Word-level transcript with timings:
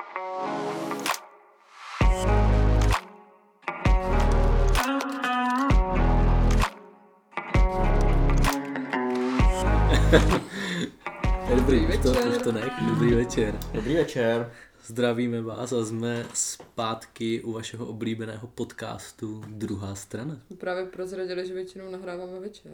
Dobrý, 11.56 11.86
už 11.86 11.96
to, 12.02 12.10
už 12.10 12.42
to 12.44 12.52
nech. 12.52 12.72
Dobrý 12.88 13.14
večer. 13.14 13.58
Dobrý 13.72 13.94
večer. 13.94 14.52
Zdravíme 14.86 15.42
vás 15.42 15.72
a 15.72 15.84
jsme 15.84 16.24
zpátky 16.34 17.42
u 17.42 17.52
vašeho 17.52 17.86
oblíbeného 17.86 18.46
podcastu 18.46 19.42
Druhá 19.48 19.94
strana. 19.94 20.36
Právě 20.58 20.84
prozradili, 20.84 21.46
že 21.46 21.54
většinou 21.54 21.90
nahráváme 21.90 22.40
večer. 22.40 22.72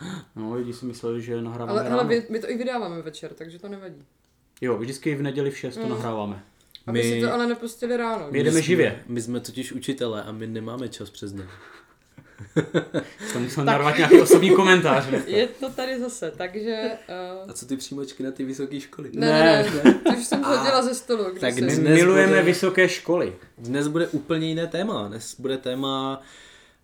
No, 0.36 0.54
lidi 0.54 0.72
si 0.72 0.86
mysleli, 0.86 1.22
že 1.22 1.42
nahráváme 1.42 1.80
Ale, 1.80 1.88
ráno. 1.88 2.00
ale 2.00 2.22
my 2.30 2.38
to 2.40 2.50
i 2.50 2.56
vydáváme 2.56 3.02
večer, 3.02 3.34
takže 3.34 3.58
to 3.58 3.68
nevadí. 3.68 4.04
Jo, 4.60 4.78
vždycky 4.78 5.14
v 5.14 5.22
neděli 5.22 5.50
v 5.50 5.58
6 5.58 5.74
to 5.76 5.82
Mm. 5.82 5.88
nahráváme. 5.90 6.42
Aby 6.86 7.02
si 7.02 7.20
to 7.20 7.32
ale 7.32 7.46
nepustili 7.46 7.96
ráno. 7.96 8.26
My 8.30 8.38
jedeme 8.38 8.52
jsme- 8.58 8.62
živě. 8.62 9.02
My 9.06 9.22
jsme 9.22 9.40
totiž 9.40 9.72
učitelé 9.72 10.22
a 10.22 10.32
my 10.32 10.46
nemáme 10.46 10.88
čas 10.88 11.10
přes 11.10 11.32
den. 11.32 11.48
To 13.32 13.40
musel 13.40 13.64
narvat 13.64 13.96
nějaký 13.96 14.20
osobní 14.20 14.50
komentář. 14.50 15.04
Je 15.26 15.46
to 15.46 15.70
tady 15.70 16.00
zase, 16.00 16.32
takže... 16.36 16.90
Uh... 17.44 17.50
A 17.50 17.52
co 17.52 17.66
ty 17.66 17.76
přímočky 17.76 18.22
na 18.22 18.30
ty 18.30 18.44
vysoké 18.44 18.80
školy? 18.80 19.10
Ne, 19.14 19.26
ne, 19.30 19.70
ne, 19.84 19.94
to 19.94 20.10
už 20.18 20.24
jsem 20.26 20.42
hodila 20.42 20.82
ze 20.82 20.94
stolu. 20.94 21.24
Když 21.30 21.40
Tak. 21.40 21.54
My 21.54 21.60
Dnes 21.60 21.78
milujeme 21.78 22.28
bude- 22.28 22.42
vysoké 22.42 22.88
školy. 22.88 23.36
Dnes 23.58 23.88
bude 23.88 24.06
úplně 24.08 24.48
jiné 24.48 24.66
téma. 24.66 25.08
Dnes 25.08 25.40
bude 25.40 25.58
téma 25.58 26.22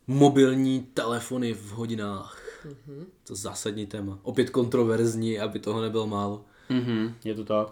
mobilní 0.07 0.87
telefony 0.95 1.53
v 1.55 1.69
hodinách. 1.71 2.39
Mhm. 2.65 3.07
To 3.27 3.35
zásadní 3.35 3.87
téma. 3.87 4.19
Opět 4.23 4.51
kontroverzní, 4.51 5.39
aby 5.41 5.59
toho 5.59 5.83
nebylo 5.83 6.07
málo. 6.07 6.45
Mhm, 6.69 7.15
je 7.25 7.35
to 7.35 7.45
tak. 7.45 7.69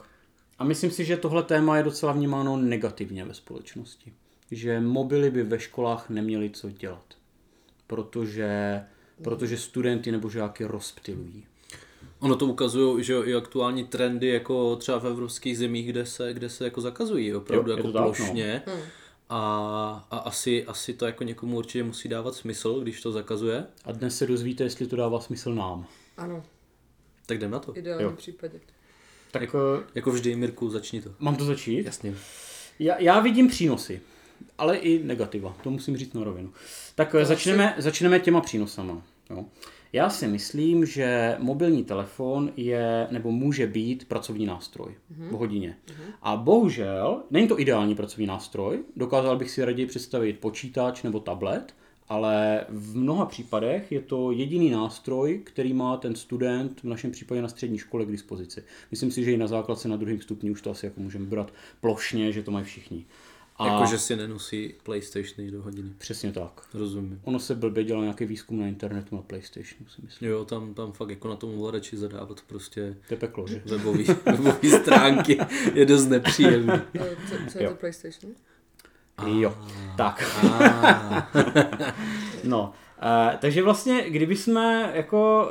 A 0.60 0.64
myslím 0.64 0.90
si, 0.90 1.04
že 1.04 1.16
tohle 1.16 1.42
téma 1.42 1.76
je 1.76 1.82
docela 1.82 2.12
vnímáno 2.12 2.56
negativně 2.56 3.24
ve 3.24 3.34
společnosti. 3.34 4.12
Že 4.50 4.80
mobily 4.80 5.30
by 5.30 5.42
ve 5.42 5.58
školách 5.60 6.10
neměly 6.10 6.50
co 6.50 6.70
dělat. 6.70 7.04
Protože, 7.86 8.80
protože 9.24 9.56
studenty 9.56 10.12
nebo 10.12 10.30
žáky 10.30 10.64
rozptilují. 10.64 11.46
Ono 12.18 12.36
to 12.36 12.46
ukazuje, 12.46 13.04
že 13.04 13.14
i 13.24 13.34
aktuální 13.34 13.84
trendy, 13.84 14.26
jako 14.28 14.76
třeba 14.76 14.98
v 14.98 15.06
evropských 15.06 15.58
zemích, 15.58 15.86
kde 15.88 16.06
se, 16.06 16.32
kde 16.34 16.48
se 16.48 16.64
jako 16.64 16.80
zakazují 16.80 17.34
opravdu 17.34 17.70
Jo, 17.70 17.76
jako 17.76 17.92
tak, 17.92 18.02
no. 18.02 18.12
plošně. 18.12 18.62
Hmm. 18.66 18.80
A, 19.28 20.06
a 20.10 20.18
asi, 20.18 20.64
asi 20.66 20.94
to 20.94 21.06
jako 21.06 21.24
někomu 21.24 21.56
určitě 21.56 21.82
musí 21.84 22.08
dávat 22.08 22.34
smysl, 22.34 22.80
když 22.80 23.02
to 23.02 23.12
zakazuje. 23.12 23.66
A 23.84 23.92
dnes 23.92 24.18
se 24.18 24.26
dozvíte, 24.26 24.64
jestli 24.64 24.86
to 24.86 24.96
dává 24.96 25.20
smysl 25.20 25.54
nám. 25.54 25.86
Ano, 26.16 26.44
Tak 27.26 27.36
jdem 27.38 27.50
na 27.50 27.58
to. 27.58 27.72
v 27.72 27.76
ideálním 27.76 28.08
Jo. 28.08 28.16
případě. 28.16 28.60
Tak 29.30 29.42
Jako- 29.42 29.58
jako... 29.58 29.84
Jako 29.94 30.10
vždy, 30.10 30.36
Mirku, 30.36 30.70
začni 30.70 31.02
to. 31.02 31.10
mám 31.18 31.36
to 31.36 31.44
začít? 31.44 31.86
Jasně. 31.86 32.14
Já, 32.78 32.98
já 32.98 33.20
vidím 33.20 33.48
přínosy, 33.48 34.00
ale 34.58 34.76
i 34.76 35.04
negativa, 35.04 35.56
to 35.62 35.70
musím 35.70 35.96
říct 35.96 36.14
na 36.14 36.24
rovinu. 36.24 36.52
Tak 36.94 37.10
to 37.12 37.24
začneme, 37.24 37.74
začneme 37.78 38.20
těma 38.20 38.40
přínosama. 38.40 39.02
Jo. 39.30 39.44
Já 39.92 40.10
si 40.10 40.28
myslím, 40.28 40.86
že 40.86 41.36
mobilní 41.38 41.84
telefon 41.84 42.52
je 42.56 43.06
nebo 43.10 43.30
může 43.30 43.66
být 43.66 44.08
pracovní 44.08 44.46
nástroj 44.46 44.94
v 45.10 45.32
hodině. 45.32 45.76
A 46.22 46.36
bohužel, 46.36 47.22
není 47.30 47.48
to 47.48 47.60
ideální 47.60 47.94
pracovní 47.94 48.26
nástroj, 48.26 48.78
dokázal 48.96 49.36
bych 49.36 49.50
si 49.50 49.64
raději 49.64 49.86
představit 49.86 50.38
počítač 50.38 51.02
nebo 51.02 51.20
tablet, 51.20 51.74
ale 52.10 52.64
v 52.68 52.96
mnoha 52.96 53.26
případech 53.26 53.92
je 53.92 54.00
to 54.00 54.32
jediný 54.32 54.70
nástroj, 54.70 55.40
který 55.44 55.72
má 55.72 55.96
ten 55.96 56.14
student, 56.14 56.80
v 56.80 56.84
našem 56.84 57.10
případě 57.10 57.42
na 57.42 57.48
střední 57.48 57.78
škole, 57.78 58.04
k 58.04 58.10
dispozici. 58.10 58.62
Myslím 58.90 59.10
si, 59.10 59.24
že 59.24 59.32
i 59.32 59.36
na 59.36 59.46
základce 59.46 59.88
na 59.88 59.96
druhém 59.96 60.20
stupni 60.20 60.50
už 60.50 60.62
to 60.62 60.70
asi 60.70 60.86
jako 60.86 61.00
můžeme 61.00 61.26
brát 61.26 61.52
plošně, 61.80 62.32
že 62.32 62.42
to 62.42 62.50
mají 62.50 62.64
všichni. 62.64 63.04
A 63.56 63.66
Jakože 63.66 63.98
si 63.98 64.16
nenosí 64.16 64.74
PlayStationy 64.82 65.50
do 65.50 65.62
hodiny. 65.62 65.90
Přesně 65.98 66.32
tak. 66.32 66.62
Rozumím. 66.74 67.20
Ono 67.24 67.38
se 67.38 67.54
blbě 67.54 67.84
dělal 67.84 68.02
nějaký 68.02 68.24
výzkum 68.24 68.60
na 68.60 68.66
internetu 68.66 69.16
na 69.16 69.22
PlayStationu, 69.22 69.86
si 69.96 70.02
myslím. 70.04 70.28
Jo, 70.30 70.44
tam, 70.44 70.74
tam 70.74 70.92
fakt 70.92 71.10
jako 71.10 71.28
na 71.28 71.36
tom 71.36 71.54
ovladači 71.54 71.96
zadávat 71.96 72.40
prostě 72.46 72.96
To 73.08 73.14
je 73.14 73.18
peklo, 73.18 73.46
že? 73.46 73.62
webový, 73.66 74.04
webový 74.26 74.70
stránky 74.70 75.38
je 75.74 75.86
dost 75.86 76.06
nepříjemný. 76.06 76.72
Co, 77.28 77.34
co 77.52 77.58
je 77.58 77.64
Jo. 77.64 77.70
to 77.70 77.76
PlayStation? 77.76 78.32
Jo, 79.26 79.52
tak. 79.96 80.24
Ah. 80.42 81.22
No, 82.44 82.72
uh, 83.02 83.36
takže 83.38 83.62
vlastně, 83.62 84.04
kdyby 84.10 84.36
jsme 84.36 84.92
jako, 84.94 85.48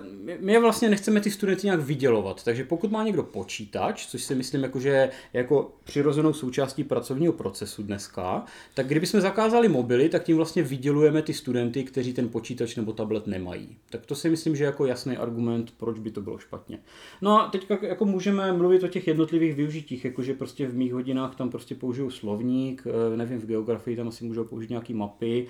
uh, 0.00 0.38
my, 0.40 0.58
vlastně 0.60 0.88
nechceme 0.88 1.20
ty 1.20 1.30
studenty 1.30 1.66
nějak 1.66 1.80
vydělovat, 1.80 2.44
takže 2.44 2.64
pokud 2.64 2.90
má 2.90 3.04
někdo 3.04 3.22
počítač, 3.22 4.06
což 4.06 4.22
si 4.22 4.34
myslím 4.34 4.62
jako, 4.62 4.80
že 4.80 4.88
je 4.88 5.10
jako 5.32 5.72
přirozenou 5.84 6.32
součástí 6.32 6.84
pracovního 6.84 7.32
procesu 7.32 7.82
dneska, 7.82 8.44
tak 8.74 8.86
kdybychom 8.86 9.20
zakázali 9.20 9.68
mobily, 9.68 10.08
tak 10.08 10.24
tím 10.24 10.36
vlastně 10.36 10.62
vydělujeme 10.62 11.22
ty 11.22 11.34
studenty, 11.34 11.84
kteří 11.84 12.12
ten 12.12 12.28
počítač 12.28 12.76
nebo 12.76 12.92
tablet 12.92 13.26
nemají. 13.26 13.76
Tak 13.90 14.06
to 14.06 14.14
si 14.14 14.30
myslím, 14.30 14.56
že 14.56 14.64
je 14.64 14.66
jako 14.66 14.86
jasný 14.86 15.16
argument, 15.16 15.72
proč 15.76 15.98
by 15.98 16.10
to 16.10 16.20
bylo 16.20 16.38
špatně. 16.38 16.78
No 17.22 17.42
a 17.42 17.48
teďka 17.48 17.78
jako 17.82 18.04
můžeme 18.04 18.52
mluvit 18.52 18.82
o 18.82 18.88
těch 18.88 19.06
jednotlivých 19.06 19.54
využitích, 19.54 20.04
jakože 20.04 20.34
prostě 20.34 20.66
v 20.66 20.74
mých 20.74 20.92
hodinách 20.92 21.36
tam 21.36 21.50
prostě 21.50 21.74
použiju 21.74 22.10
slovník, 22.10 22.82
eh, 22.86 23.16
nevím, 23.16 23.40
v 23.40 23.46
geografii 23.46 23.96
tam 23.96 24.08
asi 24.08 24.24
můžou 24.24 24.44
použít 24.44 24.70
nějaký 24.70 24.94
mapy, 24.94 25.46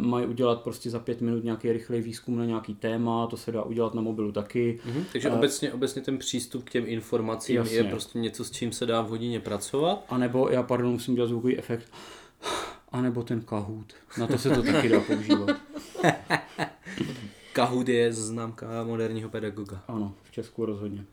mají 0.00 0.26
udělat 0.26 0.59
prostě 0.62 0.90
za 0.90 0.98
pět 0.98 1.20
minut 1.20 1.44
nějaký 1.44 1.72
rychlej 1.72 2.02
výzkum 2.02 2.38
na 2.38 2.44
nějaký 2.44 2.74
téma, 2.74 3.26
to 3.26 3.36
se 3.36 3.52
dá 3.52 3.62
udělat 3.62 3.94
na 3.94 4.02
mobilu 4.02 4.32
taky. 4.32 4.80
Mhm, 4.86 5.04
takže 5.12 5.30
obecně, 5.30 5.72
obecně 5.72 6.02
ten 6.02 6.18
přístup 6.18 6.64
k 6.64 6.70
těm 6.70 6.84
informacím 6.86 7.56
Jasně. 7.56 7.76
je 7.76 7.84
prostě 7.84 8.18
něco, 8.18 8.44
s 8.44 8.50
čím 8.50 8.72
se 8.72 8.86
dá 8.86 9.02
v 9.02 9.08
hodině 9.08 9.40
pracovat. 9.40 10.04
A 10.08 10.18
nebo, 10.18 10.48
já 10.48 10.62
pardon, 10.62 10.92
musím 10.92 11.14
dělat 11.14 11.26
zvukový 11.26 11.58
efekt, 11.58 11.92
a 12.92 13.02
nebo 13.02 13.22
ten 13.22 13.40
Kahoot. 13.40 13.92
Na 14.18 14.26
to 14.26 14.38
se 14.38 14.50
to 14.50 14.62
taky 14.62 14.88
dá 14.88 15.00
používat. 15.00 15.50
Kahoot 17.52 17.88
je 17.88 18.12
známka 18.12 18.84
moderního 18.84 19.30
pedagoga. 19.30 19.84
Ano, 19.88 20.14
v 20.22 20.32
Česku 20.32 20.66
rozhodně. 20.66 21.04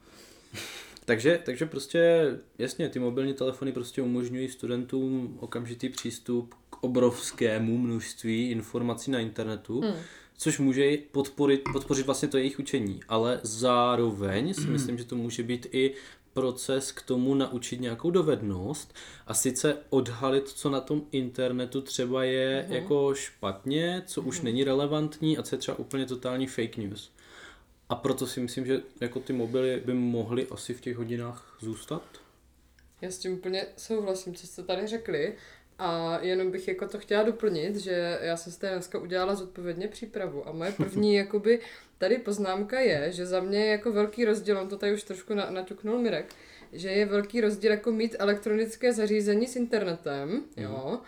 Takže, 1.06 1.40
takže 1.46 1.66
prostě, 1.66 2.32
jasně, 2.58 2.90
ty 2.90 3.00
mobilní 3.00 3.34
telefony 3.34 3.72
prostě 3.72 4.02
umožňují 4.02 4.50
studentům 4.50 5.38
okamžitý 5.40 5.90
přístup 5.90 6.56
k 6.80 6.84
obrovskému 6.84 7.78
množství 7.78 8.52
informací 8.52 9.12
na 9.12 9.20
internetu, 9.20 9.82
Hmm. 9.82 9.94
což 10.38 10.60
může 10.60 10.98
podporit, 11.12 11.62
podpořit 11.74 12.06
vlastně 12.06 12.28
to 12.28 12.38
jejich 12.38 12.60
učení, 12.60 13.00
ale 13.08 13.40
zároveň 13.44 14.54
si 14.54 14.62
myslím, 14.68 14.98
že 14.98 15.04
to 15.04 15.16
může 15.16 15.44
být 15.44 15.68
i 15.72 15.94
proces 16.34 16.92
k 16.92 17.02
tomu 17.02 17.34
naučit 17.36 17.82
nějakou 17.82 18.12
dovednost 18.12 18.94
a 19.28 19.34
sice 19.34 19.78
odhalit, 19.90 20.48
co 20.50 20.70
na 20.70 20.82
tom 20.82 21.02
internetu 21.12 21.82
třeba 21.82 22.24
je 22.24 22.64
Mhm. 22.68 22.76
jako 22.76 23.16
špatně, 23.16 24.04
co 24.06 24.22
už 24.22 24.42
není 24.42 24.64
relevantní 24.64 25.38
a 25.38 25.44
co 25.44 25.56
je 25.56 25.60
třeba 25.60 25.80
úplně 25.80 26.06
totální 26.06 26.48
fake 26.48 26.78
news. 26.78 27.12
A 27.90 27.96
proto 27.96 28.28
si 28.28 28.40
myslím, 28.40 28.66
že 28.66 28.82
jako 29.02 29.20
ty 29.20 29.34
mobily 29.34 29.82
by 29.86 29.94
mohly 29.94 30.48
asi 30.48 30.74
v 30.74 30.82
těch 30.82 30.98
hodinách 30.98 31.58
zůstat. 31.62 32.02
Já 33.02 33.12
s 33.12 33.18
tím 33.18 33.34
úplně 33.34 33.66
souhlasím, 33.78 34.36
co 34.36 34.48
jste 34.48 34.64
tady 34.64 34.88
řekli. 34.88 35.34
A 35.80 36.20
jenom 36.22 36.52
bych 36.52 36.68
jako 36.68 36.88
to 36.88 37.00
chtěla 37.00 37.24
doplnit, 37.24 37.76
že 37.76 38.20
já 38.22 38.38
jsem 38.38 38.54
si 38.54 38.60
dneska 38.60 39.00
udělala 39.00 39.36
zodpovědně 39.36 39.88
přípravu 39.88 40.48
a 40.48 40.52
moje 40.52 40.72
první 40.72 41.16
jakoby 41.24 41.60
tady 41.98 42.18
poznámka 42.18 42.80
je, 42.80 43.12
že 43.12 43.26
za 43.26 43.40
mě 43.40 43.60
je 43.60 43.72
jako 43.72 43.92
velký 43.92 44.26
rozdíl, 44.26 44.60
on 44.60 44.70
to 44.70 44.78
tady 44.78 44.94
už 44.94 45.04
trošku 45.04 45.34
na, 45.34 45.50
naťuknul 45.50 46.00
Mirek, 46.00 46.36
že 46.74 46.90
je 46.90 47.06
velký 47.06 47.42
rozdíl 47.42 47.72
jako 47.72 47.92
mít 47.92 48.16
elektronické 48.20 48.94
zařízení 48.94 49.48
s 49.48 49.56
internetem, 49.56 50.44
jo, 50.58 51.00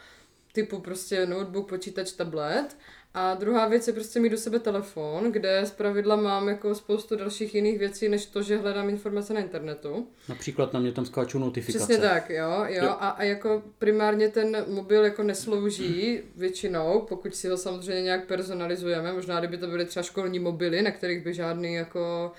typu 0.53 0.79
prostě 0.79 1.25
notebook, 1.25 1.69
počítač, 1.69 2.12
tablet 2.12 2.78
a 3.14 3.34
druhá 3.36 3.68
věc 3.68 3.88
je 3.88 3.94
prostě 3.94 4.20
mít 4.20 4.30
do 4.30 4.38
sebe 4.38 4.59
telefon, 4.59 5.31
kde 5.31 5.62
z 5.66 5.72
pravidla 5.72 6.16
mám 6.16 6.47
jako 6.47 6.75
spoustu 6.75 7.16
dalších 7.16 7.56
jiných 7.56 7.80
věcí, 7.80 8.09
než 8.09 8.25
to, 8.25 8.42
že 8.42 8.58
hledám 8.58 8.90
informace 8.90 9.34
na 9.34 9.40
internetu. 9.40 10.08
Například 10.29 10.73
na 10.73 10.79
mě 10.79 10.91
tam 10.91 11.06
skáčou 11.06 11.40
notifikace. 11.40 11.85
Přesně 11.85 11.97
tak, 11.97 12.29
jo, 12.29 12.52
jo. 12.67 12.84
Jo. 12.84 12.90
A, 12.90 13.09
a 13.09 13.23
jako 13.23 13.64
primárně 13.79 14.29
ten 14.29 14.66
mobil 14.67 15.03
jako 15.03 15.23
neslouží 15.23 16.20
většinou, 16.35 17.06
pokud 17.09 17.35
si 17.35 17.47
ho 17.47 17.58
samozřejmě 17.58 18.02
nějak 18.02 18.28
personalizujeme, 18.28 19.14
možná 19.14 19.40
kdyby 19.40 19.58
to 19.58 19.67
byly 19.67 19.85
třeba 19.85 20.03
školní 20.03 20.40
mobily, 20.40 20.82
na 20.82 20.91
kterých 20.91 21.23
by 21.23 21.34
žádný 21.34 21.73
jako 21.73 22.32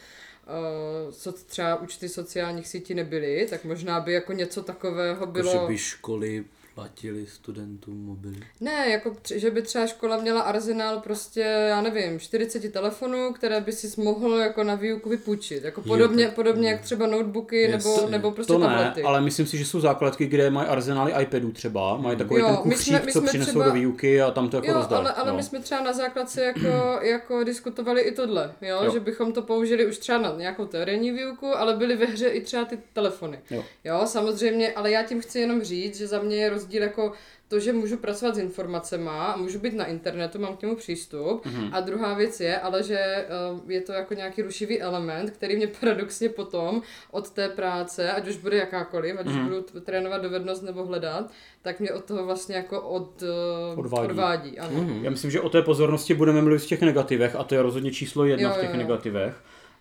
uh, 1.06 1.12
co 1.12 1.32
třeba 1.32 1.80
účty 1.80 2.08
sociálních 2.08 2.68
sítí 2.68 2.94
nebyly, 2.94 3.46
tak 3.50 3.64
možná 3.64 4.00
by 4.00 4.12
jako 4.12 4.32
něco 4.32 4.62
takového 4.62 5.26
Bylo... 5.26 5.52
Že 5.52 5.58
by 5.68 5.78
školy 5.78 6.44
platili 6.80 7.26
studentům 7.26 8.04
mobily? 8.04 8.36
Ne, 8.60 8.88
jako 8.90 9.16
tři, 9.22 9.40
že 9.40 9.50
by 9.50 9.62
třeba 9.62 9.86
škola 9.86 10.16
měla 10.16 10.40
arzenál 10.40 11.00
prostě, 11.00 11.40
já 11.68 11.80
nevím, 11.82 12.20
40 12.20 12.72
telefonů, 12.72 13.32
které 13.32 13.60
by 13.60 13.72
si 13.72 14.00
mohl 14.00 14.34
jako 14.38 14.64
na 14.64 14.74
výuku 14.74 15.08
vypůjčit. 15.08 15.64
Jako 15.64 15.82
podobně, 15.82 16.24
tak- 16.26 16.34
podobně 16.34 16.70
jak 16.70 16.80
třeba 16.80 17.06
notebooky 17.06 17.68
nebo, 17.68 17.88
Jasně. 17.92 18.10
nebo 18.10 18.30
prostě 18.30 18.52
To 18.52 18.58
ne, 18.58 18.66
tablety. 18.66 19.02
ale 19.02 19.20
myslím 19.20 19.46
si, 19.46 19.58
že 19.58 19.64
jsou 19.64 19.80
základky, 19.80 20.26
kde 20.26 20.50
mají 20.50 20.68
arzenály 20.68 21.12
iPadů 21.22 21.52
třeba, 21.52 21.96
mají 21.96 22.16
takový 22.18 22.40
Jo, 22.40 22.46
ten 22.46 22.56
my 22.56 22.62
kufřík, 22.74 22.96
jsme- 22.96 23.06
my 23.06 23.12
co 23.12 23.22
přinesou 23.22 23.50
třeba- 23.50 23.64
do 23.64 23.72
výuky 23.72 24.22
a 24.22 24.30
tam 24.30 24.48
to 24.48 24.56
jako 24.56 24.68
Jo, 24.68 24.74
rozdají. 24.74 25.00
ale, 25.00 25.12
ale 25.12 25.30
jo. 25.30 25.36
my 25.36 25.42
jsme 25.42 25.60
třeba 25.60 25.82
na 25.82 25.92
základce 25.92 26.44
jako, 26.44 26.98
jako 27.02 27.44
diskutovali 27.44 28.00
i 28.00 28.12
tohle, 28.12 28.52
jo? 28.62 28.80
Jo. 28.84 28.92
že 28.92 29.00
bychom 29.00 29.32
to 29.32 29.42
použili 29.42 29.86
už 29.86 29.98
třeba 29.98 30.18
na 30.18 30.34
nějakou 30.36 30.66
terénní 30.66 31.10
výuku, 31.10 31.46
ale 31.46 31.76
byly 31.76 31.96
ve 31.96 32.06
hře 32.06 32.28
i 32.28 32.40
třeba 32.40 32.64
ty 32.64 32.78
telefony. 32.92 33.38
Jo. 33.50 33.64
jo, 33.84 34.00
samozřejmě, 34.06 34.72
ale 34.72 34.90
já 34.90 35.02
tím 35.02 35.20
chci 35.20 35.40
jenom 35.40 35.62
říct, 35.62 35.98
že 35.98 36.06
za 36.06 36.22
mě 36.22 36.36
je 36.36 36.50
rozdíl 36.50 36.69
jako 36.78 37.12
to, 37.48 37.60
že 37.60 37.72
můžu 37.72 37.96
pracovat 37.96 38.34
s 38.34 38.38
informacemi 38.38 39.08
a 39.12 39.36
můžu 39.36 39.58
být 39.58 39.74
na 39.74 39.84
internetu, 39.86 40.38
mám 40.38 40.56
k 40.56 40.62
němu 40.62 40.76
přístup. 40.76 41.44
Mhm. 41.46 41.60
Mm-hmm. 41.64 41.70
A 41.72 41.80
druhá 41.80 42.14
věc 42.14 42.40
je, 42.40 42.58
ale 42.60 42.82
že 42.82 43.26
uh, 43.52 43.70
je 43.70 43.80
to 43.80 43.92
jako 43.92 44.14
nějaký 44.14 44.42
rušivý 44.42 44.80
element, 44.80 45.30
který 45.30 45.56
mě 45.56 45.66
paradoxně 45.80 46.28
potom 46.28 46.82
od 47.10 47.30
té 47.30 47.48
práce, 47.48 48.12
ať 48.12 48.28
už 48.28 48.36
bude 48.36 48.56
jakákoliv, 48.56 49.16
ať 49.18 49.26
už 49.26 49.32
Mhm. 49.32 49.48
mm-hmm. 49.48 49.64
budu 49.72 49.80
trénovat 49.84 50.22
dovednost 50.22 50.62
nebo 50.62 50.84
hledat, 50.86 51.30
tak 51.62 51.80
mě 51.80 51.92
od 51.92 52.04
toho 52.04 52.24
vlastně 52.26 52.56
jako 52.56 52.80
od, 52.80 53.22
uh, 53.22 53.78
Odvádí. 53.78 54.08
odvádí 54.10 54.58
ano. 54.58 54.80
Mhm. 54.82 55.04
Já 55.04 55.10
myslím, 55.10 55.30
že 55.30 55.40
o 55.40 55.48
té 55.48 55.62
pozornosti 55.62 56.14
budeme 56.14 56.42
mluvit 56.42 56.58
v 56.58 56.66
těch 56.66 56.80
negativech 56.80 57.36
a 57.36 57.44
to 57.44 57.54
je 57.54 57.62
rozhodně 57.62 57.90
číslo 57.90 58.24
jedna 58.24 58.48
Jo, 58.48 58.54
v 58.54 58.60
těch 58.60 58.68
jo, 58.70 58.74
jo. 58.74 58.78
negativech. 58.82 59.34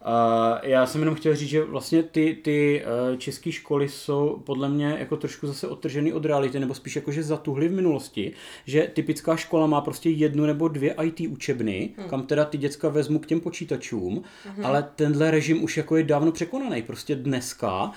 Uh, 0.06 0.58
já 0.64 0.86
jsem 0.86 1.02
jenom 1.02 1.16
chtěl 1.16 1.36
říct, 1.36 1.50
že 1.50 1.64
vlastně 1.64 2.04
ty, 2.04 2.38
ty 2.44 2.84
uh, 3.12 3.18
české 3.18 3.52
školy 3.52 3.90
jsou 3.90 4.42
podle 4.46 4.70
mě 4.70 4.96
jako 5.00 5.18
trošku 5.18 5.48
zase 5.48 5.68
odtržený 5.68 6.14
od 6.14 6.26
reality, 6.26 6.60
nebo 6.60 6.74
spíš 6.74 6.96
jako, 6.96 7.12
že 7.12 7.24
zatuhly 7.24 7.68
v 7.68 7.72
minulosti, 7.72 8.34
že 8.66 8.92
typická 8.94 9.36
škola 9.36 9.68
má 9.68 9.82
prostě 9.82 10.10
jednu 10.10 10.46
nebo 10.46 10.68
dvě 10.68 10.96
IT 11.04 11.20
učebny, 11.20 11.90
hmm. 11.98 12.10
kam 12.10 12.24
teda 12.24 12.46
ty 12.46 12.58
děcka 12.58 12.90
vezmu 12.90 13.20
k 13.20 13.26
těm 13.26 13.40
počítačům, 13.40 14.24
hmm. 14.46 14.66
ale 14.66 14.90
tenhle 14.96 15.32
režim 15.32 15.64
už 15.64 15.78
jako 15.78 15.98
je 15.98 16.04
dávno 16.04 16.32
překonaný. 16.32 16.82
Prostě 16.82 17.16
dneska 17.16 17.92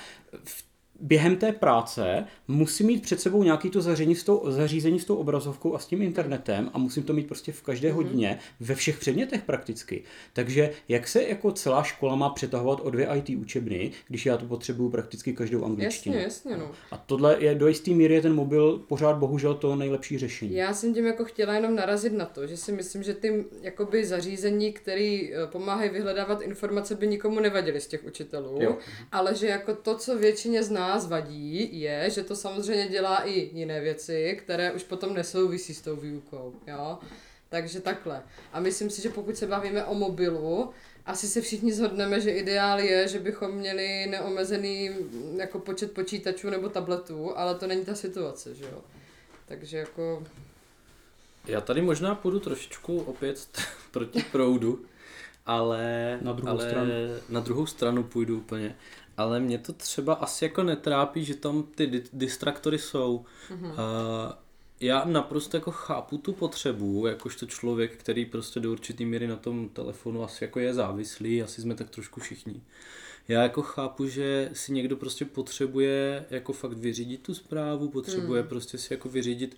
v 0.45 0.72
během 1.03 1.37
té 1.37 1.53
práce 1.53 2.25
musím 2.49 2.87
mít 2.87 3.03
před 3.03 3.21
sebou 3.21 3.43
nějaký 3.43 3.71
to 3.71 3.81
zařízení 3.81 4.15
s 4.15 4.25
tou, 4.25 4.43
zařízení 4.47 5.01
s 5.01 5.05
tou 5.05 5.17
obrazovkou 5.17 5.75
a 5.75 5.79
s 5.79 5.87
tím 5.87 6.03
internetem 6.03 6.71
a 6.75 6.79
musím 6.79 7.03
to 7.03 7.13
mít 7.13 7.27
prostě 7.27 7.53
v 7.53 7.63
každé 7.63 7.89
mm-hmm. 7.89 7.95
hodině 7.95 8.39
ve 8.61 8.75
všech 8.75 8.99
předmětech 8.99 9.43
prakticky. 9.43 10.03
Takže 10.33 10.71
jak 10.89 11.09
se 11.09 11.23
jako 11.23 11.53
celá 11.53 11.83
škola 11.83 12.17
má 12.17 12.31
přetahovat 12.31 12.81
o 12.83 12.91
dvě 12.91 13.09
IT 13.17 13.29
učebny, 13.29 13.93
když 14.09 14.27
já 14.27 14.37
to 14.37 14.47
potřebuju 14.47 14.91
prakticky 14.91 15.33
každou 15.33 15.65
angličtinu. 15.65 16.17
Jasně, 16.17 16.25
jasně, 16.25 16.57
no. 16.57 16.73
A 16.91 16.97
tohle 16.97 17.37
je 17.41 17.55
do 17.55 17.69
jisté 17.69 17.91
míry 17.91 18.15
je 18.15 18.23
ten 18.23 18.35
mobil 18.35 18.79
pořád 18.79 19.17
bohužel 19.17 19.55
to 19.55 19.77
nejlepší 19.77 20.19
řešení. 20.19 20.55
Já 20.55 20.75
jsem 20.75 20.95
tím 20.95 21.07
jako 21.07 21.25
chtěla 21.25 21.55
jenom 21.55 21.75
narazit 21.75 22.13
na 22.13 22.25
to, 22.25 22.47
že 22.47 22.57
si 22.57 22.73
myslím, 22.73 23.03
že 23.03 23.15
ty 23.15 23.45
jakoby 23.63 24.07
zařízení, 24.07 24.73
které 24.73 25.21
eh, 25.33 25.47
pomáhají 25.47 25.91
vyhledávat 25.91 26.43
informace, 26.43 26.95
by 26.95 27.07
nikomu 27.07 27.41
nevadily 27.41 27.81
z 27.81 27.87
těch 27.87 28.05
učitelů, 28.05 28.59
Jo. 28.61 28.77
ale 29.13 29.35
že 29.35 29.47
jako 29.47 29.75
to, 29.75 29.97
co 29.99 30.19
většině 30.19 30.63
z 30.63 30.71
nás 30.93 31.09
vadí, 31.09 31.81
je, 31.81 32.11
že 32.11 32.23
to 32.23 32.37
samozřejmě 32.37 32.89
dělá 32.89 33.17
i 33.29 33.50
jiné 33.59 33.81
věci, 33.81 34.39
které 34.43 34.73
už 34.73 34.83
potom 34.83 35.15
nesouvisí 35.15 35.75
s 35.75 35.81
tou 35.81 35.97
výukou, 35.97 36.55
jo. 36.67 36.99
Takže 37.49 37.81
takhle. 37.81 38.23
A 38.53 38.61
myslím 38.61 38.91
si, 38.91 39.03
že 39.03 39.09
pokud 39.09 39.37
se 39.37 39.47
bavíme 39.47 39.85
o 39.85 39.94
mobilu, 39.94 40.71
asi 41.06 41.29
se 41.29 41.41
všichni 41.41 41.73
zhodneme, 41.73 42.21
že 42.21 42.31
ideál 42.31 42.81
je, 42.81 43.09
že 43.09 43.19
bychom 43.19 43.50
měli 43.50 44.06
neomezený 44.06 44.89
mm, 44.91 45.41
jako 45.41 45.59
počet 45.59 45.93
počítačů 45.93 46.50
nebo 46.50 46.69
tabletů, 46.69 47.39
ale 47.39 47.55
to 47.55 47.67
není 47.67 47.85
ta 47.85 47.94
situace, 47.94 48.55
že 48.55 48.65
jo. 48.65 48.81
Takže 49.49 49.79
jako 49.79 50.23
Já 51.47 51.61
tady 51.61 51.83
možná 51.83 52.15
půjdu 52.15 52.41
trošičku 52.41 53.00
opět 53.00 53.49
proti 53.91 54.23
proudu, 54.33 54.85
ale 55.47 56.19
Na 56.23 56.33
druhou 56.33 56.50
ale 56.50 56.69
stranu. 56.69 56.91
na 57.29 57.41
druhou 57.41 57.67
stranu 57.67 58.03
půjdu 58.03 58.39
úplně. 58.39 58.77
Ale 59.17 59.41
mě 59.41 59.59
to 59.59 59.73
třeba 59.73 60.14
asi 60.14 60.44
jako 60.44 60.62
netrápí, 60.62 61.25
že 61.25 61.35
tam 61.35 61.62
ty 61.62 61.87
di- 61.87 62.05
distraktory 62.12 62.79
jsou. 62.79 63.25
Mhm. 63.50 63.64
Mm-hmm. 63.64 63.73
Uh, 63.73 64.32
já 64.81 65.05
naprosto 65.05 65.56
jako 65.56 65.70
chápu 65.70 66.19
tu 66.19 66.32
potřebu, 66.32 67.06
jakožto 67.06 67.47
člověk, 67.47 67.97
který 67.97 68.26
prostě 68.26 68.61
do 68.61 68.73
určitý 68.73 69.05
míry 69.05 69.26
na 69.26 69.37
tom 69.37 69.69
telefonu 69.69 70.25
asi 70.25 70.44
jako 70.44 70.61
je 70.61 70.75
závislý, 70.75 71.43
asi 71.43 71.62
jsme 71.62 71.75
tak 71.75 71.91
trošku 71.91 72.20
všichni. 72.20 72.61
Já 73.29 73.43
jako 73.43 73.63
chápu, 73.63 74.07
že 74.07 74.51
si 74.53 74.73
někdo 74.73 74.97
prostě 74.97 75.25
potřebuje 75.25 76.25
jako 76.31 76.53
fakt 76.53 76.73
vyřídit 76.73 77.23
tu 77.23 77.35
zprávu, 77.35 77.89
potřebuje 77.89 78.41
hmm. 78.41 78.49
prostě 78.49 78.79
si 78.79 78.93
jako 78.93 79.09
vyřídit 79.09 79.57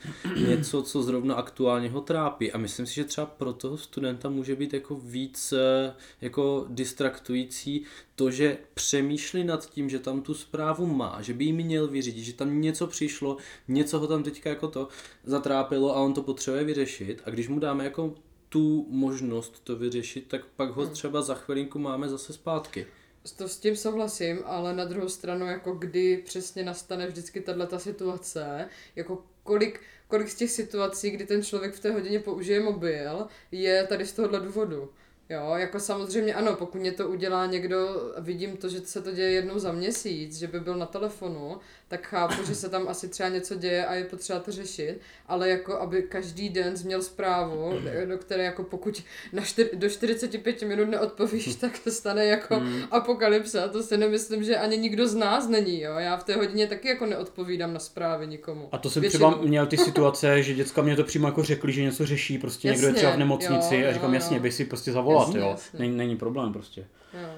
něco, 0.49 0.83
co 0.83 1.03
zrovna 1.03 1.35
aktuálně 1.35 1.89
ho 1.89 2.01
trápí. 2.01 2.53
A 2.53 2.59
myslím 2.59 2.87
si, 2.87 2.95
že 2.95 3.05
třeba 3.05 3.27
pro 3.27 3.53
toho 3.53 3.77
studenta 3.77 4.29
může 4.29 4.57
být 4.57 4.75
jako 4.75 4.95
víc 4.95 5.53
eh, 5.53 5.95
jako 6.21 6.67
distraktující 6.69 7.85
to, 8.17 8.31
že 8.31 8.59
přemýšlí 8.75 9.45
nad 9.45 9.71
tím, 9.71 9.91
že 9.91 9.99
tam 9.99 10.23
tu 10.23 10.35
zprávu 10.35 10.87
má, 10.87 11.23
že 11.23 11.35
by 11.35 11.45
ji 11.45 11.53
měl 11.53 11.89
vyřídit, 11.89 12.25
že 12.25 12.33
tam 12.33 12.61
něco 12.61 12.87
přišlo, 12.87 13.37
něco 13.69 13.99
ho 13.99 14.07
tam 14.07 14.23
teďka 14.23 14.51
jako 14.51 14.69
to 14.69 14.89
zatrápilo 15.25 15.97
a 15.97 16.01
on 16.01 16.15
to 16.15 16.23
potřebuje 16.23 16.65
vyřešit. 16.65 17.23
A 17.25 17.31
když 17.31 17.49
mu 17.49 17.61
dáme 17.61 17.85
jako 17.85 18.15
tu 18.49 18.87
možnost 18.91 19.61
to 19.65 19.77
vyřešit, 19.77 20.25
tak 20.29 20.45
pak 20.57 20.71
ho 20.71 20.87
třeba 20.87 21.23
za 21.23 21.35
chvilinku 21.35 21.79
máme 21.79 22.09
zase 22.09 22.33
zpátky. 22.33 22.87
To 23.33 23.49
s 23.49 23.59
tím 23.59 23.77
souhlasím, 23.77 24.39
ale 24.45 24.75
na 24.75 24.85
druhou 24.85 25.09
stranu, 25.09 25.47
jako 25.47 25.73
kdy 25.73 26.17
přesně 26.17 26.63
nastane 26.63 27.07
vždycky 27.07 27.41
tahle 27.41 27.67
ta 27.67 27.79
situace, 27.79 28.69
jako 28.97 29.25
kolik, 29.43 29.81
kolik 30.09 30.29
z 30.29 30.35
těch 30.35 30.51
situací, 30.51 31.11
kdy 31.11 31.27
ten 31.27 31.43
člověk 31.43 31.75
v 31.75 31.81
té 31.81 31.93
hodině 31.93 32.21
použije 32.21 32.61
mobil, 32.61 33.27
je 33.53 33.87
tady 33.87 34.07
z 34.07 34.13
tohohle 34.13 34.41
důvodu. 34.41 34.93
Jo, 35.31 35.53
jako 35.57 35.81
samozřejmě 35.81 36.35
ano, 36.35 36.55
pokud 36.55 36.81
mě 36.81 36.93
to 36.93 37.09
udělá 37.09 37.47
někdo, 37.47 37.79
vidím 38.19 38.57
to, 38.57 38.69
že 38.69 38.81
se 38.81 39.03
to 39.03 39.13
děje 39.13 39.31
jednou 39.31 39.59
za 39.59 39.73
měsíc, 39.73 40.39
že 40.39 40.47
by 40.47 40.61
byl 40.61 40.77
na 40.77 40.87
telefonu, 40.87 41.57
tak 41.89 42.07
chápu, 42.07 42.47
že 42.47 42.55
se 42.55 42.69
tam 42.69 42.89
asi 42.89 43.09
třeba 43.09 43.29
něco 43.29 43.55
děje 43.55 43.87
a 43.87 43.95
je 43.95 44.05
potřeba 44.05 44.39
to 44.39 44.53
řešit, 44.53 45.01
ale 45.29 45.49
jako 45.49 45.79
aby 45.81 46.03
každý 46.03 46.49
den 46.49 46.75
měl 46.85 47.03
zprávu, 47.03 47.73
do 48.09 48.19
které 48.19 48.45
jako 48.45 48.63
pokud 48.63 49.03
na 49.33 49.43
čtyř, 49.43 49.69
do 49.75 49.89
45 49.89 50.63
minut 50.63 50.89
neodpovíš, 50.89 51.55
tak 51.55 51.77
se 51.77 51.91
stane 51.91 52.25
jako 52.25 52.63
apokalypse 52.91 53.63
a 53.63 53.69
to 53.69 53.83
si 53.83 53.97
nemyslím, 53.97 54.45
že 54.45 54.57
ani 54.57 54.79
nikdo 54.79 55.09
z 55.09 55.15
nás 55.15 55.49
není, 55.49 55.81
jo. 55.81 55.95
Já 55.99 56.17
v 56.17 56.25
té 56.25 56.35
hodině 56.37 56.67
taky 56.67 56.89
jako 56.89 57.07
neodpovídám 57.07 57.75
na 57.75 57.81
zprávy 57.81 58.27
nikomu. 58.27 58.69
A 58.73 58.79
to 58.79 58.91
jsem 58.91 59.01
Většinou. 59.01 59.31
třeba 59.31 59.45
měl 59.47 59.67
ty 59.67 59.77
situace, 59.77 60.43
že 60.43 60.55
děcka 60.55 60.83
mě 60.83 60.97
to 60.97 61.05
přímo 61.05 61.27
jako 61.29 61.43
řekli, 61.43 61.73
že 61.73 61.83
něco 61.83 62.07
řeší, 62.07 62.39
prostě 62.39 62.69
někdo 62.69 62.87
je 62.87 62.89
Jasně, 62.89 62.99
třeba 62.99 63.13
v 63.13 63.19
nemocnici 63.19 63.77
jo, 63.77 63.89
a 63.91 63.93
říkám, 63.93 64.11
jo, 64.11 64.15
jasně, 64.15 64.41
běž 64.41 64.55
si 64.55 64.65
prostě 64.65 64.93
Jasně, 65.21 65.41
jo. 65.41 65.49
jasně. 65.49 65.79
Není, 65.79 65.97
není 65.97 66.17
problém 66.17 66.53
prostě. 66.53 66.87
Jo. 67.15 67.29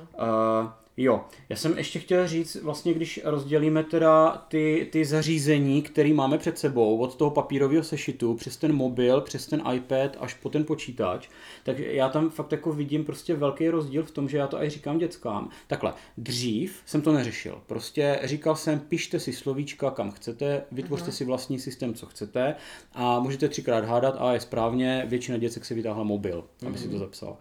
Uh, 0.63 0.69
jo, 0.97 1.25
já 1.49 1.57
jsem 1.57 1.79
ještě 1.79 1.99
chtěl 1.99 2.29
říct, 2.29 2.57
vlastně 2.63 2.95
když 2.95 3.21
rozdělíme 3.25 3.85
teda 3.85 4.45
ty, 4.49 4.89
ty 4.93 5.05
zařízení, 5.05 5.83
které 5.83 6.13
máme 6.13 6.39
před 6.39 6.59
sebou, 6.59 6.99
od 6.99 7.17
toho 7.17 7.31
papírového 7.31 7.85
sešitu, 7.85 8.35
přes 8.35 8.57
ten 8.57 8.73
mobil, 8.73 9.21
přes 9.21 9.47
ten 9.47 9.63
iPad, 9.75 10.17
až 10.21 10.35
po 10.35 10.49
ten 10.49 10.65
počítač, 10.65 11.29
tak 11.65 11.79
já 11.79 12.09
tam 12.09 12.31
fakt 12.31 12.53
jako 12.53 12.73
vidím 12.73 13.05
prostě 13.05 13.35
velký 13.35 13.69
rozdíl 13.69 14.05
v 14.05 14.11
tom, 14.11 14.29
že 14.29 14.39
já 14.39 14.47
to 14.47 14.63
i 14.63 14.71
říkám 14.71 14.99
dětskám. 14.99 15.51
Takhle, 15.67 15.95
dřív 16.17 16.83
jsem 16.87 17.03
to 17.03 17.13
neřešil. 17.13 17.63
Prostě 17.67 18.21
říkal 18.25 18.57
jsem, 18.57 18.81
pište 18.81 19.21
si 19.21 19.33
slovíčka, 19.33 19.91
kam 19.91 20.11
chcete, 20.11 20.63
vytvořte 20.73 21.13
si 21.13 21.25
vlastní 21.25 21.59
systém, 21.59 21.95
co 21.95 22.07
chcete 22.07 22.55
a 22.95 23.21
můžete 23.21 23.49
třikrát 23.49 23.85
hádat 23.85 24.17
a 24.19 24.33
je 24.33 24.41
správně, 24.41 25.05
většina 25.07 25.39
děcek 25.39 25.65
si 25.65 25.75
vytáhla 25.75 26.05
mobil, 26.05 26.45
aby 26.67 26.79
si 26.79 26.89
to 26.89 26.99
zapsal. 26.99 27.37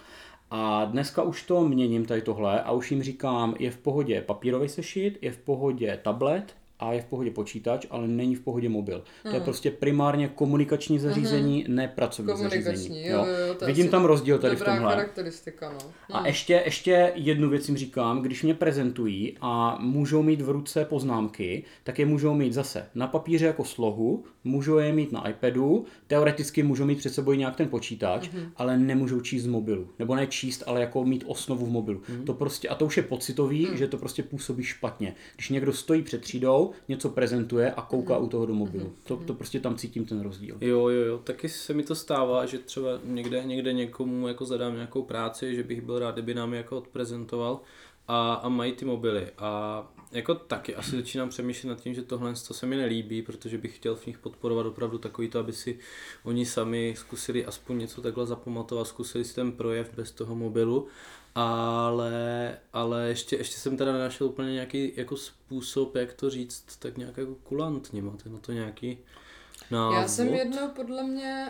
A 0.51 0.85
dneska 0.85 1.23
už 1.23 1.43
to 1.43 1.67
měním 1.67 2.05
tady 2.05 2.21
tohle 2.21 2.61
a 2.61 2.71
už 2.71 2.91
jim 2.91 3.03
říkám, 3.03 3.55
je 3.59 3.71
v 3.71 3.77
pohodě 3.77 4.21
papírový 4.21 4.69
sešit, 4.69 5.17
je 5.21 5.31
v 5.31 5.37
pohodě 5.37 5.99
tablet 6.03 6.55
a 6.79 6.94
je 6.94 7.01
v 7.01 7.05
pohodě 7.05 7.32
počítač, 7.32 7.86
ale 7.89 8.08
není 8.08 8.36
v 8.36 8.41
pohodě 8.41 8.70
mobil. 8.70 9.03
To 9.24 9.29
je 9.29 9.39
prostě 9.41 9.72
primárně 9.72 10.27
komunikační 10.27 11.00
zařízení, 11.00 11.65
ne 11.67 11.88
pracovní 11.88 12.34
Komunikační, 12.34 12.63
zařízení. 12.63 13.08
jo, 13.08 13.25
jo, 13.25 13.48
jo, 13.48 13.55
Vidím 13.65 13.89
tam 13.89 14.05
rozdíl 14.05 14.39
tady 14.39 14.55
v 14.55 14.63
tomhle. 14.63 14.89
charakteristika, 14.89 15.72
no. 15.72 15.79
A 16.12 16.27
ještě, 16.27 16.62
ještě 16.65 17.12
jednu 17.15 17.50
věc 17.50 17.67
jim 17.67 17.77
říkám, 17.77 18.22
když 18.22 18.44
mě 18.44 18.53
prezentují 18.53 19.38
a 19.41 19.77
můžou 19.82 20.24
mít 20.24 20.41
v 20.41 20.50
ruce 20.50 20.86
poznámky, 20.86 21.63
tak 21.84 22.00
je 22.00 22.05
můžou 22.05 22.34
mít 22.34 22.53
zase 22.53 22.86
na 22.96 23.08
papíře 23.08 23.46
jako 23.46 23.63
slohu, 23.63 24.24
můžou 24.44 24.77
je 24.77 24.94
mít 24.94 25.12
na 25.12 25.29
iPadu, 25.29 25.86
teoreticky 26.08 26.63
můžou 26.63 26.86
mít 26.86 26.98
před 26.98 27.13
sebou 27.13 27.32
i 27.32 27.38
nějak 27.38 27.55
ten 27.55 27.70
počítač, 27.70 28.29
mm-hmm. 28.29 28.50
ale 28.55 28.77
nemůžou 28.77 29.22
číst 29.22 29.44
z 29.44 29.48
mobilu. 29.48 29.89
Nebo 30.00 30.15
ne 30.15 30.27
číst, 30.27 30.63
ale 30.67 30.82
jako 30.82 31.05
mít 31.05 31.24
osnovu 31.27 31.65
v 31.65 31.70
mobilu. 31.70 32.00
Mm-hmm. 32.00 32.24
To 32.24 32.34
prostě, 32.34 32.70
a 32.70 32.75
to 32.75 32.86
už 32.86 32.98
je 32.98 33.03
pocitový, 33.03 33.65
mm. 33.65 33.77
že 33.77 33.88
to 33.88 33.98
prostě 33.98 34.24
působí 34.24 34.63
špatně. 34.63 35.15
Když 35.36 35.50
někdo 35.50 35.74
stojí 35.74 36.01
před 36.01 36.22
třídou, 36.22 36.64
něco 36.88 37.10
prezentuje 37.10 37.72
a 37.72 37.81
kouká 37.81 38.13
mm-hmm. 38.13 38.24
u 38.24 38.27
toho 38.27 38.45
do 38.45 38.53
mobilu. 38.53 38.86
Mm-hmm. 38.86 39.07
To, 39.07 39.17
to 39.17 39.34
prostě 39.34 39.60
tam 39.60 39.75
cítím 39.75 40.05
ten 40.05 40.22
rozdíl. 40.22 40.57
Jo, 40.62 40.89
jo, 40.89 41.01
jo, 41.01 41.17
taky 41.17 41.50
se 41.50 41.74
mi 41.74 41.84
to 41.84 41.95
stává, 41.95 42.45
že 42.45 42.57
třeba 42.57 42.89
někde, 43.03 43.43
někde 43.43 43.74
někomu 43.74 44.27
jako 44.27 44.45
zadám 44.45 44.75
nějakou 44.75 45.01
práci, 45.03 45.55
že 45.55 45.63
bych 45.63 45.81
byl 45.81 46.00
rád, 46.00 46.15
kdyby 46.15 46.34
nám 46.34 46.53
ji 46.53 46.57
jako 46.57 46.77
odprezentoval 46.77 47.60
a, 48.07 48.34
a 48.34 48.50
mají 48.50 48.72
ty 48.72 48.86
mobily 48.86 49.27
a 49.38 49.84
jako 50.12 50.36
taky 50.36 50.75
asi 50.75 50.95
začínám 50.95 51.29
přemýšlet 51.29 51.69
nad 51.69 51.79
tím, 51.79 51.93
že 51.93 52.01
tohle 52.01 52.34
to 52.48 52.53
se 52.53 52.65
mi 52.65 52.75
nelíbí, 52.75 53.22
protože 53.22 53.57
bych 53.57 53.75
chtěl 53.75 53.95
v 53.95 54.05
nich 54.05 54.17
podporovat 54.17 54.65
opravdu 54.65 54.98
takový 54.98 55.27
to, 55.27 55.39
aby 55.39 55.53
si 55.53 55.79
oni 56.24 56.45
sami 56.45 56.93
zkusili 56.98 57.45
aspoň 57.45 57.77
něco 57.77 58.01
takhle 58.01 58.25
zapamatovat, 58.25 58.88
zkusili 58.88 59.24
si 59.24 59.36
ten 59.36 59.51
projev 59.51 59.93
bez 59.95 60.12
toho 60.12 60.36
mobilu, 60.36 60.88
ale, 61.35 62.57
ale 62.73 63.07
ještě, 63.07 63.35
ještě 63.35 63.57
jsem 63.57 63.77
teda 63.77 63.93
nenašel 63.93 64.27
úplně 64.27 64.53
nějaký 64.53 64.91
jako 64.95 65.17
způsob, 65.17 65.95
jak 65.95 66.13
to 66.13 66.29
říct, 66.29 66.75
tak 66.79 66.97
nějak 66.97 67.17
jako 67.17 67.35
kulantně, 67.35 68.01
máte 68.01 68.29
na 68.29 68.39
to 68.39 68.51
nějaký 68.51 68.97
návod? 69.72 69.98
Já 69.98 70.07
jsem 70.07 70.27
jednou 70.27 70.67
podle 70.67 71.03
mě 71.03 71.45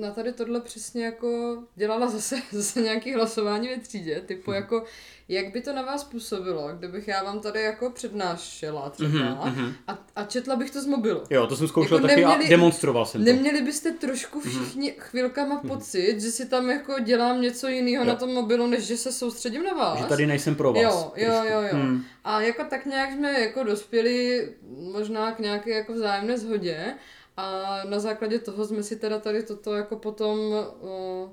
na 0.00 0.10
tady 0.10 0.32
tohle 0.32 0.60
přesně 0.60 1.04
jako 1.04 1.58
dělala 1.74 2.08
zase, 2.08 2.36
zase 2.52 2.80
nějaký 2.80 3.14
hlasování 3.14 3.68
ve 3.68 3.76
třídě, 3.76 4.20
typu 4.26 4.50
Mhm. 4.50 4.60
jako, 4.62 4.84
jak 5.28 5.52
by 5.52 5.60
to 5.60 5.72
na 5.72 5.82
vás 5.82 6.04
působilo, 6.04 6.68
kdybych 6.78 7.08
já 7.08 7.22
vám 7.24 7.40
tady 7.40 7.62
jako 7.62 7.90
přednášela 7.90 8.90
třeba 8.90 9.40
Mhm, 9.44 9.74
a, 9.88 9.98
a 10.16 10.24
četla 10.24 10.56
bych 10.56 10.70
to 10.70 10.82
z 10.82 10.86
mobilu. 10.86 11.22
Jo, 11.30 11.46
to 11.46 11.56
jsem 11.56 11.68
zkoušel 11.68 11.96
Jako 11.96 12.08
taky 12.08 12.24
a 12.24 12.28
neměli- 12.28 12.50
demonstroval 12.50 13.06
jsem 13.06 13.24
to. 13.24 13.30
Mhm. 13.30 13.36
Neměli 13.42 13.62
byste 13.62 13.90
trošku 13.92 14.40
všichni 14.40 14.94
chvilkama 14.98 15.60
pocit, 15.68 16.20
že 16.20 16.30
si 16.30 16.48
tam 16.48 16.70
jako 16.70 16.98
dělám 16.98 17.40
něco 17.40 17.68
jiného 17.68 18.04
na 18.04 18.14
tom 18.14 18.30
mobilu, 18.34 18.66
než 18.66 18.84
že 18.84 18.96
se 18.96 19.12
soustředím 19.12 19.62
na 19.62 19.74
vás? 19.74 19.98
Že 19.98 20.04
tady 20.04 20.26
nejsem 20.26 20.54
pro 20.54 20.72
vás. 20.72 20.82
Jo, 20.82 21.12
jo, 21.16 21.30
trošku. 21.30 21.46
jo, 21.48 21.60
jo. 21.60 21.68
Hmm. 21.72 22.04
A 22.24 22.40
jako 22.40 22.64
tak 22.70 22.86
nějak 22.86 23.12
jsme 23.12 23.40
jako 23.40 23.64
dospěli 23.64 24.48
možná 24.92 25.32
k 25.32 25.38
nějaké 25.38 25.70
jako 25.70 25.92
vzájemné 25.92 26.38
shodě 26.38 26.94
a 27.42 27.80
na 27.84 27.98
základě 27.98 28.38
toho 28.38 28.64
jsme 28.64 28.82
si 28.82 28.96
teda 28.96 29.18
tady 29.18 29.42
toto 29.42 29.74
jako 29.74 29.96
potom 29.96 30.38
uh, 30.80 31.30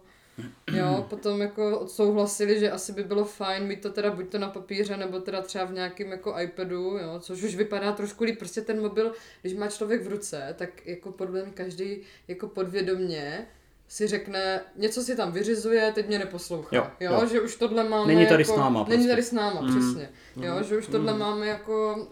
jo, 0.77 1.05
potom 1.09 1.41
jako 1.41 1.79
odsouhlasili, 1.79 2.59
že 2.59 2.71
asi 2.71 2.91
by 2.93 3.03
bylo 3.03 3.25
fajn 3.25 3.63
mít 3.63 3.81
to 3.81 3.89
teda 3.89 4.11
buď 4.11 4.29
to 4.29 4.37
na 4.39 4.49
papíře, 4.49 4.97
nebo 4.97 5.19
teda 5.19 5.41
třeba 5.41 5.65
v 5.65 5.73
nějakém 5.73 6.11
jako 6.11 6.35
iPadu, 6.39 6.97
jo, 6.97 7.19
což 7.19 7.43
už 7.43 7.55
vypadá 7.55 7.91
trošku 7.91 8.23
líp, 8.23 8.39
prostě 8.39 8.61
ten 8.61 8.81
mobil, 8.81 9.13
když 9.41 9.53
má 9.53 9.67
člověk 9.67 10.03
v 10.03 10.07
ruce, 10.07 10.55
tak 10.57 10.87
jako 10.87 11.11
podle 11.11 11.43
mě 11.43 11.51
každý 11.53 12.01
jako 12.27 12.47
podvědomně 12.47 13.47
si 13.87 14.07
řekne, 14.07 14.61
něco 14.75 15.03
si 15.03 15.15
tam 15.15 15.31
vyřizuje, 15.31 15.91
teď 15.95 16.07
mě 16.07 16.19
neposlouchá. 16.19 16.75
Jo, 16.75 16.87
Jo, 16.99 17.13
jo. 17.13 17.25
že 17.27 17.41
už 17.41 17.55
tohle 17.55 17.89
máme 17.89 18.13
Není 18.13 18.27
tady 18.27 18.43
jako, 18.43 18.53
s 18.53 18.57
náma 18.57 18.79
Není 18.89 18.97
prostě. 18.97 19.09
tady 19.09 19.23
s 19.23 19.31
náma, 19.31 19.61
Mm. 19.61 19.67
přesně. 19.69 20.09
Jo, 20.35 20.63
že 20.63 20.77
už 20.77 20.87
tohle 20.87 21.17
máme 21.17 21.47
jako 21.47 21.95
mm, 21.97 22.07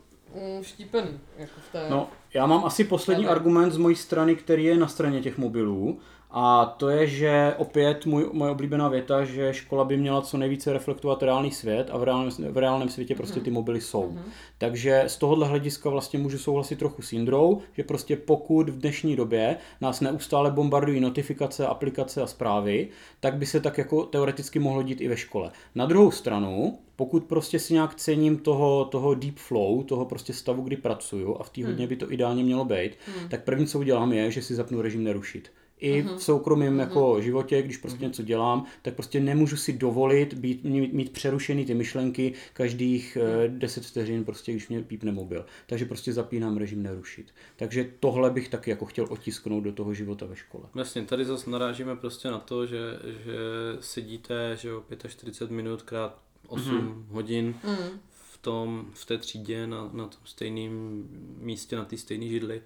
štípený, 0.61 1.19
jako 1.37 1.53
v 1.69 1.71
té... 1.71 1.85
No, 1.89 2.07
já 2.33 2.45
mám 2.45 2.65
asi 2.65 2.83
poslední 2.83 3.25
Ale- 3.25 3.35
argument 3.35 3.71
z 3.71 3.77
mojí 3.77 3.95
strany, 3.95 4.35
který 4.35 4.63
je 4.63 4.77
na 4.77 4.87
straně 4.87 5.21
těch 5.21 5.37
mobilů. 5.37 5.99
A 6.31 6.65
to 6.65 6.89
je, 6.89 7.07
že 7.07 7.53
opět 7.57 8.05
můj, 8.05 8.29
moje 8.33 8.51
oblíbená 8.51 8.87
věta, 8.89 9.25
že 9.25 9.53
škola 9.53 9.83
by 9.83 9.97
měla 9.97 10.21
co 10.21 10.37
nejvíce 10.37 10.73
reflektovat 10.73 11.23
reálný 11.23 11.51
svět 11.51 11.89
a 11.91 11.97
v 11.97 12.03
reálném, 12.03 12.31
v 12.49 12.57
reálném 12.57 12.89
světě 12.89 13.15
prostě 13.15 13.39
ty 13.39 13.51
mobily 13.51 13.81
jsou. 13.81 14.17
Takže 14.57 15.03
z 15.07 15.17
tohohle 15.17 15.47
hlediska 15.47 15.89
vlastně 15.89 16.19
můžu 16.19 16.37
souhlasit 16.37 16.79
trochu 16.79 17.01
s 17.01 17.13
Indrou, 17.13 17.61
že 17.73 17.83
prostě 17.83 18.15
pokud 18.15 18.69
v 18.69 18.79
dnešní 18.79 19.15
době 19.15 19.57
nás 19.81 20.01
neustále 20.01 20.51
bombardují 20.51 20.99
notifikace, 20.99 21.67
aplikace 21.67 22.21
a 22.21 22.27
zprávy, 22.27 22.87
tak 23.19 23.35
by 23.35 23.45
se 23.45 23.59
tak 23.59 23.77
jako 23.77 24.03
teoreticky 24.03 24.59
mohlo 24.59 24.83
dít 24.83 25.01
i 25.01 25.07
ve 25.07 25.17
škole. 25.17 25.51
Na 25.75 25.85
druhou 25.85 26.11
stranu, 26.11 26.79
pokud 26.97 27.23
prostě 27.23 27.59
si 27.59 27.73
nějak 27.73 27.95
cením 27.95 28.37
toho, 28.37 28.85
toho 28.85 29.15
deep 29.15 29.37
flow, 29.37 29.83
toho 29.83 30.05
prostě 30.05 30.33
stavu, 30.33 30.61
kdy 30.61 30.77
pracuju 30.77 31.35
a 31.39 31.43
v 31.43 31.49
té 31.49 31.65
hodně 31.65 31.87
by 31.87 31.95
to 31.95 32.11
ideálně 32.11 32.43
mělo 32.43 32.65
být, 32.65 32.91
tak 33.29 33.43
první, 33.43 33.67
co 33.67 33.79
udělám, 33.79 34.13
je, 34.13 34.31
že 34.31 34.41
si 34.41 34.55
zapnu 34.55 34.81
režim 34.81 35.03
nerušit. 35.03 35.51
I 35.79 36.01
v 36.01 36.23
soukromém 36.23 36.79
jako 36.79 37.21
životě, 37.21 37.61
když 37.61 37.77
prostě 37.77 38.05
něco 38.05 38.23
dělám, 38.23 38.65
tak 38.81 38.93
prostě 38.93 39.19
nemůžu 39.19 39.57
si 39.57 39.73
dovolit 39.73 40.33
být, 40.33 40.63
mít, 40.63 40.93
mít 40.93 41.09
přerušený 41.09 41.65
ty 41.65 41.73
myšlenky 41.73 42.33
každých 42.53 43.17
eh, 43.45 43.47
10 43.47 43.85
vteřin, 43.85 44.25
prostě 44.25 44.51
když 44.51 44.69
mě 44.69 44.81
pípne 44.81 45.11
mobil. 45.11 45.45
Takže 45.67 45.85
prostě 45.85 46.13
zapínám 46.13 46.57
režim 46.57 46.83
nerušit. 46.83 47.33
Takže 47.55 47.89
tohle 47.99 48.29
bych 48.29 48.49
taky 48.49 48.69
jako 48.69 48.85
chtěl 48.85 49.05
otisknout 49.09 49.63
do 49.63 49.71
toho 49.71 49.93
života 49.93 50.25
ve 50.25 50.35
škole. 50.35 50.63
Jasně, 50.75 51.05
tady 51.05 51.25
zase 51.25 51.49
narážíme 51.49 51.95
prostě 51.95 52.27
na 52.27 52.39
to, 52.39 52.65
že, 52.65 52.77
že 53.23 53.37
sedíte 53.79 54.57
že 54.61 54.69
jo, 54.69 54.83
45 55.07 55.55
minut 55.55 55.81
krát 55.81 56.26
8 56.47 56.75
mm. 56.75 57.05
hodin 57.09 57.55
Mm. 57.63 57.99
v, 58.31 58.37
tom, 58.37 58.87
v 58.93 59.05
té 59.05 59.17
třídě 59.17 59.67
na, 59.67 59.89
na 59.93 60.07
tom 60.07 60.21
stejném 60.25 61.03
místě, 61.37 61.75
na 61.75 61.85
té 61.85 61.97
stejné 61.97 62.27
židli. 62.27 62.61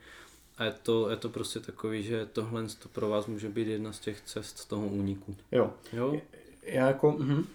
A 0.58 0.64
je 0.64 0.72
to, 0.84 1.10
je 1.10 1.16
to 1.18 1.30
prostě 1.30 1.60
takový, 1.60 2.04
že 2.04 2.26
tohle 2.26 2.66
to 2.80 2.90
pro 2.90 3.10
vás 3.10 3.26
může 3.28 3.50
být 3.50 3.68
jedna 3.68 3.94
z 3.94 4.00
těch 4.00 4.22
cest 4.22 4.66
toho 4.68 4.88
úniku. 4.88 5.36
Jo. 5.52 5.74
Jo? 5.94 6.22
Já 6.64 6.88
jako... 6.88 7.12
Mhm. 7.12 7.46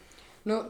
No, 0.44 0.64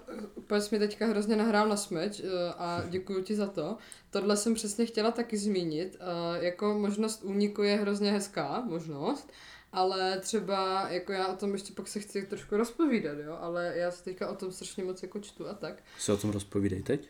Pes 0.46 0.70
mi 0.70 0.78
teďka 0.78 1.06
hrozně 1.06 1.36
nahrál 1.36 1.68
na 1.68 1.76
smeč 1.76 2.20
eh, 2.20 2.52
a 2.58 2.82
děkuji 2.90 3.22
ti 3.22 3.34
za 3.34 3.46
to. 3.46 3.76
Tohle 4.10 4.36
jsem 4.36 4.54
přesně 4.54 4.86
chtěla 4.86 5.10
taky 5.10 5.36
zmínit. 5.38 5.96
Eh, 6.00 6.44
Jako 6.44 6.78
možnost 6.78 7.24
úniku 7.24 7.62
je 7.62 7.76
hrozně 7.76 8.12
hezká 8.12 8.60
možnost, 8.60 9.32
ale 9.76 10.20
třeba, 10.20 10.88
jako 10.88 11.12
já 11.12 11.26
o 11.26 11.36
tom 11.36 11.52
ještě 11.52 11.72
pak 11.72 11.88
se 11.88 12.00
chci 12.00 12.26
trošku 12.26 12.56
rozpovídat, 12.56 13.18
jo, 13.18 13.38
ale 13.40 13.72
já 13.76 13.90
si 13.90 14.04
teďka 14.04 14.28
o 14.28 14.34
tom 14.34 14.52
strašně 14.52 14.84
moc 14.84 15.02
jako 15.02 15.18
čtu 15.18 15.48
a 15.48 15.54
tak. 15.54 15.82
Se 15.98 16.12
o 16.12 16.16
tom 16.16 16.30
rozpovídej 16.30 16.82
teď. 16.82 17.08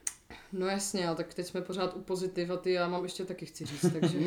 No 0.53 0.67
jasně, 0.67 1.07
ale 1.07 1.17
tak 1.17 1.35
teď 1.35 1.47
jsme 1.47 1.61
pořád 1.61 1.97
u 1.97 2.01
pozitiv 2.01 2.51
a 2.51 2.57
ty 2.57 2.73
já 2.73 2.89
mám 2.89 3.03
ještě 3.03 3.25
taky 3.25 3.47
chci 3.47 3.65
říct, 3.65 3.93
takže, 4.01 4.19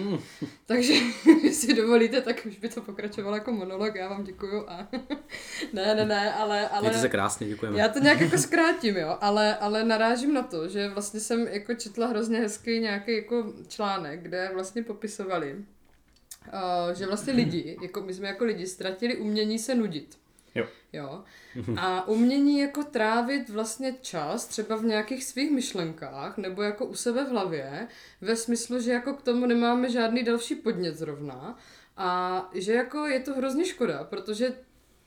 takže 0.66 0.94
jestli 1.44 1.74
dovolíte, 1.74 2.22
tak 2.22 2.46
už 2.46 2.58
by 2.60 2.70
to 2.70 2.82
pokračovalo 2.82 3.36
jako 3.36 3.52
monolog, 3.52 3.96
já 3.96 4.10
vám 4.10 4.24
děkuju 4.24 4.70
a 4.70 4.88
ne, 5.74 5.96
ne, 5.96 6.06
ne, 6.06 6.34
ale, 6.34 6.70
ale... 6.70 6.82
Mějte 6.82 7.00
se 7.00 7.10
krásně, 7.10 7.48
děkujeme. 7.48 7.80
Já 7.80 7.88
to 7.88 8.00
nějak 8.00 8.22
jako 8.22 8.38
zkrátím, 8.38 8.98
jo, 8.98 9.18
ale, 9.22 9.58
ale 9.58 9.84
narážím 9.84 10.34
na 10.34 10.44
to, 10.44 10.68
že 10.68 10.90
vlastně 10.90 11.20
jsem 11.20 11.48
jako 11.48 11.74
četla 11.74 12.08
hrozně 12.08 12.40
hezký 12.40 12.80
nějaký 12.80 13.16
jako 13.16 13.54
článek, 13.68 14.22
kde 14.22 14.52
vlastně 14.54 14.84
popisovali, 14.84 15.66
uh, 16.48 16.94
že 16.94 17.06
vlastně 17.06 17.34
lidi, 17.34 17.78
jako 17.82 18.02
my 18.02 18.14
jsme 18.14 18.28
jako 18.28 18.46
lidi 18.46 18.68
ztratili 18.68 19.18
umění 19.18 19.60
se 19.60 19.76
nudit. 19.76 20.18
Jo. 20.56 20.68
Jo. 20.94 21.24
A 21.78 22.08
umění 22.08 22.60
jako 22.60 22.84
trávit 22.84 23.50
vlastně 23.50 23.96
čas 24.02 24.48
třeba 24.48 24.76
v 24.76 24.84
nějakých 24.84 25.24
svých 25.24 25.52
myšlenkách 25.52 26.38
nebo 26.38 26.62
jako 26.62 26.86
u 26.86 26.96
sebe 26.96 27.26
v 27.26 27.30
hlavě 27.30 27.88
ve 28.22 28.36
smyslu, 28.36 28.82
že 28.82 28.92
jako 28.92 29.14
k 29.14 29.22
tomu 29.22 29.46
nemáme 29.46 29.90
žádný 29.90 30.24
další 30.24 30.56
podnět 30.56 30.96
zrovna 30.96 31.58
a 31.98 32.50
že 32.54 32.74
jako 32.74 33.06
je 33.06 33.20
to 33.20 33.34
hrozně 33.34 33.66
škoda, 33.66 34.04
protože 34.04 34.54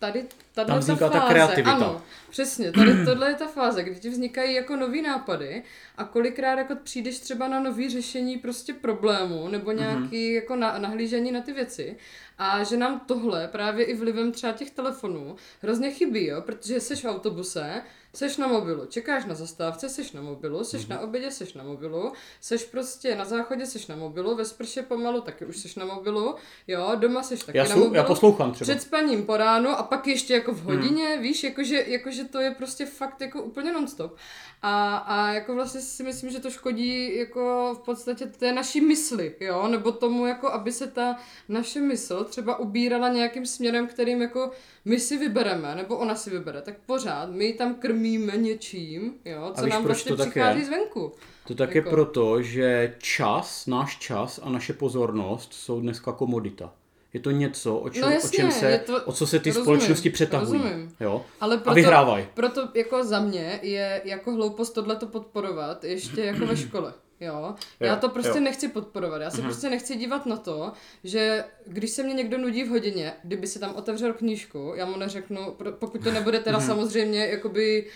tady, 0.03 0.25
tady 0.55 0.67
Tam 0.67 0.79
vzniká 0.79 1.09
ta 1.09 1.21
fáze, 1.21 1.33
kreativita. 1.33 1.73
Ano, 1.73 2.03
přesně, 2.31 2.73
tady 2.73 3.05
tohle 3.05 3.29
je 3.29 3.35
ta 3.35 3.47
fáze, 3.47 3.83
kdy 3.83 4.01
ti 4.01 4.09
vznikají 4.09 4.55
jako 4.55 4.77
nový 4.77 5.03
nápady 5.03 5.63
a 5.97 6.05
kolikrát 6.05 6.59
jako 6.59 6.77
přijdeš 6.77 7.19
třeba 7.19 7.49
na 7.49 7.61
nový 7.61 7.91
řešení 7.91 8.39
prostě 8.39 8.75
problému 8.75 9.49
nebo 9.49 9.73
nějaký 9.73 10.31
mm-hmm. 10.31 10.35
jako 10.35 10.57
na, 10.57 10.79
nahlížení 10.79 11.33
na 11.33 11.41
ty 11.41 11.53
věci 11.53 11.97
a 12.39 12.63
že 12.63 12.77
nám 12.77 13.01
tohle 13.07 13.49
právě 13.49 13.85
i 13.85 13.97
vlivem 13.97 14.33
třeba 14.33 14.53
těch 14.53 14.71
telefonů 14.71 15.37
hrozně 15.61 15.91
chybí, 15.91 16.27
jo, 16.27 16.43
protože 16.43 16.81
jsi 16.81 16.97
v 16.97 17.05
autobuse, 17.05 17.83
seš 18.15 18.37
na 18.37 18.47
mobilu, 18.47 18.87
čekáš 18.87 19.25
na 19.25 19.35
zastávce, 19.35 19.89
seš 19.89 20.13
na 20.13 20.23
mobilu, 20.23 20.65
seš 20.65 20.87
na 20.87 21.01
obědě, 21.01 21.31
seš 21.31 21.55
na 21.55 21.65
mobilu, 21.65 22.13
seš 22.41 22.65
prostě 22.65 23.17
na 23.17 23.25
záchodě, 23.25 23.67
seš 23.67 23.87
na 23.87 23.97
mobilu, 23.97 24.37
ve 24.37 24.45
sprše 24.45 24.83
pomalu 24.83 25.21
taky 25.21 25.45
už 25.45 25.57
seš 25.57 25.75
na 25.75 25.85
mobilu, 25.85 26.35
jo, 26.67 26.93
doma 26.95 27.23
seš 27.23 27.43
taky 27.43 27.59
Já, 27.59 27.65
na 27.65 27.75
mobilu. 27.75 27.95
já 27.95 28.05
poslouchám 28.05 28.53
třeba. 28.53 28.65
Před 28.65 28.83
spaním 28.83 29.27
po 29.27 29.37
ránu 29.37 29.71
a 29.71 29.83
pak 29.83 30.07
ještě 30.07 30.35
jako 30.35 30.53
v 30.53 30.63
hodině, 30.63 31.07
hmm. 31.07 31.23
víš, 31.23 31.45
jakože, 31.45 31.85
jakože 31.87 32.25
to 32.25 32.41
je 32.41 32.51
prostě 32.51 32.87
fakt 32.87 33.21
jako 33.21 33.43
úplně 33.43 33.73
nonstop. 33.73 34.17
A, 34.63 34.97
a 34.97 35.33
jako 35.33 35.55
vlastně 35.55 35.81
si 35.81 36.03
myslím, 36.03 36.31
že 36.31 36.41
to 36.41 36.51
škodí 36.51 37.17
jako 37.17 37.75
v 37.75 37.85
podstatě 37.85 38.27
té 38.27 38.53
naší 38.53 38.81
mysli, 38.81 39.35
jo, 39.41 39.69
nebo 39.69 39.93
tomu 39.93 40.27
jako, 40.27 40.53
aby 40.53 40.73
se 40.73 40.87
ta 40.87 41.17
naše 41.49 41.81
mysl 41.81 42.25
třeba 42.25 42.59
ubírala 42.59 43.09
nějakým 43.09 43.47
směrem, 43.47 43.87
kterým 43.87 44.23
jako 44.23 44.51
my 44.85 45.01
si 45.01 45.19
vybereme, 45.19 45.75
nebo 45.75 45.97
ona 45.97 46.15
si 46.15 46.31
vybere, 46.31 46.63
tak 46.63 46.75
pořád 46.87 47.31
my 47.31 47.45
ji 47.45 47.55
tam 47.55 47.75
krmíme 47.75 48.02
něčím, 48.37 49.15
jo, 49.25 49.53
co 49.61 49.67
nám 49.67 49.83
proč 49.83 49.97
vlastně 49.97 50.17
to 50.17 50.23
přichází 50.31 50.59
je? 50.61 50.65
zvenku. 50.67 51.13
To 51.47 51.55
tak 51.55 51.75
je 51.75 51.79
Jako- 51.79 51.91
proto, 51.91 52.43
že 52.43 52.95
čas, 52.99 53.67
náš 53.67 53.99
čas 53.99 54.41
a 54.43 54.49
naše 54.51 54.73
pozornost 54.73 55.53
jsou 55.55 55.81
dneska 55.81 56.13
komodita. 56.13 56.73
Je 57.13 57.21
to 57.21 57.31
něco, 57.31 57.77
o, 57.77 57.91
čem, 57.91 58.03
No 58.03 58.11
jasně, 58.11 58.29
o 58.39 58.41
čem 58.41 58.51
se, 58.51 58.71
je 58.71 58.79
to- 58.79 59.05
o 59.05 59.13
co 59.13 59.27
se 59.27 59.39
ty 59.39 59.51
rozumím, 59.51 59.65
společnosti 59.65 60.11
přetahují. 60.11 60.63
rozumím. 60.63 60.95
Jo? 61.01 61.25
Ale 61.41 61.55
A 61.57 61.59
proto, 61.59 61.75
vyhrávají. 61.75 62.27
Proto 62.35 62.69
jako 62.75 63.05
za 63.05 63.21
mě 63.21 63.59
je 63.63 64.03
jako 64.05 64.33
hloupost 64.33 64.71
tohleto 64.71 65.07
podporovat 65.07 65.85
ještě 65.85 66.21
jako 66.25 66.47
ve 66.47 66.57
škole. 66.57 66.93
Jo? 67.23 67.55
Já 67.81 67.95
Jo, 67.95 67.97
to 68.01 68.09
prostě 68.09 68.39
jo. 68.39 68.41
Nechci 68.45 68.69
podporovat. 68.69 69.23
Já 69.23 69.31
se 69.31 69.43
prostě 69.43 69.71
nechci 69.71 69.97
dívat 69.97 70.27
na 70.27 70.37
to, 70.37 70.73
že 71.05 71.45
když 71.67 71.91
se 71.91 72.03
mě 72.03 72.15
někdo 72.15 72.39
nudí 72.39 72.65
v 72.65 72.69
hodině, 72.69 73.13
kdyby 73.25 73.47
si 73.47 73.59
tam 73.59 73.75
otevřel 73.75 74.13
knížku, 74.13 74.73
já 74.77 74.87
mu 74.87 74.97
neřeknu, 74.97 75.57
pokud 75.79 76.05
to 76.05 76.11
nebude 76.13 76.41
teda 76.41 76.61
samozřejmě 76.61 77.27
jakoby 77.27 77.87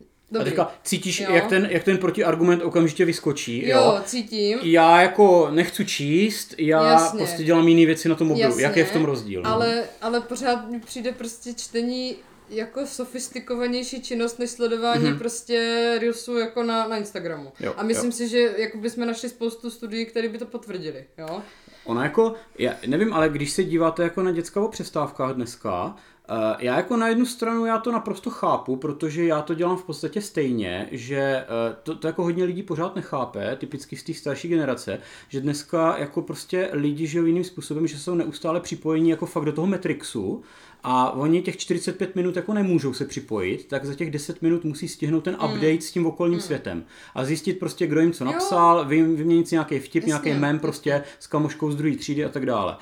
A 0.00 0.04
dobrý. 0.30 0.44
teďka 0.50 0.72
cítíš, 0.84 1.20
Jo. 1.20 1.34
jak 1.34 1.46
ten, 1.46 1.68
jak 1.70 1.84
ten 1.84 1.98
protiargument 1.98 2.62
okamžitě 2.62 3.04
vyskočí. 3.04 3.68
Jo, 3.68 3.76
Jo? 3.78 4.00
cítím. 4.04 4.58
Já 4.62 5.00
jako 5.02 5.48
nechci 5.50 5.84
číst, 5.86 6.54
já 6.58 6.90
Jasně. 6.90 7.18
prostě 7.18 7.42
dělám 7.44 7.68
jiné 7.68 7.86
věci 7.86 8.08
na 8.08 8.14
tom 8.14 8.26
mobilu. 8.28 8.48
Jasně, 8.48 8.62
Jak 8.64 8.76
je 8.76 8.84
v 8.84 8.92
tom 8.92 9.04
rozdíl? 9.04 9.42
no? 9.42 9.50
Ale, 9.50 9.84
ale 10.02 10.20
pořád 10.20 10.70
mi 10.70 10.80
přijde 10.80 11.12
prostě 11.12 11.54
čtení 11.54 12.16
jako 12.50 12.86
sofistikovanější 12.86 14.02
činnost 14.02 14.38
než 14.38 14.50
sledování 14.50 15.04
mm-hmm. 15.04 15.18
prostě 15.18 15.98
Reelsů 16.00 16.38
jako 16.38 16.62
na, 16.62 16.88
na 16.88 16.96
Instagramu. 16.96 17.52
Jo, 17.60 17.74
a 17.76 17.82
myslím 17.82 18.10
jo. 18.10 18.12
si, 18.12 18.28
že 18.28 18.54
jako 18.58 18.78
bychom 18.78 19.06
našli 19.06 19.28
spoustu 19.28 19.70
studií, 19.70 20.06
které 20.06 20.28
by 20.28 20.38
to 20.38 20.46
potvrdili, 20.46 21.04
jo. 21.18 21.42
Ona 21.88 22.02
jako, 22.02 22.34
já 22.58 22.74
nevím, 22.86 23.12
ale 23.12 23.28
když 23.28 23.50
se 23.50 23.64
díváte 23.64 24.02
jako 24.02 24.22
na 24.22 24.32
dětská 24.32 24.60
o 24.60 24.68
přestávkách 24.68 25.34
dneska, 25.34 25.96
eh, 26.28 26.56
já 26.58 26.76
jako 26.76 26.96
na 26.96 27.08
jednu 27.08 27.26
stranu 27.26 27.66
já 27.66 27.78
to 27.78 27.92
naprosto 27.92 28.30
chápu, 28.30 28.76
protože 28.76 29.24
já 29.24 29.42
to 29.42 29.54
dělám 29.54 29.76
v 29.76 29.84
podstatě 29.84 30.22
stejně, 30.22 30.88
že 30.92 31.18
eh, 31.18 31.46
to, 31.82 31.94
to 31.94 32.06
jako 32.06 32.22
hodně 32.22 32.44
lidí 32.44 32.62
pořád 32.62 32.96
nechápe, 32.96 33.56
typicky 33.56 33.96
z 33.96 34.02
té 34.02 34.14
starší 34.14 34.48
generace, 34.48 35.00
že 35.28 35.40
dneska 35.40 35.98
jako 35.98 36.22
prostě 36.22 36.70
lidi 36.72 37.06
žijou 37.06 37.24
jiným 37.24 37.44
způsobem, 37.44 37.86
že 37.86 37.98
jsou 37.98 38.14
neustále 38.14 38.60
připojení 38.60 39.10
jako 39.10 39.26
fakt 39.26 39.44
do 39.44 39.52
toho 39.52 39.66
Matrixu 39.66 40.42
a 40.84 41.10
oni 41.10 41.42
těch 41.42 41.56
45 41.56 42.16
minut 42.16 42.36
jako 42.36 42.54
nemůžou 42.54 42.92
se 42.92 43.04
připojit, 43.04 43.66
tak 43.68 43.84
za 43.84 43.94
těch 43.94 44.10
10 44.10 44.42
minut 44.42 44.64
musí 44.64 44.88
stihnout 44.88 45.24
ten 45.24 45.34
update 45.34 45.80
s 45.80 45.90
tím 45.90 46.06
okolním 46.06 46.40
světem 46.40 46.84
a 47.14 47.24
zjistit 47.24 47.58
prostě, 47.58 47.86
kdo 47.86 48.00
jim 48.00 48.12
co 48.12 48.24
napsal, 48.24 48.84
vy, 48.84 49.02
vyměnit 49.02 49.48
si 49.48 49.54
nějaký 49.54 49.78
vtip, 49.78 50.06
nějaký 50.06 50.28
Jasně, 50.28 50.40
mem 50.40 50.58
prostě 50.58 51.02
s 51.18 51.26
kamoškou 51.26 51.70
z 51.70 51.76
druhé 51.76 51.96
třídy 51.96 52.24
a 52.24 52.28
tak 52.28 52.46
dále. 52.46 52.76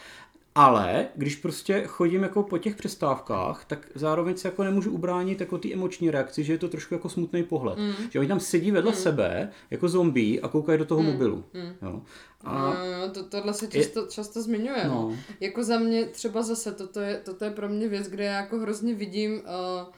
Ale 0.57 1.09
když 1.15 1.37
prostě 1.37 1.83
chodím 1.87 2.23
jako 2.23 2.43
po 2.43 2.59
těch 2.59 2.77
přestávkách, 2.77 3.65
tak 3.65 3.87
zároveň 3.95 4.37
se 4.37 4.49
jako 4.49 4.65
nemůžu 4.65 4.91
ubránit 4.91 5.41
jako 5.41 5.59
ty 5.59 5.73
emoční 5.73 6.11
reakci, 6.11 6.45
že 6.45 6.53
je 6.53 6.59
to 6.59 6.69
trošku 6.69 6.95
jako 6.95 7.09
smutný 7.09 7.43
pohled. 7.43 7.79
Mm. 7.79 7.93
Že 8.11 8.19
oni 8.19 8.29
tam 8.29 8.41
sedí 8.41 8.71
vedle 8.71 8.91
mm. 8.91 8.99
sebe 8.99 9.51
jako 9.71 9.89
zombie 9.89 10.41
a 10.41 10.49
koukají 10.49 10.79
do 10.79 10.85
toho 10.85 11.03
mm. 11.03 11.13
mobilu. 11.13 11.45
Mm. 11.55 11.73
Jo. 11.83 12.03
A 12.45 12.75
No, 13.01 13.11
to, 13.13 13.25
tohle 13.25 13.55
se 13.55 13.69
často, 13.69 14.01
je... 14.01 14.07
často 14.11 14.43
zmiňuje. 14.43 14.85
No. 14.85 14.95
No. 14.95 15.17
Jako 15.41 15.65
za 15.65 15.79
mě 15.79 16.05
třeba 16.05 16.43
zase, 16.43 16.73
toto 16.73 17.01
je, 17.01 17.21
toto 17.25 17.45
je 17.45 17.51
pro 17.51 17.69
mě 17.69 17.89
věc, 17.89 18.09
kde 18.09 18.25
já 18.25 18.41
jako 18.41 18.59
hrozně 18.59 18.95
vidím 18.95 19.33
uh, 19.33 19.95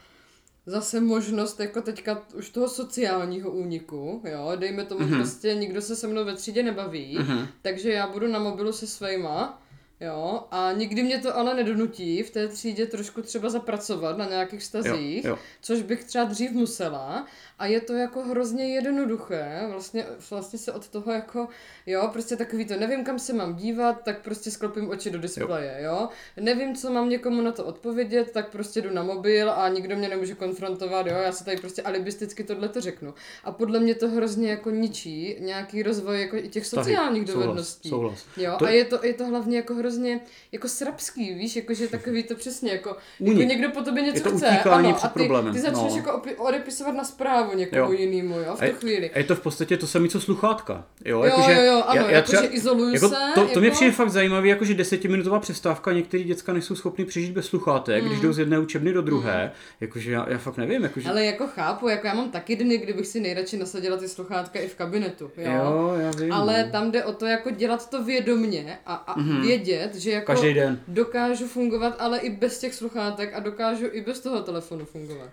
zase 0.66 1.00
možnost 1.00 1.60
jako 1.60 1.82
teďka 1.82 2.22
už 2.34 2.50
toho 2.50 2.68
sociálního 2.68 3.50
úniku, 3.50 4.22
jo, 4.32 4.52
dejme 4.56 4.84
tomu 4.84 5.00
mm-hmm. 5.00 5.16
prostě 5.16 5.54
nikdo 5.54 5.82
se 5.82 5.96
se 5.96 6.06
mnou 6.06 6.24
ve 6.24 6.34
třídě 6.34 6.62
nebaví, 6.62 7.18
mm-hmm. 7.18 7.46
takže 7.62 7.92
já 7.92 8.06
budu 8.06 8.28
na 8.28 8.38
mobilu 8.38 8.72
se 8.72 8.86
svejma, 8.86 9.62
jo, 10.00 10.44
a 10.50 10.72
nikdy 10.72 11.02
mě 11.02 11.18
to 11.18 11.36
ale 11.36 11.54
nedonutí 11.54 12.22
v 12.22 12.30
té 12.30 12.48
třídě 12.48 12.86
trošku 12.86 13.22
třeba 13.22 13.48
zapracovat 13.48 14.18
na 14.18 14.24
nějakých 14.28 14.62
stazích, 14.64 15.24
Jo, 15.24 15.30
jo. 15.30 15.38
což 15.60 15.82
bych 15.82 16.04
třeba 16.04 16.24
dřív 16.24 16.50
musela 16.52 17.26
a 17.58 17.66
je 17.66 17.80
to 17.80 17.92
jako 17.92 18.22
hrozně 18.22 18.74
jednoduché, 18.74 19.62
vlastně, 19.70 20.06
vlastně 20.30 20.58
se 20.58 20.72
od 20.72 20.88
toho 20.88 21.12
jako, 21.12 21.48
jo, 21.86 22.08
prostě 22.12 22.36
takový 22.36 22.64
to, 22.64 22.76
nevím 22.76 23.04
kam 23.04 23.18
se 23.18 23.32
mám 23.32 23.54
dívat, 23.54 24.02
tak 24.04 24.22
prostě 24.22 24.50
sklopím 24.50 24.90
oči 24.90 25.10
do 25.10 25.18
displeje, 25.18 25.76
jo. 25.82 25.90
jo, 26.00 26.08
nevím, 26.44 26.76
co 26.76 26.90
mám 26.92 27.08
někomu 27.08 27.42
na 27.42 27.52
to 27.52 27.64
odpovědět, 27.64 28.30
tak 28.30 28.50
prostě 28.50 28.80
jdu 28.80 28.90
na 28.94 29.02
mobil 29.02 29.50
a 29.50 29.68
nikdo 29.68 29.96
mě 29.96 30.08
nemůže 30.08 30.34
konfrontovat, 30.34 31.06
jo, 31.06 31.14
já 31.14 31.32
si 31.32 31.44
tady 31.44 31.56
prostě 31.56 31.82
alibisticky 31.82 32.44
tohle 32.44 32.68
to 32.68 32.80
řeknu. 32.80 33.14
A 33.44 33.52
podle 33.52 33.80
mě 33.80 33.94
to 33.94 34.08
hrozně 34.08 34.50
jako 34.50 34.70
ničí 34.70 35.36
nějaký 35.40 35.82
rozvoj 35.82 36.20
jako 36.20 36.36
i 36.36 36.48
těch 36.48 36.66
sociálních 36.66 37.26
Souhlas, 37.28 37.44
dovedností. 37.44 37.88
souhlas. 37.88 38.24
Jo, 38.36 38.56
To- 38.58 38.64
a 38.64 38.70
je 38.70 38.84
to, 38.84 39.06
je 39.06 39.14
to 39.14 39.26
hlavně 39.26 39.56
jako 39.56 39.74
hrozně 39.74 39.87
jako 40.52 40.68
srabský, 40.68 41.34
víš, 41.34 41.56
jakože 41.56 41.88
takový 41.88 42.22
to 42.22 42.34
přesně, 42.34 42.72
jako, 42.72 42.96
jako 43.20 43.42
někdo 43.42 43.70
po 43.70 43.82
tobě 43.82 44.02
něco 44.02 44.22
to 44.24 44.36
chce, 44.36 44.48
ano, 44.48 44.94
před 44.94 45.06
a 45.06 45.08
ty, 45.08 45.14
problémem, 45.14 45.52
ty 45.54 45.60
začneš 45.60 45.92
no. 45.92 45.96
jako 45.96 46.10
opi- 46.10 46.34
odepisovat 46.36 46.94
na 46.94 47.04
zprávu 47.04 47.56
někomu 47.56 47.82
Jo. 47.82 47.92
jinému, 47.92 48.38
jo, 48.38 48.44
v 48.44 48.50
A 48.52 48.56
tu 48.56 48.64
je- 48.64 48.72
chvíli. 48.72 49.10
a 49.10 49.18
je 49.18 49.24
to 49.24 49.34
v 49.34 49.40
podstatě 49.40 49.76
to 49.76 49.86
samé, 49.86 50.08
co 50.08 50.20
sluchátka. 50.20 50.84
Jo, 51.04 51.18
Jo, 51.18 51.24
jakože 51.24 51.52
jo, 51.52 51.62
jo, 51.62 51.82
ano, 51.86 52.06
jakože 52.08 52.38
izoluju 52.50 52.94
jako 52.94 53.08
se, 53.08 53.14
To, 53.34 53.48
to 53.48 53.58
mě 53.60 53.68
jako- 53.68 53.74
přijde 53.76 53.92
fakt 53.92 54.10
zajímavé, 54.10 54.48
jakože 54.48 54.74
desetiminutová 54.74 55.40
přestávka, 55.40 55.92
některý 55.92 56.24
děcka 56.24 56.52
nejsou 56.52 56.74
schopni 56.74 57.04
přežít 57.04 57.32
bez 57.32 57.46
sluchátek, 57.46 58.04
když 58.04 58.20
jdou 58.20 58.32
z 58.32 58.38
jedné 58.38 58.58
učebny 58.58 58.92
do 58.92 59.02
druhé, 59.02 59.52
jakože 59.80 60.12
já, 60.12 60.26
já 60.30 60.38
fakt 60.38 60.56
nevím, 60.56 60.82
jakože... 60.82 61.04
Mm. 61.04 61.10
Ale 61.10 61.24
jako 61.24 61.46
chápu, 61.46 61.88
jako 61.88 62.06
já 62.06 62.14
mám 62.14 62.30
taky 62.30 62.56
dny, 62.56 62.78
kdybych 62.78 63.06
si 63.06 63.20
nejradši 63.20 63.56
nasadila 63.56 63.96
ty 63.96 64.08
sluchátka 64.08 64.58
i 64.60 64.68
v 64.68 64.74
kabinetu, 64.74 65.30
jo. 65.36 65.52
jo, 65.52 65.94
já 66.00 66.10
vím. 66.10 66.32
Ale 66.32 66.64
no. 66.64 66.70
tam 66.72 66.90
jde 66.90 67.04
o 67.04 67.12
to 67.12 67.26
jako 67.26 67.50
dělat 67.50 67.90
to 67.90 68.04
vědomně 68.04 68.78
a, 68.86 68.94
a 68.94 69.18
mm-hmm. 69.20 69.40
vědět, 69.40 69.77
že 69.94 70.10
jako 70.10 70.26
Každý 70.26 70.54
den. 70.54 70.80
dokážu 70.88 71.46
fungovat, 71.48 71.96
ale 71.98 72.18
i 72.18 72.30
bez 72.30 72.58
těch 72.60 72.74
sluchátek 72.74 73.34
a 73.34 73.40
dokážu 73.40 73.86
i 73.92 74.00
bez 74.00 74.20
toho 74.20 74.42
telefonu 74.42 74.84
fungovat. 74.84 75.30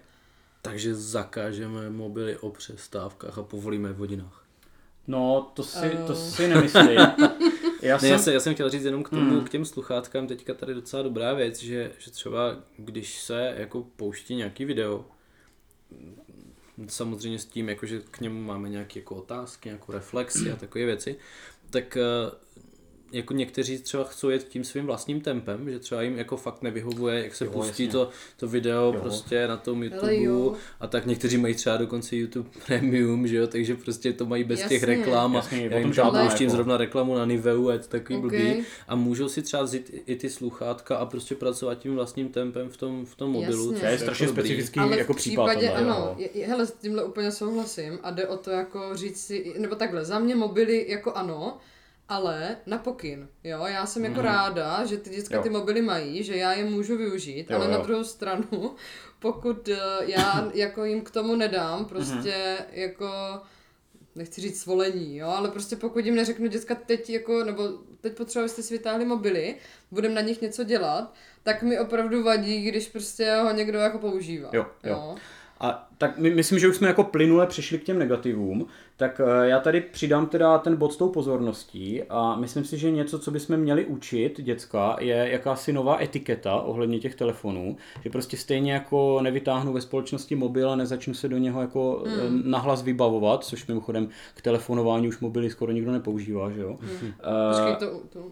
Takže 0.61 0.95
zakážeme 0.95 1.89
mobily 1.89 2.37
o 2.37 2.49
přestávkách 2.49 3.37
a 3.37 3.43
povolíme 3.43 3.93
v 3.93 3.97
hodinách. 3.97 4.45
No, 5.07 5.51
to 5.53 5.63
si, 5.63 5.89
to 6.07 6.13
Eh. 6.13 6.15
si 6.15 6.47
nemyslím. 6.47 6.99
Já 7.81 7.95
Ne, 7.95 7.99
jsem... 7.99 8.09
já, 8.09 8.17
jsem, 8.19 8.33
já 8.33 8.39
jsem 8.39 8.53
chtěl 8.53 8.69
říct 8.69 8.83
jenom 8.83 9.03
k 9.03 9.09
tomu, 9.09 9.21
Hmm. 9.21 9.33
mm. 9.39 9.43
k 9.45 9.49
těm 9.49 9.65
sluchátkám, 9.65 10.27
teďka 10.27 10.53
tady 10.53 10.73
docela 10.73 11.03
dobrá 11.03 11.33
věc, 11.33 11.59
že, 11.59 11.91
že 11.97 12.11
třeba 12.11 12.55
když 12.77 13.21
se 13.21 13.53
jako 13.57 13.85
pouští 13.95 14.35
nějaký 14.35 14.65
video, 14.65 15.05
samozřejmě 16.87 17.39
s 17.39 17.45
tím, 17.45 17.69
jako, 17.69 17.85
že 17.85 18.01
k 18.11 18.19
němu 18.19 18.41
máme 18.41 18.69
nějaké 18.69 18.99
jako 18.99 19.15
otázky, 19.15 19.69
nějakou 19.69 19.91
reflexi 19.91 20.51
a 20.51 20.55
takové 20.55 20.85
věci, 20.85 21.15
tak 21.69 21.97
eh, 21.97 22.01
jako 23.15 23.33
někteří 23.33 23.77
třeba 23.79 24.03
chcou 24.03 24.29
jet 24.29 24.43
tím 24.47 24.63
svým 24.63 24.85
vlastním 24.85 25.21
tempem, 25.21 25.69
že 25.69 25.79
třeba 25.79 26.01
jim 26.01 26.17
jako 26.17 26.37
fakt 26.37 26.61
nevyhovuje, 26.61 27.23
jak 27.23 27.35
se 27.35 27.45
Jo, 27.45 27.51
pustí 27.51 27.83
jasně. 27.83 27.99
to, 27.99 28.09
to 28.37 28.47
video 28.47 28.93
Jo. 28.93 29.01
prostě 29.01 29.47
na 29.47 29.57
tom. 29.57 29.83
YouTube 29.83 30.57
a 30.79 30.87
tak 30.87 31.05
někteří 31.05 31.37
mají 31.37 31.55
třeba 31.55 31.77
dokonce 31.77 32.15
YouTube 32.15 32.49
Premium, 32.67 33.27
že 33.27 33.35
jo, 33.37 33.47
takže 33.47 33.75
prostě 33.75 34.13
to 34.13 34.25
mají 34.25 34.43
bez 34.43 34.59
těch 34.59 34.71
Jasně. 34.71 34.85
reklám 34.87 35.35
a 35.35 35.39
Jasně, 35.39 35.67
já 35.71 35.77
jim 35.77 35.93
žádná 35.93 36.21
pouštím 36.23 36.45
jako- 36.45 36.55
zrovna 36.55 36.77
reklamu 36.77 37.15
na 37.15 37.25
Niveu 37.25 37.69
a 37.69 37.73
je 37.73 37.79
to 37.79 37.87
takový 37.87 38.15
Ok. 38.15 38.21
blbý 38.21 38.63
a 38.87 38.95
můžou 38.95 39.29
si 39.29 39.41
třeba 39.41 39.63
vzít 39.63 39.91
i- 40.05 40.15
ty 40.15 40.29
sluchátka 40.29 40.95
a 40.97 41.05
prostě 41.05 41.35
pracovat 41.35 41.75
tím 41.79 41.95
vlastním 41.95 42.29
tempem 42.29 42.69
v 42.69 42.77
tom, 42.77 43.05
v 43.05 43.15
tom 43.15 43.31
mobilu. 43.31 43.73
To 43.73 43.85
je 43.85 43.97
strašně 43.99 44.23
jako 44.25 44.35
dobrý. 44.35 44.49
specifický 44.49 44.79
Ale 44.79 44.97
jako 44.97 45.13
v 45.13 45.15
případ. 45.15 45.45
případě, 45.49 45.67
tohle, 45.67 45.81
ano, 45.93 45.95
jo. 46.09 46.15
je, 46.17 46.29
je, 46.39 46.47
hele, 46.47 46.65
s 46.65 46.71
tímhle 46.71 47.03
úplně 47.03 47.31
souhlasím 47.31 47.99
a 48.03 48.11
jde 48.11 48.27
o 48.27 48.37
to 48.37 48.49
jako 48.51 48.95
říct 48.95 49.25
si, 49.25 49.53
nebo 49.57 49.75
takhle, 49.75 50.05
za 50.05 50.19
mě 50.19 50.35
mobily 50.35 50.85
jako 50.89 51.11
ano, 51.13 51.57
ale 52.09 52.57
na 52.65 52.77
pokyn, 52.77 53.27
jo, 53.43 53.63
já 53.65 53.85
jsem 53.85 54.05
jako 54.05 54.21
ráda, 54.21 54.85
že 54.85 54.97
ty 54.97 55.09
děcka 55.09 55.35
Jo. 55.35 55.43
ty 55.43 55.49
mobily 55.49 55.81
mají, 55.81 56.23
že 56.23 56.35
já 56.37 56.53
je 56.53 56.65
můžu 56.65 56.97
využít, 56.97 57.49
Jo, 57.49 57.55
ale 57.57 57.67
na 57.67 57.77
jo. 57.77 57.83
druhou 57.83 58.03
stranu, 58.03 58.75
pokud 59.19 59.67
eh, 59.69 59.77
já 60.01 60.51
jako 60.53 60.85
jim 60.85 61.01
k 61.01 61.11
tomu 61.11 61.35
nedám, 61.35 61.85
prostě 61.85 62.57
jako 62.71 63.09
nechci 64.15 64.41
říct 64.41 64.61
svolení, 64.61 65.17
jo, 65.17 65.27
ale 65.27 65.51
prostě 65.51 65.75
pokud 65.75 66.05
jim 66.05 66.15
neřeknu 66.15 66.47
děcka 66.47 66.75
teď 66.75 67.09
jako, 67.09 67.43
nebo 67.43 67.69
teď 68.01 68.13
potřebuji, 68.17 68.39
abyste 68.43 68.63
si 68.63 68.73
vytáhli 68.73 69.05
mobily, 69.05 69.55
budem 69.91 70.13
na 70.13 70.21
nich 70.21 70.41
něco 70.41 70.63
dělat, 70.63 71.13
tak 71.43 71.63
mi 71.63 71.79
opravdu 71.79 72.23
vadí, 72.23 72.61
když 72.61 72.87
prostě 72.87 73.35
ho 73.35 73.53
někdo 73.53 73.79
jako 73.79 73.99
používá. 73.99 74.49
Jo, 74.53 74.65
jo. 74.83 75.15
A 75.59 75.89
tak 75.97 76.17
my, 76.17 76.29
myslím, 76.29 76.59
že 76.59 76.67
už 76.67 76.75
jsme 76.75 76.87
jako 76.87 77.03
plynule 77.03 77.47
přešli 77.47 77.77
k 77.77 77.83
těm 77.83 77.99
negativům, 77.99 78.67
tak 78.97 79.21
eh, 79.23 79.47
já 79.47 79.59
tady 79.59 79.81
přidám 79.81 80.25
teda 80.25 80.57
ten 80.57 80.75
bod 80.75 80.93
s 80.93 80.97
tou 80.97 81.09
pozorností 81.09 82.03
a 82.03 82.35
myslím 82.35 82.65
si, 82.65 82.77
že 82.77 82.91
něco, 82.91 83.19
co 83.19 83.31
bychom 83.31 83.57
měli 83.57 83.85
učit 83.85 84.41
děcka, 84.41 84.95
je 84.99 85.29
jakási 85.31 85.73
nová 85.73 86.01
etiketa 86.01 86.55
ohledně 86.55 86.99
těch 86.99 87.15
telefonů, 87.15 87.77
že 88.03 88.09
prostě 88.09 88.37
stejně 88.37 88.73
jako 88.73 89.21
nevytáhnu 89.21 89.73
ve 89.73 89.81
společnosti 89.81 90.35
mobil 90.35 90.69
a 90.69 90.75
nezačnu 90.75 91.13
se 91.13 91.29
do 91.29 91.37
něho 91.37 91.61
jako 91.61 92.03
hmm. 92.07 92.41
nahlas 92.45 92.81
vybavovat, 92.81 93.43
což 93.43 93.67
mimochodem 93.67 94.09
k 94.33 94.41
telefonování 94.41 95.07
už 95.07 95.19
mobily 95.19 95.49
skoro 95.49 95.71
nikdo 95.71 95.91
nepoužívá, 95.91 96.51
že 96.51 96.61
jo. 96.61 96.77
Hmm. 96.81 97.13
Počkej, 97.51 97.75
to, 97.75 98.01
to 98.09 98.31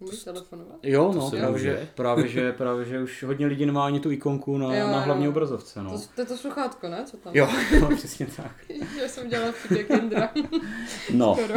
umíš 0.00 0.24
telefonovat? 0.24 0.76
Jo, 0.82 1.12
no, 1.16 1.30
právě 1.30 1.50
může. 1.50 1.64
že, 1.64 1.88
právě, 1.94 2.28
že, 2.28 2.52
právě, 2.52 2.84
že 2.84 3.02
už 3.02 3.22
hodně 3.22 3.46
lidí 3.46 3.66
nemá 3.66 3.86
ani 3.86 4.00
tu 4.00 4.10
ikonku 4.10 4.58
na, 4.58 4.74
Jo, 4.76 4.86
na 4.86 4.96
jo. 4.96 5.00
hlavní 5.04 5.28
obrazovce, 5.28 5.82
no. 5.82 5.90
To, 5.90 5.98
to 6.14 6.20
je 6.20 6.26
to 6.26 6.36
sluchátko, 6.36 6.88
ne? 6.88 7.04
Co 7.06 7.16
tam? 7.16 7.32
Jo, 7.36 7.48
no, 7.80 7.96
přesně 7.96 8.26
tak. 8.36 8.52
Já 9.02 9.08
jsem 9.08 9.28
dělala 9.28 9.52
vtip 9.52 9.90
jak 9.90 10.00
Jindra. 10.02 10.30
No, 11.14 11.36
Skoro. 11.44 11.54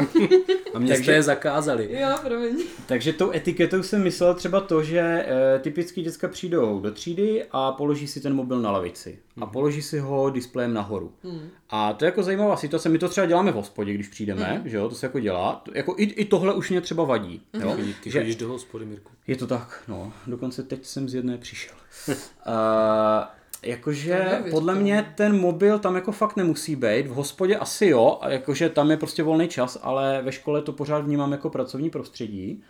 A 0.74 0.80
mě 0.80 0.88
Takže- 0.88 1.04
jste 1.04 1.12
je 1.14 1.24
zakázali. 1.24 1.90
Jo, 2.02 2.08
promiň. 2.28 2.64
takže 2.86 3.14
tou 3.14 3.32
etiketou 3.32 3.84
jsem 3.84 4.04
myslel 4.04 4.34
třeba 4.34 4.62
to, 4.62 4.84
že 4.84 5.00
e, 5.00 5.60
typicky 5.60 6.02
děcka 6.02 6.28
přijdou 6.28 6.80
do 6.80 6.92
třídy 6.92 7.46
a 7.52 7.72
položí 7.72 8.08
si 8.08 8.22
ten 8.22 8.34
mobil 8.36 8.62
na 8.62 8.72
lavici. 8.72 9.20
A 9.41 9.46
položí 9.46 9.82
si 9.82 10.00
ho 10.00 10.30
displejem 10.30 10.74
nahoru. 10.74 11.12
Hmm. 11.24 11.50
A 11.69 11.93
to 11.93 12.06
je 12.06 12.08
jako 12.08 12.24
zajímavá 12.24 12.58
situace. 12.58 12.89
My 12.89 12.98
to 13.00 13.10
třeba 13.10 13.28
děláme 13.28 13.52
v 13.52 13.56
hospodě, 13.56 13.93
když 13.93 14.08
přijdeme, 14.08 14.62
že 14.65 14.78
jo, 14.78 14.89
to 14.89 14.96
se 14.96 15.06
jako 15.06 15.19
dělá. 15.19 15.62
To, 15.65 15.72
jako 15.76 15.96
i, 15.98 16.04
i 16.04 16.26
tohle 16.26 16.54
už 16.54 16.69
mě 16.69 16.82
třeba 16.82 17.04
vadí. 17.04 17.41
Jo? 17.54 17.76
Ty, 17.76 17.96
ty 18.04 18.12
Že- 18.12 18.19
chodíš 18.19 18.36
do 18.36 18.48
hospody, 18.48 18.86
Mirku. 18.86 19.12
Je 19.28 19.36
to 19.36 19.48
tak, 19.48 19.84
no. 19.88 20.13
Dokonce 20.28 20.63
teď 20.63 20.86
jsem 20.86 21.10
z 21.10 21.15
jedné 21.15 21.38
přišel. 21.38 21.76
uh, 22.08 22.15
jakože 23.63 24.43
podle 24.52 24.76
mě 24.76 25.13
ten 25.15 25.39
mobil 25.39 25.80
tam 25.80 25.96
jako 25.96 26.12
fakt 26.12 26.36
nemusí 26.36 26.76
být. 26.76 27.08
V 27.08 27.13
hospodě 27.13 27.56
asi 27.58 27.86
jo, 27.86 28.17
a 28.22 28.30
jakože 28.30 28.69
tam 28.69 28.91
je 28.91 28.98
prostě 28.98 29.24
volný 29.24 29.48
čas, 29.48 29.80
ale 29.82 30.22
ve 30.22 30.32
škole 30.32 30.62
to 30.62 30.72
pořád 30.74 31.00
vnímám 31.00 31.32
jako 31.32 31.50
pracovní 31.50 31.89
prostředí. 31.89 32.63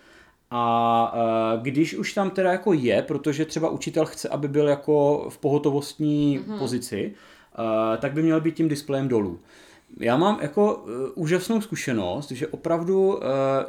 A 0.55 1.13
uh, 1.55 1.61
když 1.63 1.93
už 1.93 2.13
tam 2.13 2.29
teda 2.29 2.51
jako 2.51 2.73
je, 2.73 3.01
protože 3.01 3.45
třeba 3.45 3.69
učitel 3.69 4.05
chce, 4.05 4.29
aby 4.29 4.47
byl 4.47 4.67
jako 4.67 5.25
v 5.29 5.37
pohotovostní 5.37 6.39
mm-hmm. 6.39 6.57
pozici, 6.57 7.13
uh, 7.59 7.97
tak 7.97 8.13
by 8.13 8.23
měl 8.23 8.41
být 8.41 8.55
tím 8.55 8.69
displejem 8.69 9.07
dolů. 9.07 9.39
Já 9.99 10.17
mám 10.17 10.39
jako 10.41 10.75
uh, 10.75 10.91
úžasnou 11.15 11.61
zkušenost, 11.61 12.31
že 12.31 12.47
opravdu 12.47 13.07
uh, 13.15 13.21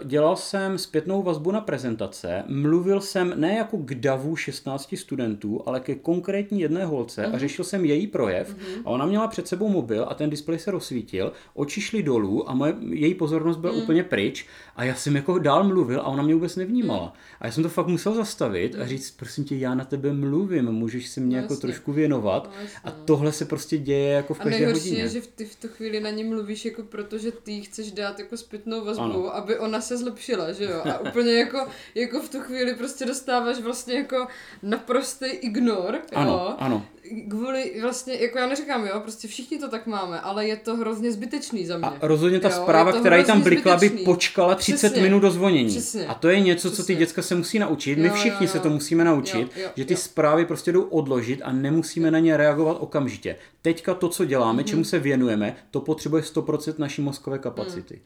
dělal 0.05 0.37
jsem 0.37 0.79
zpětnou 0.79 1.23
vazbu 1.23 1.51
na 1.53 1.61
prezentace, 1.61 2.45
mluvil 2.49 3.01
jsem 3.01 3.33
ne 3.37 3.55
jako 3.57 3.77
k 3.77 3.95
davu 3.95 4.37
16 4.37 4.95
studentů, 4.97 5.63
ale 5.67 5.81
ke 5.81 5.95
konkrétní 5.95 6.61
jedné 6.61 6.85
holce 6.85 7.23
mm-hmm. 7.23 7.27
a 7.27 7.31
Mhm. 7.31 7.39
řešil 7.39 7.65
jsem 7.65 7.85
její 7.85 8.07
projev 8.07 8.49
mm-hmm. 8.57 8.83
a 8.85 8.91
ona 8.91 9.07
měla 9.07 9.29
před 9.29 9.49
sebou 9.49 9.69
mobil 9.69 10.07
a 10.09 10.15
ten 10.15 10.31
displej 10.31 10.59
se 10.59 10.71
rozsvítil, 10.71 11.33
oči 11.55 11.81
šly 11.81 12.03
dolů 12.03 12.51
a 12.51 12.55
moje, 12.55 12.75
její 12.91 13.15
pozornost 13.15 13.57
byla 13.57 13.73
mm. 13.73 13.79
úplně 13.79 14.03
pryč 14.05 14.47
a 14.77 14.85
já 14.85 14.95
jsem 14.95 15.17
jako 15.17 15.39
dál 15.39 15.65
mluvil 15.65 16.01
a 16.01 16.05
ona 16.07 16.23
mě 16.23 16.35
vůbec 16.35 16.57
nevnímala. 16.57 17.05
Mm. 17.05 17.11
A 17.41 17.47
já 17.47 17.53
jsem 17.53 17.63
to 17.63 17.69
fakt 17.69 17.87
musel 17.87 18.15
zastavit 18.15 18.77
a 18.79 18.87
říct, 18.87 19.11
prosím 19.11 19.45
tě, 19.45 19.57
já 19.57 19.75
na 19.75 19.85
tebe 19.85 20.13
mluvím, 20.13 20.65
můžeš 20.73 21.09
si 21.09 21.21
mě 21.21 21.37
No 21.37 21.43
jako 21.43 21.53
jasně. 21.53 21.61
trošku 21.69 21.93
věnovat. 21.93 22.51
No 22.55 22.63
jasně, 22.63 22.79
A 22.85 22.91
no. 22.91 22.97
tohle 23.05 23.33
se 23.33 23.45
prostě 23.45 23.79
děje 23.79 24.13
jako 24.13 24.35
v 24.35 24.41
A 24.41 24.45
každé 24.45 24.59
nejhorší 24.59 24.89
hodině. 24.89 25.03
je, 25.03 25.09
že 25.09 25.21
v, 25.21 25.27
ty 25.27 25.45
v 25.45 25.57
tu 25.57 25.69
chvíli 25.69 26.01
na 26.01 26.11
ní 26.15 26.25
mluvíš 26.25 26.65
jako 26.65 26.83
proto, 26.83 27.19
že 27.19 27.33
ty 27.33 27.61
chceš 27.63 27.93
dát 27.93 28.19
jako 28.19 28.37
zpětnou 28.37 28.85
vazbu, 28.85 29.05
Ano. 29.05 29.35
aby 29.37 29.59
ona 29.59 29.81
se 29.81 29.97
zlepšila, 29.97 30.53
že 30.53 30.65
jo? 30.65 30.83
A 30.95 30.99
úplně 31.09 31.33
jako, 31.35 31.67
jako 31.95 32.21
v 32.21 32.29
tu 32.29 32.41
chvíli 32.41 32.75
prostě 32.75 33.07
dostáváš 33.07 33.59
vlastně 33.61 33.95
jako 33.95 34.27
naprostý 34.63 35.27
ignor, 35.27 35.95
jo? 35.95 36.01
Ano, 36.19 36.63
ano. 36.63 36.87
Kvůli 37.29 37.73
vlastně, 37.83 38.15
jako 38.15 38.39
já 38.39 38.47
neříkám, 38.47 38.87
jo, 38.87 39.01
prostě 39.01 39.29
všichni 39.29 39.59
to 39.59 39.69
tak 39.69 39.87
máme, 39.87 40.21
ale 40.21 40.47
je 40.47 40.57
to 40.57 40.77
hrozně 40.77 41.13
zbytečný 41.13 41.67
za 41.67 41.79
mě. 41.79 41.87
A 41.89 41.99
rozhodně 42.03 42.41
ta 42.41 42.49
Jo, 42.49 42.55
zpráva, 42.63 42.91
je 42.95 43.01
která 43.01 43.17
jí 43.17 43.25
tam 43.25 43.41
blikla, 43.43 43.77
by 43.77 43.91
počkala 43.91 44.55
30 44.55 44.77
Přesně. 44.77 45.03
minut 45.03 45.21
do 45.21 45.31
zvonění. 45.31 45.69
Přesně. 45.71 46.07
A 46.07 46.15
to 46.15 46.29
je 46.29 46.41
něco, 46.41 46.71
co 46.71 46.77
ty 46.77 46.83
Přesně. 46.83 46.95
děcka 46.97 47.23
se 47.23 47.35
musí 47.35 47.59
naučit. 47.59 47.99
My 47.99 48.07
Jo, 48.07 48.13
jo, 48.15 48.19
všichni 48.21 48.47
jo. 48.47 48.53
se 48.53 48.59
to 48.59 48.71
musíme 48.71 49.05
naučit, 49.05 49.41
Jo, 49.57 49.63
jo, 49.63 49.69
že 49.77 49.85
ty 49.85 49.93
jo. 49.93 49.99
zprávy 49.99 50.47
prostě 50.47 50.73
jdou 50.73 50.83
odložit 50.83 51.41
a 51.45 51.53
nemusíme 51.53 52.11
na 52.11 52.19
ně 52.19 52.37
reagovat 52.37 52.77
okamžitě. 52.81 53.37
Teďka 53.63 53.95
to, 53.95 54.09
co 54.09 54.25
děláme, 54.25 54.57
Mhm. 54.63 54.65
čemu 54.65 54.85
se 54.85 54.99
věnujeme, 54.99 55.57
to 55.71 55.81
potřebuje 55.81 56.23
100% 56.23 56.79
naší 56.79 57.03
mozkové 57.03 57.39
kapacity. 57.39 58.01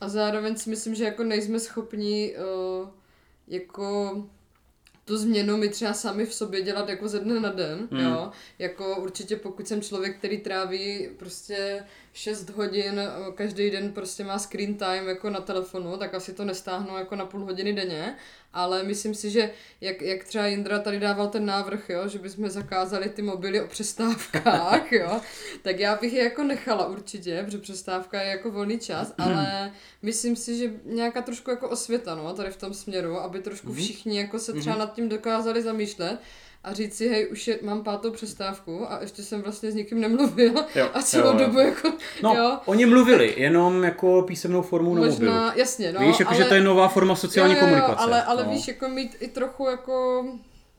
A 0.00 0.08
zároveň 0.08 0.56
si 0.56 0.70
myslím, 0.70 0.94
že 0.94 1.04
jako 1.04 1.24
nejsme 1.24 1.60
schopni 1.60 2.34
uh, 2.82 2.88
jako 3.48 4.16
tu 5.08 5.16
změnu 5.16 5.56
my 5.56 5.68
třeba 5.68 5.92
sami 5.92 6.26
v 6.26 6.34
sobě 6.34 6.62
dělat 6.62 6.88
jako 6.88 7.08
ze 7.08 7.20
dne 7.20 7.40
na 7.40 7.52
den, 7.52 7.88
mm. 7.90 8.00
jo. 8.00 8.30
Jako 8.58 8.96
určitě 8.96 9.36
pokud 9.36 9.68
jsem 9.68 9.82
člověk, 9.82 10.18
který 10.18 10.38
tráví 10.38 11.08
prostě 11.16 11.84
6 12.18 12.50
hodin, 12.50 12.98
eh, 12.98 13.32
každý 13.34 13.70
den 13.70 13.92
prostě 13.92 14.24
má 14.24 14.38
screen 14.38 14.74
time 14.74 15.08
jako 15.08 15.30
na 15.30 15.40
telefonu, 15.40 15.96
tak 15.96 16.14
asi 16.14 16.32
to 16.32 16.44
nestáhnu 16.44 16.96
jako 16.96 17.16
na 17.16 17.26
půl 17.26 17.44
hodiny 17.44 17.72
denně, 17.72 18.16
ale 18.52 18.82
myslím 18.82 19.14
si, 19.14 19.30
že 19.30 19.50
jak, 19.80 20.02
jak 20.02 20.24
třeba 20.24 20.46
Jindra 20.46 20.78
tady 20.78 21.00
dával 21.00 21.28
ten 21.28 21.46
návrh, 21.46 21.90
jo, 21.90 22.08
že 22.08 22.18
bychom 22.18 22.50
zakázali 22.50 23.08
ty 23.08 23.22
mobily 23.22 23.60
o 23.60 23.66
přestávkách, 23.66 24.92
jo, 25.00 25.20
tak 25.62 25.78
já 25.78 25.96
bych 25.96 26.12
je 26.12 26.24
jako 26.24 26.42
nechala 26.42 26.86
určitě, 26.86 27.42
protože 27.44 27.58
přestávka 27.58 28.20
je 28.20 28.28
jako 28.28 28.50
volný 28.50 28.78
čas, 28.78 29.14
ale 29.18 29.72
myslím 30.02 30.36
si, 30.36 30.58
že 30.58 30.72
nějaká 30.84 31.22
trošku 31.22 31.50
jako 31.50 31.68
osvěta, 31.68 32.14
no, 32.14 32.34
tady 32.34 32.50
v 32.50 32.56
tom 32.56 32.74
směru, 32.74 33.18
aby 33.18 33.40
trošku 33.40 33.72
všichni 33.72 34.18
jako 34.18 34.38
se 34.38 34.52
třeba 34.52 34.76
nad 34.76 34.94
tím 34.94 35.08
dokázali 35.08 35.62
zamýšlet 35.62 36.18
a 36.64 36.72
říct 36.72 36.96
si, 36.96 37.08
hej, 37.08 37.28
už 37.32 37.48
je, 37.48 37.58
mám 37.62 37.84
pátou 37.84 38.10
přestávku 38.10 38.92
a 38.92 39.00
ještě 39.00 39.22
jsem 39.22 39.42
vlastně 39.42 39.70
s 39.70 39.74
nikým 39.74 40.00
nemluvil 40.00 40.52
Jo, 40.74 40.90
a 40.94 41.02
celou 41.02 41.26
jo, 41.26 41.32
jo. 41.32 41.38
dobu 41.46 41.58
jako, 41.58 41.92
No, 42.22 42.34
jo, 42.34 42.58
oni 42.66 42.86
mluvili, 42.86 43.34
jenom 43.36 43.84
jako 43.84 44.22
písemnou 44.22 44.62
formou 44.62 44.94
na 44.94 45.00
mobilu. 45.00 45.32
možná, 45.32 45.54
jasně, 45.54 45.92
no, 45.92 46.00
Víš, 46.00 46.20
jako, 46.20 46.30
ale, 46.32 46.38
že 46.42 46.44
to 46.48 46.54
je 46.54 46.60
nová 46.60 46.88
forma 46.88 47.16
sociální 47.16 47.54
jo, 47.54 47.60
jo, 47.60 47.66
jo, 47.66 47.70
komunikace. 47.74 48.02
ale, 48.04 48.22
ale 48.22 48.44
no. 48.44 48.50
víš, 48.50 48.68
jako 48.68 48.88
mít 48.88 49.16
i 49.20 49.28
trochu 49.28 49.66
jako 49.66 50.24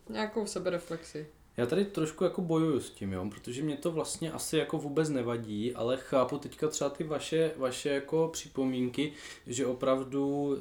nějakou 0.09 0.45
sebereflexi. 0.45 1.27
Já 1.59 1.65
tady 1.65 1.85
trošku 1.85 2.23
jako 2.23 2.41
bojuju 2.41 2.79
s 2.79 2.89
tím, 2.89 3.13
jo, 3.13 3.29
protože 3.31 3.63
mě 3.63 3.77
to 3.77 3.91
vlastně 3.91 4.31
asi 4.31 4.57
jako 4.57 4.77
vůbec 4.77 5.09
nevadí, 5.09 5.75
ale 5.75 5.97
chápu 5.97 6.37
teďka 6.37 6.67
třeba 6.67 6.89
ty 6.89 7.03
vaše, 7.03 7.51
vaše 7.57 7.89
jako 7.89 8.29
připomínky, 8.33 9.13
že 9.47 9.65
opravdu 9.65 10.55
e, 10.55 10.59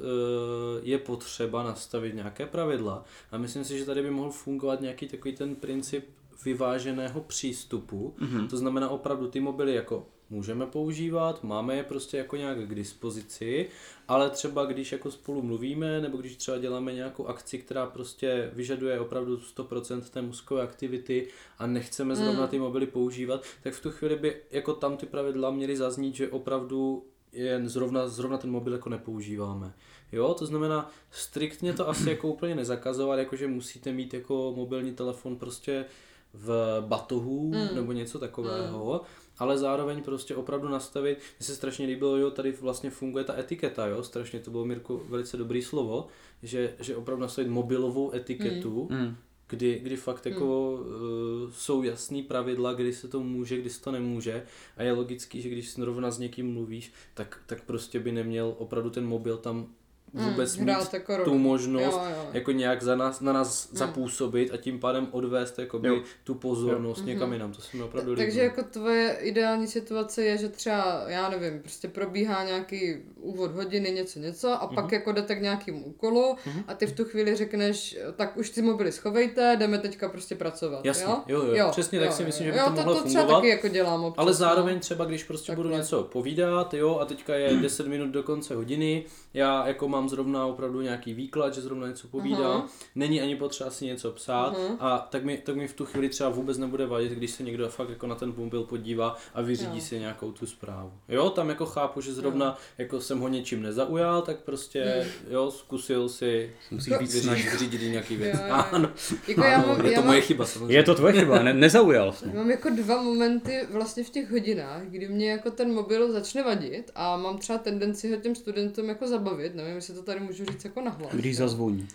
je 0.83 0.97
potřeba 0.97 1.63
nastavit 1.63 2.15
nějaké 2.15 2.45
pravidla 2.45 3.05
a 3.31 3.37
myslím 3.37 3.63
si, 3.63 3.77
že 3.77 3.85
tady 3.85 4.01
by 4.01 4.11
mohl 4.11 4.31
fungovat 4.31 4.81
nějaký 4.81 5.07
takový 5.07 5.35
ten 5.35 5.55
princip 5.55 6.05
vyváženého 6.45 7.21
přístupu, 7.21 8.15
mm-hmm. 8.19 8.49
to 8.49 8.57
znamená 8.57 8.89
opravdu 8.89 9.27
ty 9.27 9.39
mobily 9.39 9.75
jako 9.75 10.05
můžeme 10.29 10.65
používat, 10.65 11.43
máme 11.43 11.75
je 11.75 11.83
prostě 11.83 12.17
jako 12.17 12.35
nějak 12.35 12.57
k 12.57 12.75
dispozici, 12.75 13.69
ale 14.07 14.29
třeba 14.29 14.65
když 14.65 14.91
jako 14.91 15.11
spolu 15.11 15.41
mluvíme, 15.41 16.01
nebo 16.01 16.17
když 16.17 16.35
třeba 16.35 16.57
děláme 16.57 16.93
nějakou 16.93 17.25
akci, 17.25 17.57
která 17.57 17.85
prostě 17.85 18.51
vyžaduje 18.53 18.99
opravdu 18.99 19.37
100% 19.37 20.01
té 20.01 20.21
mozkové 20.21 20.61
aktivity 20.61 21.27
a 21.57 21.67
nechceme 21.67 22.15
zrovna 22.15 22.47
ty 22.47 22.59
mobily 22.59 22.85
používat, 22.85 23.43
tak 23.63 23.73
v 23.73 23.81
tu 23.81 23.91
chvíli 23.91 24.15
by 24.15 24.35
jako 24.51 24.73
tam 24.73 24.97
ty 24.97 25.05
pravidla 25.05 25.51
měly 25.51 25.77
zaznít, 25.77 26.15
že 26.15 26.29
opravdu 26.29 27.05
jen 27.31 27.69
zrovna, 27.69 28.07
zrovna 28.07 28.37
ten 28.37 28.51
mobil 28.51 28.73
jako 28.73 28.89
nepoužíváme. 28.89 29.73
Jo, 30.11 30.33
to 30.33 30.45
znamená 30.45 30.91
striktně 31.11 31.73
to 31.73 31.89
asi 31.89 32.09
jako 32.09 32.27
úplně 32.27 32.55
nezakazovat, 32.55 33.19
jakože 33.19 33.47
musíte 33.47 33.91
mít 33.91 34.13
jako 34.13 34.53
mobilní 34.55 34.93
telefon 34.93 35.35
prostě 35.35 35.85
v 36.33 36.77
batohu 36.87 37.51
mm. 37.51 37.75
nebo 37.75 37.91
něco 37.91 38.19
takového, 38.19 38.93
mm. 38.93 39.28
Ale 39.39 39.57
zároveň 39.57 40.03
prostě 40.03 40.35
opravdu 40.35 40.67
nastavit, 40.67 41.17
mně 41.17 41.45
se 41.45 41.55
strašně 41.55 41.87
líbilo, 41.87 42.17
jo, 42.17 42.31
tady 42.31 42.51
vlastně 42.51 42.89
funguje 42.89 43.23
ta 43.23 43.39
etiketa, 43.39 43.87
jo, 43.87 44.03
strašně 44.03 44.39
to 44.39 44.51
bylo 44.51 44.65
Mirko 44.65 45.01
velice 45.09 45.37
dobrý 45.37 45.61
slovo, 45.61 46.07
že, 46.43 46.73
že 46.79 46.95
opravdu 46.95 47.21
nastavit 47.21 47.49
mobilovou 47.49 48.15
etiketu, 48.15 48.87
mm. 48.91 49.15
Kdy, 49.51 49.79
kdy 49.83 49.95
fakt 49.95 50.25
jako 50.25 50.71
uh, 50.71 51.51
jsou 51.51 51.83
jasný 51.83 52.23
pravidla, 52.23 52.73
kdy 52.73 52.93
se 52.93 53.07
to 53.07 53.19
může, 53.19 53.57
kdy 53.57 53.69
se 53.69 53.81
to 53.81 53.91
nemůže. 53.91 54.43
A 54.77 54.83
je 54.83 54.91
logický, 54.91 55.41
že 55.41 55.49
když 55.49 55.73
zrovna 55.73 56.11
s 56.11 56.19
někým 56.19 56.53
mluvíš, 56.53 56.91
tak, 57.13 57.39
tak 57.45 57.63
prostě 57.63 57.99
by 57.99 58.11
neměl 58.11 58.55
opravdu 58.57 58.89
ten 58.89 59.05
mobil 59.05 59.37
tam 59.37 59.67
vůbec 60.13 60.57
Mm, 60.57 60.65
mít 60.65 60.93
jako 60.93 61.17
tu 61.23 61.37
možnost 61.37 61.83
Jo, 61.93 62.01
jo. 62.09 62.25
jako 62.33 62.51
nějak 62.51 62.83
za 62.83 62.95
nás, 62.95 63.21
na 63.21 63.33
nás 63.33 63.69
zapůsobit 63.71 64.53
a 64.53 64.57
tím 64.57 64.79
pádem 64.79 65.07
odvést 65.11 65.59
jakoby 65.59 65.87
Jo. 65.87 65.99
tu 66.23 66.35
pozornost 66.35 67.05
někam 67.05 67.33
jinam. 67.33 67.51
To 67.53 67.61
se 67.61 67.77
mi 67.77 67.83
opravdu 67.83 68.11
líbí. 68.11 68.21
Takže 68.25 68.41
jako 68.41 68.63
tvoje 68.63 69.17
ideální 69.21 69.67
situace 69.67 70.23
je, 70.23 70.37
že 70.37 70.49
třeba, 70.49 71.03
já 71.07 71.29
nevím, 71.29 71.59
prostě 71.59 71.87
probíhá 71.87 72.43
nějaký 72.43 72.95
úvod 73.15 73.51
hodiny, 73.51 73.91
něco, 73.91 74.19
něco 74.19 74.51
a 74.61 74.67
pak 74.67 74.91
jako 74.91 75.11
jdete 75.11 75.35
k 75.35 75.41
nějakému 75.41 75.83
úkolu 75.85 76.35
a 76.67 76.73
ty 76.73 76.85
v 76.85 76.91
tu 76.95 77.05
chvíli 77.05 77.35
řekneš, 77.35 77.97
tak 78.15 78.37
už 78.37 78.49
ty 78.49 78.61
mobily 78.61 78.91
schovejte, 78.91 79.55
jdeme 79.59 79.77
teďka 79.77 80.09
prostě 80.09 80.35
pracovat, 80.35 80.85
Jasně, 80.85 81.05
jo? 81.05 81.23
jo, 81.27 81.43
jo. 81.55 81.67
Přesně 81.71 81.99
tak 81.99 82.13
si 82.13 82.23
myslím, 82.23 82.45
že 82.45 82.51
by 82.51 82.57
jo, 82.57 82.65
to 82.65 82.71
mohlo 82.71 82.93
to, 82.95 83.01
to 83.03 83.07
třeba 83.09 83.21
fungovat. 83.23 83.39
taky 83.39 83.49
jako 83.49 83.67
dělám 83.67 84.03
občas, 84.03 84.17
Ale 84.21 84.31
no. 84.31 84.33
zároveň 84.33 84.79
třeba, 84.79 85.05
když 85.05 85.23
prostě 85.23 85.55
budu 85.55 85.69
něco 85.69 86.03
povídat, 86.03 86.73
jo, 86.73 86.97
a 86.99 87.05
teďka 87.05 87.35
je 87.35 87.49
10 87.61 87.87
minut 87.87 88.09
do 88.09 88.23
konce 88.23 88.55
hodiny, 88.55 89.05
já 89.33 89.67
jako 89.67 89.87
mám 89.87 89.98
zrovna 90.07 90.45
opravdu 90.45 90.81
nějaký 90.81 91.13
výklad, 91.13 91.53
že 91.53 91.61
zrovna 91.61 91.87
něco 91.87 92.07
povídám, 92.07 92.45
Aha. 92.51 92.67
není 92.95 93.21
ani 93.21 93.35
potřeba 93.35 93.69
si 93.69 93.85
něco 93.85 94.11
psát 94.11 94.55
a 94.79 95.07
tak 95.11 95.23
mi, 95.23 95.37
tak 95.37 95.55
mi 95.55 95.67
v 95.67 95.73
tu 95.73 95.85
chvíli 95.85 96.09
třeba 96.09 96.29
vůbec 96.29 96.57
nebude 96.57 96.85
vadit, 96.85 97.11
když 97.11 97.31
se 97.31 97.43
někdo 97.43 97.69
fakt 97.69 97.89
jako 97.89 98.07
na 98.07 98.15
ten 98.15 98.33
mobil 98.37 98.63
podívá 98.63 99.17
a 99.33 99.41
vyřídí 99.41 99.75
Jo. 99.77 99.81
si 99.81 99.99
nějakou 99.99 100.31
tu 100.31 100.45
zprávu. 100.45 100.91
Jo, 101.09 101.29
tam 101.29 101.49
jako 101.49 101.65
chápu, 101.65 102.01
že 102.01 102.13
zrovna 102.13 102.57
jako 102.77 103.01
jsem 103.01 103.19
ho 103.19 103.27
něčím 103.27 103.61
nezaujal, 103.61 104.21
tak 104.21 104.39
prostě, 104.39 105.07
jo, 105.29 105.51
zkusil 105.51 106.09
si 106.09 106.51
Musíš 106.71 106.87
víc 106.93 106.99
vyřídit, 106.99 107.21
snažit. 107.23 107.51
vyřídit 107.51 107.81
nějaký 107.91 108.15
věc. 108.15 108.39
Jo, 108.39 108.45
jo, 108.47 108.55
jo. 108.57 108.63
Ano, 108.71 108.91
Jako 109.27 109.41
já 109.43 109.57
mám, 109.65 109.85
je 109.85 109.91
já 109.91 110.01
to 110.01 110.05
moje 110.07 110.19
mám, 110.19 110.27
chyba 110.27 110.45
samozřejmě. 110.45 110.75
Je 110.75 110.83
to 110.83 110.95
tvoje 110.95 111.13
chyba, 111.13 111.43
ne, 111.43 111.53
nezaujal 111.53 112.11
jsi. 112.13 112.25
Mám 112.27 112.51
jako 112.51 112.69
dva 112.69 113.01
momenty 113.01 113.67
vlastně 113.71 114.03
v 114.03 114.09
těch 114.09 114.31
hodinách, 114.31 114.83
kdy 114.83 115.07
mě 115.07 115.31
jako 115.31 115.51
ten 115.51 115.73
mobil 115.73 116.11
začne 116.11 116.43
vadit 116.43 116.91
a 116.95 117.17
mám 117.17 117.37
třeba 117.37 117.59
tendenci 117.59 118.11
ho 118.11 118.17
těm 118.21 118.35
studentům 118.35 118.89
jako 118.89 119.07
zabavit, 119.07 119.55
nevím, 119.55 119.75
jestli 119.75 119.88
to 119.93 120.01
tady 120.03 120.19
můžu 120.19 120.45
říct 120.45 120.65
jako 120.65 120.81
nahlas. 120.81 121.09
Když 121.13 121.37
zazvoní. 121.37 121.87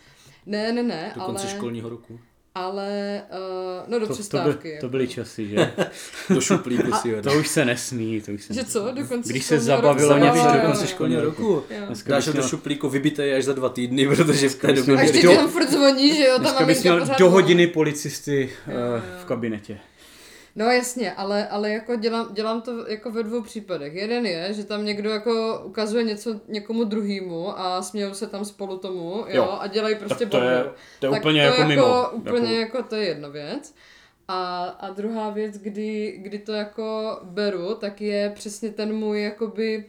Ne, 0.47 0.73
ne, 0.73 0.83
ne, 0.83 1.13
Do 1.15 1.21
ale, 1.23 1.27
konce 1.35 1.49
školního 1.49 1.89
roku. 1.89 2.21
ale, 2.55 3.23
uh, 3.31 3.91
no 3.91 3.99
do 3.99 4.07
To, 4.07 4.13
to, 4.13 4.15
přestávky. 4.15 4.63
by, 4.63 4.69
jako. 4.71 4.81
to 4.81 4.89
byly 4.89 5.09
časy, 5.09 5.49
že? 5.49 5.73
Do 6.35 6.41
šuplíku 6.41 6.93
si 6.93 7.09
jede. 7.09 7.23
To 7.31 7.39
už 7.39 7.49
se 7.49 7.65
nesmí, 7.65 8.21
to 8.21 8.33
už 8.33 8.45
se 8.45 8.55
Že 8.55 8.61
nesmí. 8.61 8.73
co, 8.73 8.93
do 8.93 9.07
konce 9.07 9.29
Když 9.33 9.45
se 9.45 9.61
zabavilo 9.61 10.09
roku? 10.15 10.25
něco 10.25 10.39
Jo, 10.39 10.53
do 10.53 10.59
jo, 10.59 10.65
konce 10.67 10.81
jo. 10.83 10.87
školního 10.87 11.21
roku. 11.25 11.63
Jo. 11.71 11.87
Dneska 11.87 12.11
Dáš 12.11 12.27
ho 12.27 12.33
do 12.33 12.43
šuplíku 12.43 12.89
vybitej 12.89 13.37
až 13.37 13.45
za 13.45 13.53
dva 13.53 13.69
týdny, 13.69 14.07
protože 14.17 14.49
v 14.49 14.55
té 14.55 14.73
době 14.73 14.97
A 14.97 15.03
ještě 15.03 15.29
tam 15.29 15.49
furt 15.51 15.71
zvoní, 15.71 16.17
že 16.17 16.25
jo, 16.25 16.33
ta 16.37 16.39
Dneska 16.43 16.65
bys 16.67 16.77
maminka 16.85 16.91
měl 16.95 17.01
pořád 17.01 17.19
do 17.19 17.31
hodiny 17.31 17.67
policisty 17.67 18.51
Jo, 18.67 18.73
eh, 18.77 18.97
jo. 18.97 19.03
v 19.23 19.25
kabinetě. 19.25 19.79
No 20.57 20.65
jasně, 20.71 21.13
ale, 21.13 21.49
ale 21.49 21.71
jako 21.71 21.97
dělám, 21.97 22.29
dělám 22.35 22.63
to 22.63 22.87
jako 22.89 23.11
ve 23.11 23.23
dvou 23.23 23.43
případech. 23.43 23.95
Jeden 23.95 24.27
je, 24.27 24.53
že 24.53 24.65
tam 24.65 24.85
někdo 24.85 25.11
jako 25.11 25.61
ukazuje 25.65 26.05
něco 26.05 26.41
někomu 26.49 26.85
druhému 26.85 27.59
a 27.61 27.83
smějou 27.83 28.15
se 28.15 28.27
tam 28.27 28.45
spolu 28.45 28.79
tomu, 28.79 29.11
jo, 29.11 29.25
Jo. 29.29 29.57
a 29.61 29.67
dělají 29.67 29.95
prostě 29.97 30.27
Tak 30.27 30.31
to 30.31 30.41
je- 30.49 30.65
to 31.01 31.07
je 31.07 31.11
Tak 31.13 31.21
úplně 31.21 31.41
jako 31.43 31.65
mimo. 31.65 32.11
Úplně 32.13 32.61
Jako- 32.61 32.77
jako... 32.77 32.89
to 32.89 32.97
je 32.97 33.05
jedna 33.07 33.29
věc. 33.29 33.75
A, 34.29 34.65
a 34.65 34.91
druhá 34.91 35.31
věc, 35.31 35.59
kdy, 35.59 36.15
kdy 36.23 36.39
to 36.39 36.53
jako 36.53 37.19
beru, 37.23 37.75
tak 37.75 38.01
je 38.01 38.31
přesně 38.35 38.71
ten 38.71 38.93
můj 38.97 39.23
jakoby 39.23 39.85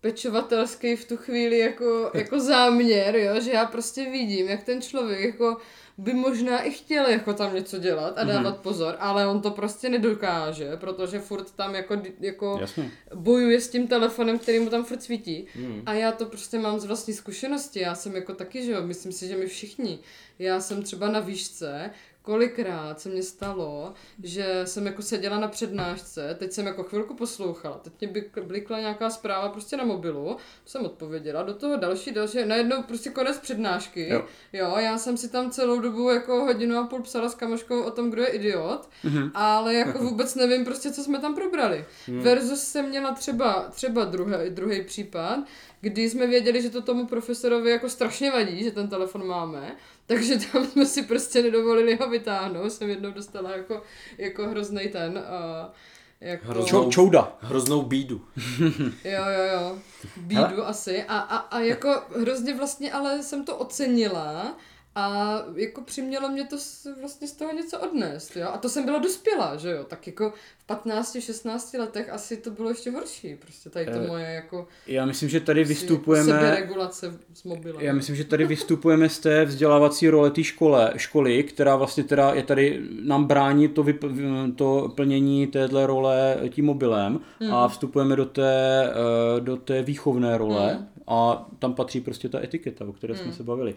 pečovatelský 0.00 0.96
v 0.96 1.04
tu 1.08 1.16
chvíli 1.16 1.58
jako, 1.58 2.10
jako 2.14 2.40
záměr, 2.40 3.16
jo, 3.16 3.40
že 3.40 3.50
já 3.52 3.64
prostě 3.66 4.10
vidím, 4.10 4.48
jak 4.48 4.62
ten 4.62 4.80
člověk 4.82 5.20
jako 5.20 5.56
by 5.98 6.14
možná 6.14 6.62
i 6.62 6.70
chtěl 6.70 7.06
jako 7.06 7.34
tam 7.34 7.54
něco 7.54 7.78
dělat 7.78 8.18
a 8.18 8.24
dávat 8.24 8.56
mm-hmm. 8.56 8.60
pozor, 8.60 8.96
ale 8.98 9.26
on 9.26 9.40
to 9.40 9.50
prostě 9.50 9.88
nedokáže, 9.88 10.76
protože 10.76 11.18
furt 11.18 11.50
tam 11.50 11.74
jako, 11.74 12.02
jako 12.20 12.58
Jasně. 12.60 12.90
bojuje 13.14 13.60
s 13.60 13.68
tím 13.68 13.88
telefonem, 13.88 14.38
který 14.38 14.58
mu 14.58 14.70
tam 14.70 14.84
furt 14.84 15.02
svítí. 15.02 15.46
Mm. 15.56 15.82
A 15.86 15.92
já 15.92 16.12
to 16.12 16.26
prostě 16.26 16.58
mám 16.58 16.80
z 16.80 16.84
vlastní 16.84 17.14
zkušenosti, 17.14 17.80
já 17.80 17.94
jsem 17.94 18.14
jako 18.14 18.34
taky, 18.34 18.64
že 18.64 18.72
jo, 18.72 18.82
myslím 18.82 19.12
si, 19.12 19.28
že 19.28 19.36
my 19.36 19.46
všichni. 19.46 19.98
Já 20.38 20.60
jsem 20.60 20.82
třeba 20.82 21.08
na 21.08 21.20
výšce, 21.20 21.90
kolikrát 22.26 23.00
se 23.00 23.08
mně 23.08 23.22
stalo, 23.22 23.92
že 24.22 24.62
jsem 24.64 24.86
jako 24.86 25.02
seděla 25.02 25.38
na 25.38 25.48
přednášce, 25.48 26.36
teď 26.38 26.52
jsem 26.52 26.66
jako 26.66 26.82
chvilku 26.82 27.14
poslouchala, 27.14 27.78
teď 27.78 27.92
mě 28.00 28.24
blikla 28.42 28.80
nějaká 28.80 29.10
zpráva 29.10 29.48
prostě 29.48 29.76
na 29.76 29.84
mobilu, 29.84 30.36
jsem 30.64 30.84
odpověděla, 30.84 31.42
do 31.42 31.54
toho 31.54 31.76
další, 31.76 32.12
další, 32.12 32.44
najednou 32.44 32.82
prostě 32.82 33.10
konec 33.10 33.38
přednášky, 33.38 34.08
jo. 34.08 34.24
jo, 34.52 34.74
já 34.78 34.98
jsem 34.98 35.16
si 35.16 35.28
tam 35.28 35.50
celou 35.50 35.80
dobu 35.80 36.10
jako 36.10 36.44
hodinu 36.44 36.78
a 36.78 36.86
půl 36.86 37.02
psala 37.02 37.28
s 37.28 37.34
kamoškou 37.34 37.82
o 37.82 37.90
tom, 37.90 38.10
kdo 38.10 38.22
je 38.22 38.28
idiot, 38.28 38.88
mm-hmm. 39.04 39.30
ale 39.34 39.74
jako 39.74 39.98
vůbec 40.04 40.34
nevím 40.34 40.64
prostě, 40.64 40.92
co 40.92 41.04
jsme 41.04 41.18
tam 41.18 41.34
probrali. 41.34 41.84
Mm. 42.08 42.20
Versus 42.20 42.62
jsem 42.62 42.88
měla 42.88 43.14
třeba, 43.14 43.68
třeba 43.70 44.04
druhý, 44.04 44.50
druhý 44.50 44.82
případ, 44.82 45.38
kdy 45.80 46.10
jsme 46.10 46.26
věděli, 46.26 46.62
že 46.62 46.70
to 46.70 46.82
tomu 46.82 47.06
profesorovi 47.06 47.70
jako 47.70 47.88
strašně 47.88 48.30
vadí, 48.30 48.64
že 48.64 48.70
ten 48.70 48.88
telefon 48.88 49.26
máme, 49.26 49.76
takže 50.06 50.38
tam 50.52 50.66
jsme 50.66 50.86
si 50.86 51.02
prostě 51.02 51.42
nedovolili 51.42 51.96
ho 51.96 52.10
vytáhnout. 52.10 52.72
Jsem 52.72 52.90
jednou 52.90 53.10
dostala 53.10 53.56
jako, 53.56 53.82
jako 54.18 54.46
hrozný 54.46 54.88
ten... 54.88 55.12
Uh, 55.12 55.72
jako... 56.20 56.48
Hroznou, 56.48 56.90
Čouda. 56.90 57.36
Hroznou 57.40 57.82
bídu. 57.82 58.24
jo, 59.04 59.24
jo, 59.38 59.44
jo. 59.52 59.78
Bídu 60.16 60.40
Hele? 60.40 60.66
asi. 60.66 61.02
A, 61.02 61.18
a, 61.18 61.36
a 61.36 61.60
jako 61.60 62.02
hrozně 62.20 62.54
vlastně, 62.54 62.92
ale 62.92 63.22
jsem 63.22 63.44
to 63.44 63.56
ocenila 63.56 64.56
a 64.96 65.42
jako 65.54 65.80
přimělo 65.80 66.28
mě 66.28 66.44
to 66.44 66.56
vlastně 67.00 67.28
z 67.28 67.32
toho 67.32 67.52
něco 67.52 67.80
odnést, 67.80 68.36
jo. 68.36 68.48
A 68.52 68.58
to 68.58 68.68
jsem 68.68 68.84
byla 68.84 68.98
dospělá, 68.98 69.56
že 69.56 69.70
jo. 69.70 69.84
Tak 69.84 70.06
jako 70.06 70.32
v 70.58 70.68
15-16 70.68 71.80
letech 71.80 72.10
asi 72.10 72.36
to 72.36 72.50
bylo 72.50 72.68
ještě 72.68 72.90
horší, 72.90 73.36
prostě 73.36 73.70
tady 73.70 73.86
to 73.86 73.98
eh, 73.98 74.06
moje 74.06 74.26
jako... 74.26 74.68
Já 74.86 75.06
myslím, 75.06 75.28
že 75.28 75.40
tady 75.40 75.64
vystupujeme... 75.64 76.50
regulace 76.50 77.18
s 77.34 77.44
mobilem. 77.44 77.80
Já 77.80 77.92
myslím, 77.92 78.16
že 78.16 78.24
tady 78.24 78.44
vystupujeme 78.46 79.08
z 79.08 79.18
té 79.18 79.44
vzdělávací 79.44 80.08
role 80.08 80.30
té 80.30 80.44
škole, 80.44 80.92
školy, 80.96 81.42
která 81.42 81.76
vlastně 81.76 82.04
teda 82.04 82.34
je 82.34 82.42
tady, 82.42 82.80
nám 83.02 83.24
brání 83.24 83.68
to, 83.68 83.84
vyp- 83.84 84.54
to 84.54 84.92
plnění 84.94 85.46
téhle 85.46 85.86
role 85.86 86.36
tím 86.50 86.64
mobilem 86.64 87.20
hmm. 87.40 87.54
a 87.54 87.68
vstupujeme 87.68 88.16
do 88.16 88.24
té, 88.24 88.84
eh, 88.90 89.40
do 89.40 89.56
té 89.56 89.82
výchovné 89.82 90.38
role, 90.38 90.74
hmm 90.74 90.96
a 91.06 91.46
tam 91.58 91.74
patří 91.74 92.00
prostě 92.00 92.28
ta 92.28 92.42
etiketa, 92.42 92.84
o 92.84 92.92
které 92.92 93.14
hmm. 93.14 93.22
jsme 93.22 93.32
se 93.32 93.42
bavili. 93.42 93.74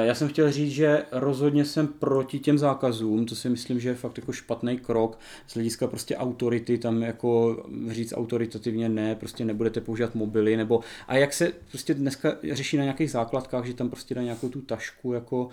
Já 0.00 0.14
jsem 0.14 0.28
chtěl 0.28 0.50
říct, 0.56 0.72
že 0.72 1.02
rozhodně 1.12 1.64
jsem 1.64 1.86
proti 1.86 2.38
těm 2.38 2.58
zákazům, 2.58 3.26
to 3.26 3.34
si 3.34 3.48
myslím, 3.48 3.80
že 3.80 3.88
je 3.88 3.94
fakt 3.94 4.18
jako 4.18 4.32
špatný 4.32 4.78
krok 4.78 5.18
z 5.46 5.54
hlediska 5.54 5.86
prostě 5.86 6.16
autority, 6.16 6.78
tam 6.78 7.02
jako 7.02 7.62
říct 7.88 8.14
autoritativně 8.16 8.88
ne, 8.88 9.14
prostě 9.14 9.44
nebudete 9.44 9.80
používat 9.80 10.14
mobily, 10.14 10.56
nebo 10.56 10.80
a 11.08 11.16
jak 11.16 11.32
se 11.32 11.52
prostě 11.68 11.94
dneska 11.94 12.36
řeší 12.52 12.76
na 12.76 12.82
nějakých 12.82 13.10
základkách, 13.10 13.64
že 13.64 13.74
tam 13.74 13.90
prostě 13.90 14.14
dá 14.14 14.22
nějakou 14.22 14.48
tu 14.48 14.60
tašku, 14.60 15.12
jako, 15.12 15.48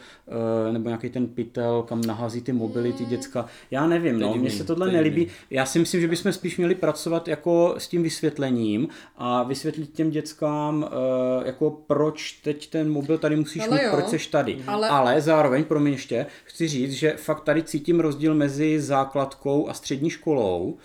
eh, 0.70 0.74
nebo 0.74 0.90
nějaký 0.90 1.10
ten 1.10 1.28
pytel, 1.28 1.84
kam 1.84 2.02
nahází 2.02 2.42
ty 2.42 2.52
mobily, 2.54 2.94
ty 2.94 3.06
děcka. 3.06 3.46
Já 3.72 3.88
nevím, 3.88 4.20
no, 4.20 4.36
mně 4.36 4.52
se 4.52 4.64
tohle 4.64 4.92
nelíbí. 4.92 5.28
Já 5.50 5.66
si 5.66 5.80
myslím, 5.80 6.02
že 6.02 6.08
bychom 6.08 6.34
spíš 6.34 6.58
měli 6.58 6.76
pracovat 6.76 7.28
jako 7.28 7.76
s 7.78 7.88
tím 7.88 8.04
vysvětlením 8.04 8.88
a 9.18 9.44
vysvětlit 9.44 9.94
těm 9.94 10.10
dětskám, 10.12 10.90
Eh, 10.94 11.48
jako 11.48 11.70
proč 11.88 12.32
teď 12.32 12.70
ten 12.70 12.92
mobil 12.92 13.18
tady 13.18 13.36
musíš 13.36 13.64
ale 13.68 13.78
mít, 13.78 13.84
jo, 13.84 13.92
proč 13.92 14.08
seš 14.08 14.28
tady. 14.28 14.64
Ale... 14.68 14.90
ale 14.98 15.22
zároveň, 15.22 15.64
pro 15.64 15.80
mě 15.80 15.92
ještě, 15.92 16.26
chci 16.44 16.68
říct, 16.68 16.92
že 16.94 17.12
fakt 17.18 17.44
tady 17.44 17.64
cítím 17.64 18.00
rozdíl 18.00 18.36
mezi 18.36 18.82
základkou 18.82 19.70
a 19.70 19.74
střední 19.74 20.10
školou, 20.10 20.78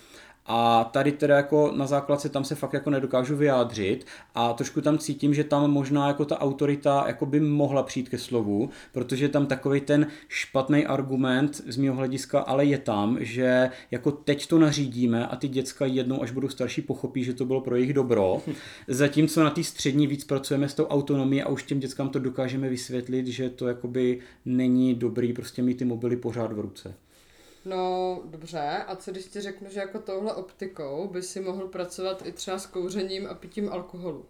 a 0.51 0.83
tady 0.83 1.11
teda 1.11 1.35
jako 1.35 1.71
na 1.75 1.87
základce 1.87 2.29
tam 2.29 2.43
se 2.43 2.55
fakt 2.55 2.73
jako 2.73 2.89
nedokážu 2.89 3.35
vyjádřit 3.35 4.05
a 4.35 4.53
trošku 4.53 4.81
tam 4.81 4.97
cítím, 4.97 5.33
že 5.33 5.43
tam 5.43 5.71
možná 5.71 6.07
jako 6.07 6.25
ta 6.25 6.41
autorita 6.41 7.03
jako 7.07 7.25
by 7.25 7.39
mohla 7.39 7.83
přijít 7.83 8.09
ke 8.09 8.17
slovu, 8.17 8.69
protože 8.91 9.29
tam 9.29 9.45
takový 9.45 9.81
ten 9.81 10.07
špatný 10.27 10.85
argument 10.85 11.61
z 11.67 11.77
mého 11.77 11.95
hlediska 11.95 12.39
ale 12.39 12.65
je 12.65 12.77
tam, 12.77 13.17
že 13.19 13.69
jako 13.91 14.11
teď 14.11 14.47
to 14.47 14.59
nařídíme 14.59 15.27
a 15.27 15.35
ty 15.35 15.47
děcka 15.47 15.85
jednou, 15.85 16.21
až 16.21 16.31
budou 16.31 16.49
starší, 16.49 16.81
pochopí, 16.81 17.23
že 17.23 17.33
to 17.33 17.45
bylo 17.45 17.61
pro 17.61 17.75
jejich 17.75 17.93
dobro. 17.93 18.41
Zatímco 18.87 19.43
na 19.43 19.49
té 19.49 19.63
střední 19.63 20.07
víc 20.07 20.23
pracujeme 20.23 20.69
s 20.69 20.73
tou 20.73 20.85
autonomií 20.85 21.43
a 21.43 21.49
už 21.49 21.63
těm 21.63 21.79
dětskám 21.79 22.09
to 22.09 22.19
dokážeme 22.19 22.69
vysvětlit, 22.69 23.27
že 23.27 23.49
to 23.49 23.67
jakoby 23.67 24.19
není 24.45 24.95
dobrý 24.95 25.33
prostě 25.33 25.61
mít 25.61 25.77
ty 25.77 25.85
mobily 25.85 26.17
pořád 26.17 26.53
v 26.53 26.59
ruce. 26.59 26.93
No, 27.65 28.21
dobře. 28.25 28.83
A 28.87 28.95
co 28.95 29.11
když 29.11 29.25
ti 29.25 29.41
řeknu, 29.41 29.69
že 29.69 29.79
jako 29.79 29.99
touhle 29.99 30.33
optikou 30.33 31.07
by 31.07 31.23
si 31.23 31.39
mohl 31.39 31.67
pracovat 31.67 32.25
i 32.25 32.31
třeba 32.31 32.59
s 32.59 32.65
kouřením 32.65 33.27
a 33.27 33.33
pitím 33.33 33.69
alkoholu? 33.73 34.25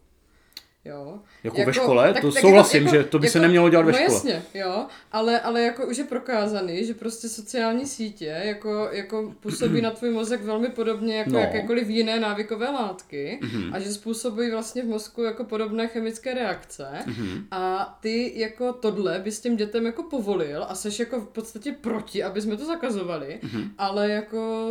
Jo. 0.85 1.19
Jako, 1.43 1.57
jako 1.57 1.67
ve 1.67 1.73
škole? 1.73 2.13
Tak, 2.13 2.21
to 2.21 2.31
tak 2.31 2.41
souhlasím, 2.41 2.83
jako, 2.83 2.95
že 2.95 3.03
to 3.03 3.19
by 3.19 3.27
jako, 3.27 3.31
se 3.31 3.39
nemělo 3.39 3.69
dělat 3.69 3.85
ve 3.85 3.91
no 3.91 3.97
škole. 3.97 4.13
jasně, 4.13 4.43
jo, 4.53 4.85
ale, 5.11 5.39
ale 5.39 5.61
jako 5.61 5.85
už 5.85 5.97
je 5.97 6.03
prokázaný, 6.03 6.85
že 6.85 6.93
prostě 6.93 7.29
sociální 7.29 7.85
sítě 7.85 8.41
jako, 8.43 8.89
jako 8.91 9.33
působí 9.39 9.81
na 9.81 9.91
tvůj 9.91 10.09
mozek 10.09 10.43
velmi 10.43 10.69
podobně 10.69 11.17
jako 11.17 11.29
no. 11.29 11.39
jakékoliv 11.39 11.89
jiné 11.89 12.19
návykové 12.19 12.69
látky 12.69 13.39
mm-hmm. 13.41 13.75
a 13.75 13.79
že 13.79 13.93
způsobují 13.93 14.51
vlastně 14.51 14.83
v 14.83 14.85
mozku 14.85 15.23
jako 15.23 15.43
podobné 15.43 15.87
chemické 15.87 16.33
reakce 16.33 16.87
mm-hmm. 17.05 17.43
a 17.51 17.97
ty 18.01 18.33
jako 18.35 18.73
tohle 18.73 19.19
bys 19.19 19.39
těm 19.39 19.55
dětem 19.55 19.85
jako 19.85 20.03
povolil 20.03 20.65
a 20.69 20.75
seš 20.75 20.99
jako 20.99 21.19
v 21.19 21.27
podstatě 21.27 21.71
proti, 21.81 22.23
aby 22.23 22.41
jsme 22.41 22.57
to 22.57 22.65
zakazovali, 22.65 23.39
mm-hmm. 23.43 23.69
ale 23.77 24.09
jako 24.09 24.69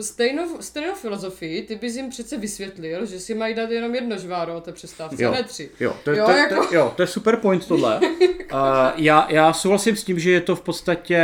stejnou, 0.00 0.60
stejnou 0.60 0.94
filozofii 0.94 1.62
ty 1.62 1.76
bys 1.76 1.96
jim 1.96 2.10
přece 2.10 2.36
vysvětlil, 2.36 3.06
že 3.06 3.20
si 3.20 3.34
mají 3.34 3.54
dát 3.54 3.70
jenom 3.70 3.94
jedno 3.94 4.18
žváro 4.18 4.56
o 4.56 4.60
té 4.60 4.72
přestávce, 4.72 5.22
jo 5.22 5.39
tři. 5.42 5.70
Jo, 5.80 5.96
to, 6.04 6.10
jo, 6.10 6.26
to, 6.26 6.30
jako... 6.30 6.66
to, 6.66 6.74
jo, 6.74 6.92
to 6.96 7.02
je 7.02 7.06
super 7.06 7.36
point 7.36 7.66
tohle. 7.66 8.00
uh, 8.00 8.58
já, 8.96 9.26
já 9.30 9.52
souhlasím 9.52 9.96
s 9.96 10.04
tím, 10.04 10.18
že 10.18 10.30
je 10.30 10.40
to 10.40 10.56
v 10.56 10.60
podstatě 10.60 11.22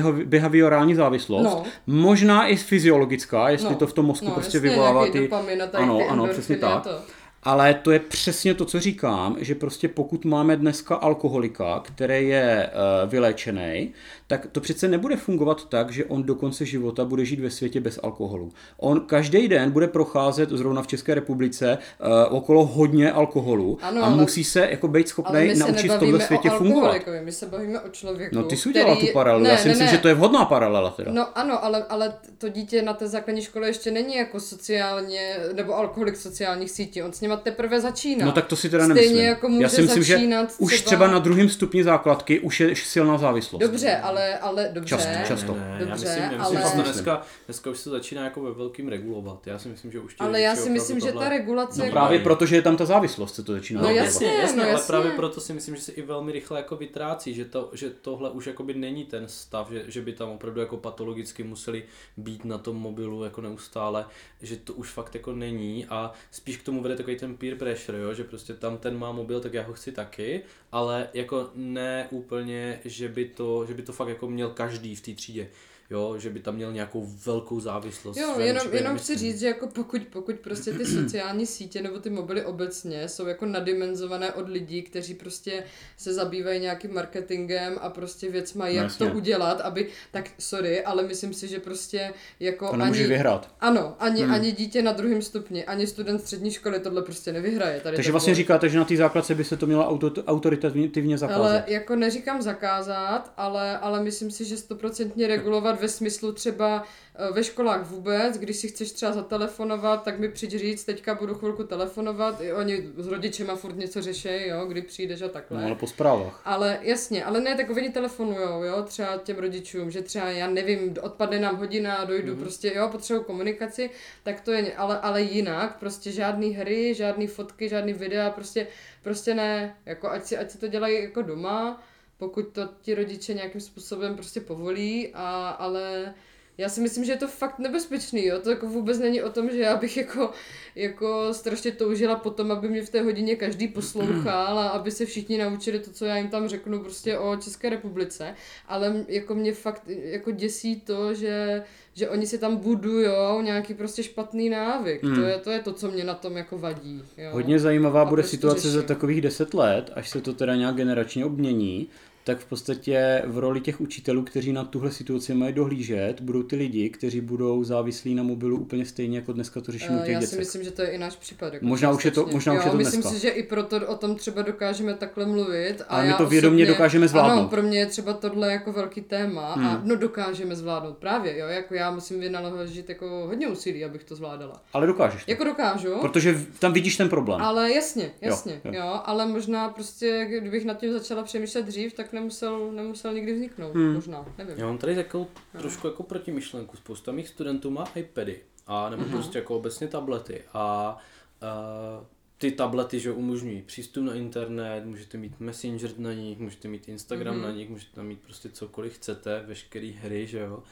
uh, 0.00 0.14
behaviorální 0.24 0.94
závislost. 0.94 1.44
No. 1.44 1.62
Možná 1.86 2.46
i 2.46 2.56
fyziologická, 2.56 3.48
jestli 3.48 3.70
no. 3.70 3.76
to 3.76 3.86
v 3.86 3.92
tom 3.92 4.06
mozku 4.06 4.26
no, 4.26 4.32
prostě 4.32 4.58
vyvolává 4.58 5.06
ty... 5.06 5.30
Ano, 5.72 6.00
ano, 6.08 6.26
přesně 6.26 6.56
tak. 6.56 6.82
To. 6.82 7.00
Ale 7.44 7.74
to 7.74 7.90
je 7.90 7.98
přesně 7.98 8.54
to, 8.54 8.64
co 8.64 8.80
říkám, 8.80 9.36
že 9.40 9.54
prostě 9.54 9.88
pokud 9.88 10.24
máme 10.24 10.56
dneska 10.56 10.94
alkoholika, 10.94 11.80
který 11.84 12.28
je 12.28 12.70
uh, 13.04 13.10
vyléčený, 13.10 13.92
tak 14.26 14.46
to 14.52 14.60
přece 14.60 14.88
nebude 14.88 15.16
fungovat 15.16 15.68
tak, 15.68 15.92
že 15.92 16.04
on 16.04 16.22
do 16.22 16.34
konce 16.34 16.66
života 16.66 17.04
bude 17.04 17.24
žít 17.24 17.40
ve 17.40 17.50
světě 17.50 17.80
bez 17.80 18.00
alkoholu. 18.02 18.52
On 18.76 19.00
každý 19.00 19.48
den 19.48 19.70
bude 19.70 19.88
procházet 19.88 20.50
zrovna 20.50 20.82
v 20.82 20.86
České 20.86 21.14
republice 21.14 21.78
uh, 21.78 22.36
okolo 22.36 22.66
hodně 22.66 23.12
alkoholu 23.12 23.78
ano, 23.82 24.02
a 24.02 24.06
ale, 24.06 24.16
musí 24.16 24.44
se 24.44 24.68
jako 24.70 24.88
být 24.88 25.08
schopný 25.08 25.54
naučit 25.54 25.88
v 25.92 25.98
tomhle 25.98 26.20
světě 26.20 26.50
fungovat. 26.50 26.96
My 27.24 27.32
se 27.32 27.46
bavíme 27.46 27.80
o 27.80 27.88
člověku. 27.88 28.36
No 28.36 28.42
ty 28.42 28.56
jsi 28.56 28.68
udělala 28.68 28.96
tu 28.96 29.06
paralelu, 29.12 29.44
ne, 29.44 29.50
já 29.50 29.56
si 29.56 29.68
ne, 29.68 29.74
myslím, 29.74 29.86
ne. 29.86 29.92
že 29.92 29.98
to 29.98 30.08
je 30.08 30.14
vhodná 30.14 30.44
paralela 30.44 30.90
teda. 30.90 31.12
No 31.12 31.38
ano, 31.38 31.64
ale, 31.64 31.84
ale 31.88 32.14
to 32.38 32.48
dítě 32.48 32.82
na 32.82 32.94
té 32.94 33.08
základní 33.08 33.42
škole 33.42 33.66
ještě 33.66 33.90
není 33.90 34.16
jako 34.16 34.40
sociálně, 34.40 35.36
nebo 35.52 35.76
alkoholik 35.76 36.16
sociálních 36.16 36.70
sítí, 36.70 37.02
on 37.02 37.12
s 37.12 37.20
nima 37.32 37.42
teprve 37.42 37.80
začíná. 37.80 38.26
No 38.26 38.32
tak 38.32 38.46
to 38.46 38.56
si 38.56 38.70
teda 38.70 38.84
Stejně 38.84 39.00
nemyslím. 39.00 39.24
jako 39.24 39.48
může 39.48 39.62
já 39.62 39.68
si 39.68 39.82
myslím, 39.82 40.02
že 40.02 40.16
třeba... 40.16 40.46
už 40.58 40.80
třeba 40.80 41.06
na 41.06 41.18
druhém 41.18 41.48
stupni 41.48 41.84
základky 41.84 42.40
už 42.40 42.60
je 42.60 42.76
silná 42.76 43.18
závislost. 43.18 43.60
Dobře, 43.60 43.96
ale 43.96 44.22
ale, 44.22 44.38
ale 44.38 44.70
dobře. 44.72 44.88
Často, 44.88 45.26
často. 45.26 45.54
Ne, 45.54 45.76
ne, 45.78 45.86
dobře, 45.86 46.06
já 46.06 46.38
myslím, 46.38 46.40
ale... 46.40 46.54
myslím, 46.54 46.84
že 46.84 46.92
dneska, 46.92 47.22
dneska 47.46 47.70
už 47.70 47.78
se 47.78 47.90
začíná 47.90 48.24
jako 48.24 48.42
ve 48.42 48.52
velkým 48.52 48.88
regulovat. 48.88 49.46
Já 49.46 49.58
si 49.58 49.68
myslím, 49.68 49.92
že 49.92 50.00
už 50.00 50.16
Ale 50.18 50.40
já 50.40 50.56
si 50.56 50.70
myslím, 50.70 51.00
že 51.00 51.12
ta 51.12 51.28
regulace... 51.28 51.78
No 51.78 51.84
jako... 51.84 51.94
právě 51.94 52.18
proto, 52.18 52.46
že 52.46 52.56
je 52.56 52.62
tam 52.62 52.76
ta 52.76 52.84
závislost, 52.84 53.34
se 53.34 53.42
to 53.42 53.52
začíná 53.52 53.82
No 53.82 53.88
jasně, 53.88 54.26
jasně, 54.26 54.40
jasně, 54.40 54.56
no, 54.56 54.62
ale 54.62 54.72
jasně. 54.72 54.86
právě 54.86 55.10
proto 55.10 55.40
si 55.40 55.52
myslím, 55.52 55.76
že 55.76 55.82
se 55.82 55.92
i 55.92 56.02
velmi 56.02 56.32
rychle 56.32 56.58
jako 56.58 56.76
vytrácí, 56.76 57.34
že, 57.34 57.44
to, 57.44 57.70
že 57.72 57.90
tohle 57.90 58.30
už 58.30 58.46
jakoby 58.46 58.74
není 58.74 59.04
ten 59.04 59.28
stav, 59.28 59.70
že, 59.70 59.84
že 59.88 60.02
by 60.02 60.12
tam 60.12 60.28
opravdu 60.28 60.60
jako 60.60 60.76
patologicky 60.76 61.42
museli 61.42 61.82
být 62.16 62.44
na 62.44 62.58
tom 62.58 62.76
mobilu 62.76 63.24
jako 63.24 63.40
neustále, 63.40 64.06
že 64.42 64.56
to 64.56 64.72
už 64.74 64.90
fakt 64.90 65.14
jako 65.14 65.32
není 65.32 65.86
a 65.86 66.12
spíš 66.30 66.56
k 66.56 66.62
tomu 66.62 66.82
vede 66.82 66.96
takový 66.96 67.16
ten 67.22 67.36
peer 67.36 67.56
pressure, 67.56 67.98
jo? 67.98 68.14
že 68.14 68.24
prostě 68.24 68.54
tam 68.54 68.78
ten 68.78 68.98
má 68.98 69.12
mobil, 69.12 69.40
tak 69.40 69.54
já 69.54 69.62
ho 69.62 69.72
chci 69.72 69.92
taky, 69.92 70.42
ale 70.72 71.08
jako 71.14 71.50
ne 71.54 72.06
úplně, 72.10 72.80
že 72.84 73.08
by 73.08 73.24
to, 73.24 73.66
že 73.66 73.74
by 73.74 73.82
to 73.82 73.92
fakt 73.92 74.08
jako 74.08 74.28
měl 74.28 74.50
každý 74.50 74.94
v 74.94 75.00
té 75.00 75.12
třídě. 75.14 75.48
Jo, 75.90 76.18
že 76.18 76.30
by 76.30 76.40
tam 76.40 76.54
měl 76.54 76.72
nějakou 76.72 77.06
velkou 77.26 77.60
závislost. 77.60 78.16
Jo, 78.16 78.34
jenom, 78.38 78.66
jenom 78.72 78.98
chci 78.98 79.16
říct, 79.18 79.40
že 79.40 79.46
jako 79.46 79.66
pokud, 79.66 80.02
pokud 80.12 80.36
prostě 80.36 80.72
ty 80.72 80.86
sociální 80.86 81.46
sítě 81.46 81.82
nebo 81.82 81.98
ty 81.98 82.10
mobily 82.10 82.44
obecně 82.44 83.08
jsou 83.08 83.26
jako 83.26 83.46
nadimenzované 83.46 84.32
od 84.32 84.48
lidí, 84.48 84.82
kteří 84.82 85.14
prostě 85.14 85.64
se 85.96 86.14
zabývají 86.14 86.60
nějakým 86.60 86.94
marketingem 86.94 87.78
a 87.80 87.90
prostě 87.90 88.30
věcma, 88.30 88.68
jak 88.68 88.82
jasně. 88.84 89.06
to 89.08 89.12
udělat, 89.14 89.60
aby, 89.60 89.88
tak 90.10 90.30
sorry, 90.38 90.84
ale 90.84 91.02
myslím 91.02 91.34
si, 91.34 91.48
že 91.48 91.58
prostě 91.60 92.12
jako 92.40 92.70
To 92.70 92.76
nemůže 92.76 93.00
ani, 93.00 93.08
vyhrát. 93.08 93.54
ano, 93.60 93.96
ani, 93.98 94.22
Hmm. 94.22 94.34
ani 94.34 94.52
dítě 94.52 94.82
na 94.82 94.92
druhém 94.92 95.22
stupni, 95.22 95.64
ani 95.64 95.86
student 95.86 96.20
střední 96.20 96.50
školy 96.50 96.80
tohle 96.80 97.02
prostě 97.02 97.32
nevyhraje. 97.32 97.80
Tady 97.80 97.96
Takže 97.96 98.10
vlastně 98.10 98.30
bylo- 98.30 98.36
říkáte, 98.36 98.68
že 98.68 98.78
na 98.78 98.84
té 98.84 98.96
základce 98.96 99.34
by 99.34 99.44
se 99.44 99.56
to 99.56 99.66
mělo 99.66 99.88
auto, 99.88 100.12
autoritativně 100.26 101.18
zakázat. 101.18 101.40
Ale 101.44 101.64
jako 101.66 101.96
neříkám 101.96 102.42
zakázat, 102.42 103.32
ale, 103.36 103.78
ale 103.78 104.02
myslím 104.02 104.30
si, 104.30 104.44
že 104.44 104.56
stoprocentně 104.56 105.26
regulovat 105.26 105.80
ve 105.82 105.88
smyslu 105.88 106.32
třeba 106.32 106.84
eh, 107.14 107.32
ve 107.32 107.44
školách 107.44 107.86
vůbec, 107.86 108.38
když 108.38 108.56
si 108.56 108.68
chceš 108.68 108.92
třeba 108.92 109.12
zatelefonovat, 109.12 110.02
tak 110.02 110.18
mi 110.18 110.28
přijď 110.28 110.50
říct, 110.50 110.84
teďka 110.84 111.14
budu 111.14 111.34
chvilku 111.34 111.64
telefonovat, 111.64 112.40
i 112.40 112.52
oni 112.52 112.88
s 112.96 113.06
rodičema 113.06 113.56
furt 113.56 113.76
něco 113.76 114.02
řešejí, 114.02 114.48
jo, 114.48 114.66
kdy 114.66 114.82
přijdeš 114.82 115.22
a 115.22 115.28
takhle. 115.28 115.60
No 115.60 115.66
ale 115.66 115.74
po 115.74 115.86
zprávách. 115.86 116.40
Ale 116.44 116.78
jasně, 116.82 117.24
ale 117.24 117.40
ne, 117.40 117.56
tak 117.56 117.70
oni 117.70 117.90
telefonujou, 117.90 118.62
jo, 118.62 118.82
třeba 118.82 119.16
těm 119.16 119.36
rodičům, 119.36 119.90
že 119.90 120.02
třeba, 120.02 120.30
já 120.30 120.46
nevím, 120.46 120.94
odpadne 121.00 121.40
nám 121.40 121.56
hodina, 121.56 122.04
dojdu, 122.04 122.34
mm-hmm. 122.34 122.40
prostě, 122.40 122.72
jo, 122.74 122.88
potřebuji 122.88 123.22
komunikaci, 123.22 123.90
tak 124.22 124.40
to 124.40 124.52
je, 124.52 124.76
ale, 124.76 125.00
ale 125.00 125.22
jinak, 125.22 125.78
prostě 125.78 126.12
žádný 126.12 126.50
hry, 126.50 126.94
žádný 126.94 127.26
fotky, 127.26 127.68
žádný 127.68 127.92
videa, 127.92 128.30
prostě, 128.30 128.66
prostě 129.02 129.34
ne, 129.34 129.76
jako 129.86 130.10
ať 130.10 130.24
si, 130.24 130.36
ať 130.36 130.50
si 130.50 130.58
to 130.58 130.68
dělají 130.68 131.02
jako 131.02 131.22
doma, 131.22 131.82
pokud 132.22 132.42
to 132.48 132.68
ti 132.82 132.94
rodiče 132.94 133.34
nějakým 133.34 133.60
způsobem 133.60 134.14
prostě 134.14 134.40
povolí, 134.40 135.08
a, 135.14 135.48
ale 135.48 136.14
já 136.58 136.68
si 136.68 136.80
myslím, 136.80 137.04
že 137.04 137.12
je 137.12 137.16
to 137.16 137.28
fakt 137.28 137.58
nebezpečný, 137.58 138.26
jo? 138.26 138.38
to 138.42 138.50
jako 138.50 138.66
vůbec 138.66 138.98
není 138.98 139.22
o 139.22 139.30
tom, 139.30 139.50
že 139.50 139.58
já 139.58 139.76
bych 139.76 139.96
jako, 139.96 140.30
jako 140.74 141.34
strašně 141.34 141.72
toužila 141.72 142.16
potom, 142.16 142.52
aby 142.52 142.68
mě 142.68 142.82
v 142.82 142.90
té 142.90 143.02
hodině 143.02 143.36
každý 143.36 143.68
poslouchal 143.68 144.58
a 144.58 144.68
aby 144.68 144.90
se 144.90 145.06
všichni 145.06 145.38
naučili 145.38 145.78
to, 145.78 145.90
co 145.90 146.04
já 146.04 146.16
jim 146.16 146.28
tam 146.28 146.48
řeknu 146.48 146.80
prostě 146.80 147.18
o 147.18 147.36
České 147.36 147.70
republice, 147.70 148.34
ale 148.68 149.04
jako 149.08 149.34
mě 149.34 149.52
fakt 149.54 149.82
jako 149.88 150.30
děsí 150.30 150.80
to, 150.80 151.14
že, 151.14 151.62
že 151.94 152.08
oni 152.08 152.26
si 152.26 152.38
tam 152.38 152.56
budujou 152.56 153.42
nějaký 153.42 153.74
prostě 153.74 154.02
špatný 154.02 154.48
návyk, 154.50 155.02
Hmm. 155.04 155.14
to, 155.14 155.20
je, 155.22 155.38
to 155.38 155.50
je 155.50 155.60
to, 155.60 155.72
co 155.72 155.90
mě 155.90 156.04
na 156.04 156.14
tom 156.14 156.36
jako 156.36 156.58
vadí. 156.58 157.02
Jo? 157.18 157.30
Hodně 157.32 157.58
zajímavá 157.58 158.02
A 158.02 158.04
bude 158.04 158.22
proč 158.22 158.30
to 158.30 158.36
situace 158.36 158.70
za 158.70 158.80
řeším? 158.80 158.88
takových 158.88 159.20
10 159.20 159.54
let, 159.54 159.90
až 159.94 160.08
se 160.10 160.20
to 160.20 160.32
teda 160.32 160.56
nějak 160.56 160.74
generačně 160.74 161.24
obmění, 161.26 161.88
tak 162.24 162.38
v 162.38 162.44
podstatě 162.44 163.22
v 163.26 163.38
roli 163.38 163.60
těch 163.60 163.80
učitelů, 163.80 164.22
kteří 164.22 164.52
na 164.52 164.64
tuhle 164.64 164.90
situaci 164.90 165.34
mají 165.34 165.52
dohlížet, 165.52 166.20
budou 166.20 166.42
ty 166.42 166.56
lidi, 166.56 166.90
kteří 166.90 167.20
budou 167.20 167.64
závislí 167.64 168.14
na 168.14 168.22
mobilu 168.22 168.56
úplně 168.58 168.86
stejně, 168.86 169.18
jako 169.18 169.32
dneska 169.32 169.60
to 169.60 169.72
řešíme 169.72 169.96
u 169.96 170.00
Eh, 170.02 170.04
těch 170.04 170.12
Já 170.14 170.20
si 170.20 170.26
dětek. 170.26 170.38
myslím, 170.38 170.64
že 170.64 170.70
to 170.70 170.82
je 170.82 170.88
i 170.88 170.98
náš 170.98 171.16
případ. 171.16 171.52
Jako 171.54 171.66
Možná 171.66 171.90
už 171.90 172.04
je 172.04 172.10
to- 172.10 172.26
možná 172.32 172.52
už 172.52 172.58
jo, 172.58 172.64
je 172.64 172.70
to 172.70 172.76
myslím 172.76 173.00
dneska. 173.02 173.16
si, 173.18 173.22
že 173.22 173.28
i 173.30 173.42
proto 173.42 173.86
o 173.86 173.96
tom 173.96 174.14
třeba 174.16 174.42
dokážeme 174.42 174.94
takhle 174.94 175.26
mluvit. 175.26 175.80
A 175.80 175.84
Ale 175.88 176.02
my 176.02 176.08
já 176.08 176.16
to 176.16 176.26
vědomě 176.26 176.62
osobně- 176.64 176.72
dokážeme 176.74 177.08
zvládnout. 177.08 177.38
Ano, 177.40 177.48
pro 177.48 177.62
mě 177.62 177.78
je 177.78 177.86
třeba 177.86 178.12
tohle 178.12 178.52
jako 178.52 178.72
velký 178.72 179.00
téma 179.00 179.46
a 179.46 179.54
Hmm. 179.54 179.88
no 179.88 179.96
dokážeme 179.96 180.56
zvládnout 180.56 180.96
právě, 180.98 181.38
jo, 181.38 181.46
jako 181.46 181.74
já 181.74 181.90
musím 181.90 182.20
vynaložit 182.20 182.88
jako 182.88 183.06
hodně 183.26 183.48
úsilí, 183.48 183.84
abych 183.84 184.04
to 184.04 184.16
zvládala. 184.16 184.62
Ale 184.72 184.86
dokážeš 184.86 185.24
to. 185.24 185.30
Jako 185.30 185.44
dokážu, 185.44 185.94
Protože 186.00 186.34
tam 186.58 186.72
vidíš 186.72 186.96
ten 186.96 187.08
problém. 187.08 187.40
ale 187.42 187.72
jasně, 187.72 188.10
jasně, 188.20 188.52
Jo, 188.52 188.60
jo, 188.64 188.72
jo. 188.74 188.80
jo, 188.86 189.00
ale 189.04 189.26
možná 189.26 189.68
prostě, 189.68 190.26
kdybych 190.40 190.64
nad 190.64 190.74
tím 190.80 190.92
začala 190.92 191.22
přemýšlet 191.22 191.66
dřív, 191.66 191.92
tak 191.92 192.11
nemusel, 192.12 192.72
nemusel 192.72 193.14
nikdy 193.14 193.34
vzniknout, 193.34 193.74
Hmm. 193.74 193.94
možná, 193.94 194.26
nevím. 194.38 194.54
Já 194.58 194.66
mám 194.66 194.78
tady 194.78 194.94
takovou 194.94 195.26
trošku 195.58 195.86
jako 195.86 196.02
protimyšlenku. 196.02 196.76
Spousta 196.76 197.12
mých 197.12 197.28
studentů 197.28 197.70
má 197.70 197.84
iPady 197.94 198.40
a 198.66 198.90
nebo 198.90 199.02
Mhm. 199.02 199.12
prostě 199.12 199.38
jako 199.38 199.56
obecně 199.56 199.88
tablety 199.88 200.42
a 200.52 200.96
uh, 201.42 202.06
ty 202.38 202.50
tablety, 202.50 203.00
že 203.00 203.12
umožňují 203.12 203.62
přístup 203.62 204.04
na 204.04 204.14
internet, 204.14 204.84
můžete 204.84 205.18
mít 205.18 205.40
Messenger 205.40 205.90
na 205.98 206.12
nich, 206.12 206.38
můžete 206.38 206.68
mít 206.68 206.88
Instagram 206.88 207.34
Mhm. 207.34 207.42
na 207.44 207.50
nich, 207.50 207.68
můžete 207.70 207.94
tam 207.94 208.06
mít 208.06 208.20
prostě 208.20 208.48
cokoliv 208.48 208.94
chcete, 208.94 209.44
veškeré 209.46 209.86
hry, 210.02 210.26
že 210.26 210.38
jo. 210.38 210.62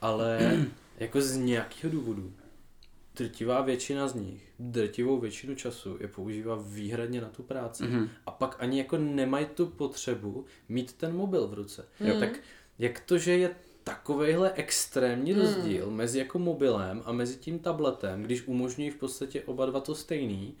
Ale 0.00 0.38
jako 0.98 1.20
z 1.20 1.36
nějakého 1.36 1.92
důvodu 1.92 2.32
drtivá 3.16 3.62
většina 3.62 4.08
z 4.08 4.14
nich, 4.14 4.52
drtivou 4.58 5.20
většinu 5.20 5.54
času 5.54 5.96
je 6.00 6.08
používá 6.08 6.58
výhradně 6.66 7.20
na 7.20 7.28
tu 7.28 7.42
práci. 7.42 7.82
Mhm. 7.82 8.08
A 8.26 8.30
pak 8.30 8.56
ani 8.58 8.78
jako 8.78 8.98
nemají 8.98 9.46
tu 9.46 9.66
potřebu 9.66 10.44
mít 10.68 10.92
ten 10.92 11.14
mobil 11.16 11.46
v 11.46 11.54
ruce. 11.54 11.88
Mhm. 12.00 12.20
Tak 12.20 12.40
jak 12.78 13.00
to, 13.00 13.18
že 13.18 13.36
je 13.36 13.54
takovejhle 13.84 14.52
extrémní 14.52 15.32
Hmm. 15.32 15.42
rozdíl 15.42 15.90
mezi 15.90 16.18
jako 16.18 16.38
mobilem 16.38 17.02
a 17.04 17.12
mezi 17.12 17.36
tím 17.36 17.58
tabletem, 17.58 18.22
když 18.22 18.46
umožňují 18.46 18.90
v 18.90 18.96
podstatě 18.96 19.42
oba 19.42 19.66
dva 19.66 19.80
to 19.80 19.94
stejný 19.94 20.54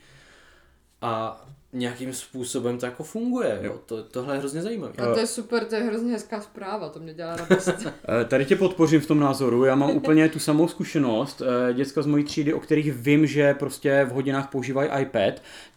a 1.02 1.42
nějakým 1.72 2.12
způsobem 2.12 2.78
to 2.78 2.86
jako 2.86 3.04
funguje. 3.04 3.58
Jo? 3.62 3.74
To, 3.86 4.02
tohle 4.02 4.34
je 4.34 4.38
hrozně 4.38 4.62
zajímavé. 4.62 4.92
A 4.98 5.14
to 5.14 5.20
je 5.20 5.26
super, 5.26 5.64
to 5.64 5.74
je 5.74 5.82
hrozně 5.82 6.12
hezká 6.12 6.40
zpráva, 6.40 6.88
to 6.88 7.00
mě 7.00 7.14
dělá 7.14 7.36
radost. 7.36 7.68
Eh, 8.20 8.24
Tady 8.24 8.44
tě 8.44 8.56
podpořím 8.56 9.00
v 9.00 9.06
tom 9.06 9.20
názoru, 9.20 9.64
já 9.64 9.74
mám 9.74 9.90
úplně 9.90 10.28
tu 10.28 10.38
samou 10.38 10.68
zkušenost. 10.68 11.42
Eh, 11.70 11.74
Děcka 11.74 12.02
z 12.02 12.06
mojí 12.06 12.24
třídy, 12.24 12.54
o 12.54 12.60
kterých 12.60 12.92
vím, 12.92 13.26
že 13.26 13.54
prostě 13.54 14.04
v 14.04 14.12
hodinách 14.12 14.50
používají 14.50 14.90
iPad, 15.00 15.34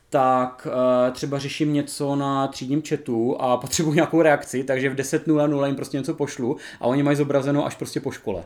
tak 0.10 0.68
eh, 1.08 1.12
třeba 1.12 1.40
řeším 1.40 1.74
něco 1.74 2.16
na 2.16 2.48
třídním 2.48 2.82
chatu 2.90 3.42
a 3.42 3.58
potřebuji 3.58 3.94
nějakou 3.94 4.22
reakci, 4.22 4.64
takže 4.64 4.90
v 4.90 4.96
10.00 4.96 5.66
jim 5.66 5.76
prostě 5.76 5.98
něco 5.98 6.14
pošlu 6.14 6.58
a 6.80 6.86
oni 6.88 7.04
mají 7.04 7.18
zobrazeno 7.18 7.66
až 7.66 7.76
prostě 7.76 8.00
po 8.00 8.12
škole. 8.12 8.44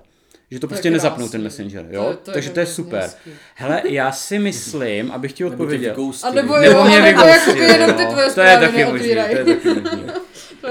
Že 0.52 0.60
to 0.60 0.68
To 0.68 0.74
je 0.74 0.76
prostě 0.76 0.92
nezapnou 0.92 1.18
krásný. 1.26 1.32
ten 1.32 1.44
messenger, 1.44 1.86
To 1.86 1.96
jo? 1.96 2.10
je- 2.10 2.16
to 2.16 2.30
je 2.32 2.34
takže 2.34 2.50
to 2.50 2.60
je 2.60 2.66
super. 2.66 3.02
hezký. 3.02 3.32
Hele, 3.56 3.82
já 3.86 4.12
si 4.12 4.40
myslím, 4.40 5.12
abych 5.12 5.34
ti 5.34 5.44
Nebo 5.44 5.54
odpověděl. 5.54 5.96
A 6.24 6.32
nebo 6.32 6.58
Nebo 6.58 6.78
jo, 6.78 6.84
mě 6.84 7.02
nebo 7.02 7.22
jakoby 7.28 7.60
jenom 7.60 7.94
ty 7.94 8.06
no. 8.06 8.12
tvoje 8.12 8.30
To 8.32 8.42
je 8.42 8.58
taky 8.58 8.86
možný, 8.86 9.08
to 9.10 9.20
je 9.38 9.46
taky 9.46 9.68
možný. 9.70 10.04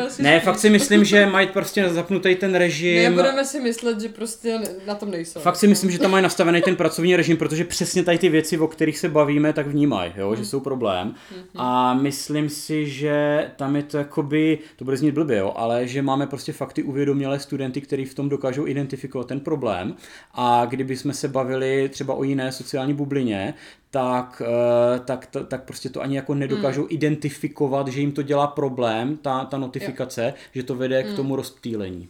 Asi 0.07 0.23
Ne, 0.23 0.41
fakt 0.41 0.59
si 0.59 0.71
myslím, 0.71 1.05
že 1.05 1.27
mají 1.27 1.47
prostě 1.47 1.89
zapnutý 1.89 2.35
ten 2.35 2.55
režim. 2.55 3.03
Nebudeme 3.03 3.45
si 3.45 3.61
myslet, 3.61 4.01
že 4.01 4.09
prostě 4.09 4.59
na 4.87 4.95
tom 4.95 5.11
nejsou. 5.11 5.41
Fakt 5.41 5.57
si 5.57 5.67
myslím, 5.67 5.91
že 5.91 5.99
tam 5.99 6.11
mají 6.11 6.23
nastavený 6.23 6.63
ten 6.63 6.77
pracovní 6.77 7.17
režim, 7.17 7.37
protože 7.37 7.65
přesně 7.65 8.03
tady 8.03 8.19
ty 8.19 8.29
věci, 8.29 8.59
o 8.59 8.69
kterých 8.69 8.99
se 8.99 9.09
bavíme, 9.09 9.53
tak 9.53 9.67
vnímají, 9.67 10.13
jo, 10.17 10.35
že 10.35 10.45
jsou 10.45 10.61
problém. 10.61 11.15
A 11.55 11.95
myslím 11.95 12.49
si, 12.49 12.87
že 12.87 13.51
tam 13.57 13.77
je 13.77 13.83
to 13.83 13.99
jakoby, 13.99 14.59
to 14.77 14.85
bude 14.85 14.97
znít 14.97 15.15
blbě, 15.15 15.39
jo, 15.39 15.53
ale 15.57 15.87
že 15.87 16.03
máme 16.03 16.27
prostě 16.27 16.53
fakty 16.53 16.83
uvědomělé 16.83 17.39
studenty, 17.39 17.81
kteří 17.81 18.05
v 18.05 18.15
tom 18.15 18.29
dokážou 18.29 18.67
identifikovat 18.67 19.29
ten 19.29 19.41
problém. 19.41 19.95
A 20.35 20.65
kdyby 20.65 20.97
jsme 20.97 21.15
se 21.15 21.29
bavili 21.29 21.89
třeba 21.89 22.15
o 22.15 22.25
jiné 22.25 22.53
sociální 22.53 22.95
bublině, 22.95 23.55
tak, 23.91 24.43
eh, 24.47 25.01
tak, 25.01 25.27
tak, 25.49 25.65
prostě 25.65 25.89
to 25.89 26.01
ani 26.01 26.17
jako 26.17 26.35
nedokážou 26.35 26.87
identifikovat, 26.91 27.89
že 27.89 28.01
jim 28.01 28.13
to 28.13 28.23
dělá 28.23 28.47
problém, 28.47 29.17
ta, 29.17 29.45
ta 29.45 29.59
notifikace, 29.59 30.35
že 30.53 30.63
to 30.63 30.75
vede 30.75 31.03
k 31.03 31.17
tomu 31.17 31.37
rozptýlení. 31.37 32.09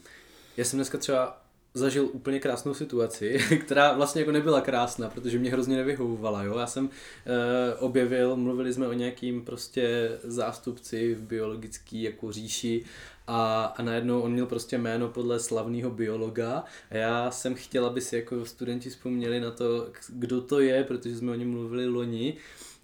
Já 0.56 0.64
jsem 0.64 0.76
dneska 0.76 0.98
třeba 0.98 1.38
zažil 1.74 2.08
úplně 2.12 2.40
krásnou 2.40 2.74
situaci, 2.74 3.38
která 3.64 3.92
vlastně 3.92 4.20
jako 4.22 4.32
nebyla 4.32 4.60
krásná, 4.60 5.10
protože 5.10 5.38
mě 5.38 5.50
hrozně 5.50 5.76
nevyhovovala, 5.76 6.42
jo. 6.42 6.58
Já 6.58 6.66
jsem 6.66 6.84
uh, 6.84 6.90
objevil, 7.78 8.36
mluvili 8.36 8.72
jsme 8.72 8.88
o 8.88 8.92
nějakým 8.92 9.44
prostě 9.44 10.10
zástupci 10.22 11.14
v 11.14 11.22
biologický 11.22 12.02
jako 12.02 12.32
říši 12.32 12.84
a, 13.28 13.64
a 13.76 13.82
najednou 13.82 14.20
on 14.20 14.32
měl 14.32 14.46
prostě 14.46 14.78
jméno 14.78 15.08
podle 15.08 15.40
slavného 15.40 15.90
biologa 15.90 16.64
a 16.90 16.96
já 16.96 17.30
jsem 17.30 17.54
chtěl, 17.54 17.86
aby 17.86 18.00
si 18.00 18.16
jako 18.16 18.44
studenti 18.44 18.90
vzpomněli 18.90 19.40
na 19.40 19.50
to, 19.50 19.88
kdo 20.08 20.40
to 20.40 20.60
je, 20.60 20.84
protože 20.84 21.16
jsme 21.16 21.32
o 21.32 21.34
něm 21.34 21.50
mluvili 21.50 21.88
loni 21.88 22.36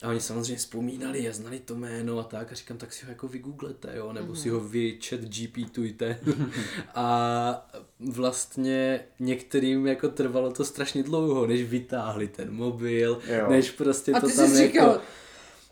a 0.02 0.08
oni 0.08 0.20
samozřejmě 0.20 0.56
vzpomínali 0.56 1.28
a 1.28 1.32
znali 1.32 1.58
to 1.58 1.74
jméno 1.74 2.18
a 2.18 2.22
tak 2.22 2.52
a 2.52 2.54
říkám, 2.54 2.76
tak 2.76 2.92
si 2.92 3.04
ho 3.04 3.10
jako 3.12 3.28
vygooglete, 3.28 3.92
jo, 3.96 4.12
nebo 4.12 4.36
si 4.36 4.48
ho 4.48 4.60
vy 4.60 4.98
chat 5.08 5.20
GPtujte. 5.20 6.18
a 6.94 7.70
vlastně 8.00 9.00
některým 9.20 9.86
jako 9.86 10.08
trvalo 10.08 10.50
to 10.52 10.64
strašně 10.64 11.02
dlouho, 11.02 11.46
než 11.46 11.62
vytáhli 11.62 12.28
ten 12.28 12.52
mobil, 12.54 13.18
Jo. 13.26 13.50
než 13.50 13.70
prostě 13.70 14.12
A 14.12 14.20
to 14.20 14.28
tam 14.28 14.44
jako... 14.44 14.56
říkal, 14.56 15.00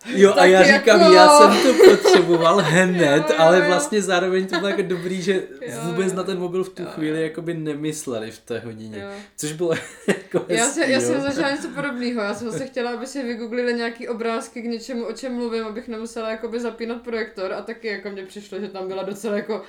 Jo, 0.07 0.35
a 0.37 0.45
já 0.45 0.61
jako- 0.63 0.79
říkám, 0.79 1.13
já 1.13 1.29
jsem 1.29 1.63
to 1.63 1.91
potřeboval 1.91 2.57
hned, 2.57 2.99
Jo, 3.01 3.25
jo, 3.29 3.35
ale 3.39 3.61
vlastně 3.61 4.03
zároveň 4.03 4.47
to 4.47 4.57
bylo 4.57 4.69
jako 4.69 4.83
dobrý, 4.83 5.23
že 5.23 5.33
Jo, 5.61 5.75
vůbec 5.83 6.09
jo. 6.13 6.17
na 6.17 6.23
ten 6.23 6.39
mobil 6.39 6.65
v 6.65 6.69
tu 6.69 6.83
Jo, 6.83 6.89
chvíli 6.95 7.23
jakoby 7.23 7.55
nemysleli 7.55 8.31
v 8.31 8.39
té 8.39 8.59
hodině. 8.59 8.99
Jo. 8.99 9.09
Což 9.37 9.53
bylo 9.53 9.73
jako 10.07 10.45
Já, 10.49 10.65
hezký, 10.65 10.81
se, 10.81 10.91
já 10.91 11.01
jsem 11.01 11.21
zažila 11.21 11.51
něco 11.51 11.69
podobného. 11.69 12.21
Já 12.23 12.35
jsem 12.35 12.51
zase 12.51 12.67
chtěla, 12.67 12.91
aby 12.91 13.07
si 13.07 13.23
vygooglili 13.23 13.75
nějaký 13.75 14.09
obrázky 14.09 14.63
k 14.63 14.65
něčemu, 14.65 15.05
o 15.07 15.13
čem 15.13 15.35
mluvím, 15.35 15.65
abych 15.65 15.89
nemusela 15.89 16.31
jakoby 16.31 16.61
zapínat 16.61 17.03
projektor 17.03 17.53
a 17.53 17.63
taky 17.63 17.89
jako 17.89 18.11
mně 18.11 18.23
přišlo, 18.27 18.61
že 18.61 18.69
tam 18.69 18.89
byla 18.89 19.03
docela 19.03 19.37
jako 19.37 19.63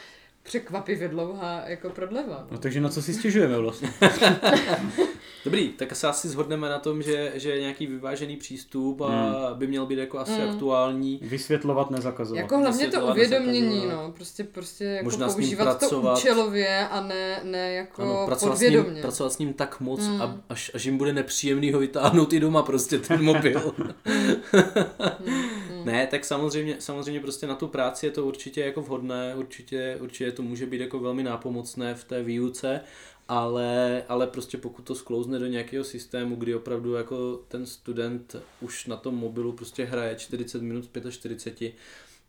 překvapivě 0.44 1.08
dlouhá 1.08 1.64
jako 1.66 1.90
prodleva. 1.90 2.48
No 2.52 2.58
takže 2.58 2.82
na 2.82 2.90
co 2.90 3.02
si 3.02 3.14
stěžujeme 3.14 3.58
vlastně? 3.58 3.94
Dobrý, 5.46 5.70
tak 5.70 5.96
se 5.96 6.08
asi 6.08 6.30
shodneme 6.30 6.70
na 6.70 6.80
tom, 6.80 7.02
že, 7.02 7.32
že 7.36 7.50
je 7.50 7.62
nějaký 7.62 7.88
vyvážený 7.88 8.38
přístup 8.38 9.02
a 9.02 9.08
hmm. 9.08 9.60
by 9.60 9.68
měl 9.68 9.86
být 9.86 10.00
jako 10.00 10.20
asi 10.20 10.32
hmm. 10.32 10.50
aktuální. 10.50 11.20
Vysvětlovat, 11.22 11.92
nezakazovat. 11.92 12.42
Jako 12.42 12.58
hlavně 12.58 12.88
to 12.88 13.08
uvědomění, 13.08 13.86
no, 13.86 14.12
prostě, 14.16 14.44
prostě 14.44 14.84
jako 14.84 15.04
Možná 15.04 15.28
používat 15.28 15.90
to 15.90 16.02
účelově 16.02 16.88
a 16.88 17.02
ne, 17.02 17.40
ne 17.44 17.74
jako 17.74 18.02
ano, 18.02 18.26
pracovat 18.26 18.52
podvědomě. 18.52 18.92
S 18.92 18.94
ním, 18.94 19.02
pracovat 19.02 19.34
s 19.34 19.38
ním 19.38 19.54
tak 19.54 19.80
moc, 19.80 20.02
hmm. 20.02 20.22
a, 20.22 20.38
až, 20.50 20.72
až 20.74 20.86
jim 20.86 20.98
bude 20.98 21.14
nepříjemný 21.14 21.72
ho 21.72 21.80
vytáhnout 21.80 22.34
i 22.34 22.40
doma 22.40 22.64
prostě 22.64 23.00
ten 23.00 23.24
mobil. 23.24 23.74
hmm. 25.84 25.94
ne, 25.94 26.08
tak 26.08 26.26
samozřejmě, 26.26 26.76
samozřejmě 26.80 27.22
prostě 27.22 27.48
na 27.48 27.56
tu 27.56 27.68
práci 27.68 28.06
je 28.06 28.12
to 28.12 28.26
určitě 28.26 28.62
jako 28.62 28.82
vhodné, 28.82 29.36
určitě, 29.36 29.98
určitě 30.02 30.32
to 30.32 30.44
může 30.44 30.66
být 30.66 30.82
jako 30.82 31.00
velmi 31.00 31.24
nápomocné 31.24 31.96
v 31.96 32.04
té 32.04 32.24
výuce 32.24 32.82
ale, 33.28 34.04
ale 34.08 34.28
prostě 34.28 34.58
pokud 34.58 34.82
to 34.82 34.96
sklouzne 34.96 35.40
do 35.40 35.46
nějakého 35.48 35.84
systému, 35.84 36.36
kdy 36.36 36.56
opravdu 36.56 36.94
jako 36.94 37.40
ten 37.48 37.66
student 37.66 38.36
už 38.62 38.86
na 38.86 38.98
tom 38.98 39.16
mobilu 39.16 39.54
prostě 39.54 39.86
hraje 39.86 40.16
40 40.16 40.62
minut 40.62 40.90
z 41.10 41.12
45, 41.12 41.74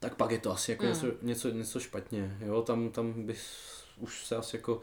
tak 0.00 0.14
pak 0.14 0.30
je 0.30 0.38
to 0.38 0.52
asi 0.52 0.70
jako 0.70 0.82
mm. 0.82 0.88
něco, 0.88 1.06
něco, 1.22 1.48
něco 1.50 1.80
špatně, 1.80 2.38
jo, 2.46 2.62
tam, 2.62 2.90
tam 2.90 3.26
by 3.26 3.34
už 4.00 4.26
se 4.26 4.36
asi 4.36 4.56
jako 4.56 4.74
uh, 4.74 4.80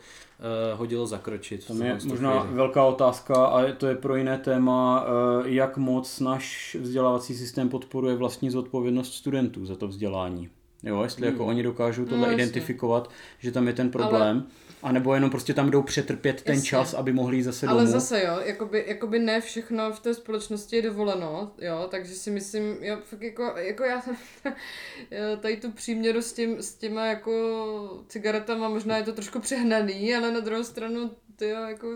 hodilo 0.80 1.08
zakročit. 1.08 1.68
Tam 1.68 1.82
je 1.82 2.00
možná 2.06 2.40
chvíli. 2.40 2.56
velká 2.56 2.86
otázka 2.86 3.46
a 3.46 3.72
to 3.72 3.88
je 3.88 3.96
pro 3.96 4.16
jiné 4.16 4.38
téma, 4.38 5.06
uh, 5.06 5.48
jak 5.48 5.78
moc 5.78 6.20
náš 6.20 6.78
vzdělávací 6.82 7.36
systém 7.36 7.70
podporuje 7.70 8.16
vlastní 8.16 8.50
zodpovědnost 8.50 9.14
studentů 9.14 9.66
za 9.66 9.76
to 9.76 9.88
vzdělání. 9.88 10.50
Jo, 10.84 11.04
jestli 11.04 11.22
hmm. 11.22 11.34
jako 11.34 11.46
oni 11.46 11.64
dokážou 11.64 12.06
tohle 12.06 12.28
no, 12.28 12.34
identifikovat, 12.34 13.12
že 13.40 13.52
tam 13.52 13.68
je 13.68 13.74
ten 13.74 13.92
problém. 13.92 14.38
Ale 14.38 14.46
a 14.84 14.92
nebo 14.92 15.14
jenom 15.14 15.30
prostě 15.30 15.54
tam 15.54 15.72
jdou 15.72 15.82
přetrpět 15.82 16.42
ten 16.42 16.56
Jasně. 16.56 16.70
čas, 16.70 16.94
aby 16.94 17.14
mohli 17.14 17.38
jít 17.38 17.44
zase 17.44 17.66
domů. 17.66 17.80
Ale 17.80 17.88
zase 17.88 18.24
jo, 18.24 18.40
jakoby, 18.46 18.84
jakoby 18.88 19.20
ne 19.20 19.42
všechno 19.42 19.92
v 19.92 20.00
té 20.00 20.14
společnosti 20.14 20.76
je 20.76 20.82
dovoleno, 20.82 21.52
jo, 21.58 21.88
takže 21.92 22.14
si 22.14 22.32
myslím, 22.32 22.78
jo, 22.82 22.98
fakt 23.04 23.22
jako, 23.22 23.44
jako 23.56 23.84
já 23.84 24.02
tady 25.42 25.58
tu 25.58 25.72
příměru 25.72 26.22
s, 26.22 26.34
tím, 26.34 26.62
s 26.62 26.76
těma 26.76 27.06
jako 27.06 28.04
cigaretama, 28.08 28.70
možná 28.70 28.98
je 28.98 29.04
to 29.04 29.14
trošku 29.14 29.40
přehnaný, 29.40 30.16
ale 30.16 30.32
na 30.32 30.40
druhou 30.40 30.64
stranu, 30.64 31.12
ty 31.36 31.50
jo, 31.50 31.64
jako 31.64 31.88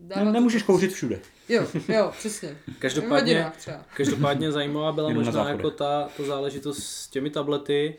ne, 0.00 0.32
nemůžeš 0.32 0.62
to... 0.62 0.66
kouřit 0.66 0.92
všude. 0.92 1.20
Jo, 1.48 1.66
jo, 1.88 2.12
přesně. 2.18 2.56
Každopádně, 2.78 3.52
každopádně 3.94 4.52
zajímavá 4.52 4.92
byla 4.92 5.10
možná 5.10 5.48
jako 5.48 5.70
ta, 5.70 6.08
ta 6.16 6.22
záležitost 6.22 6.78
s 6.78 7.08
těmi 7.08 7.30
tablety, 7.30 7.96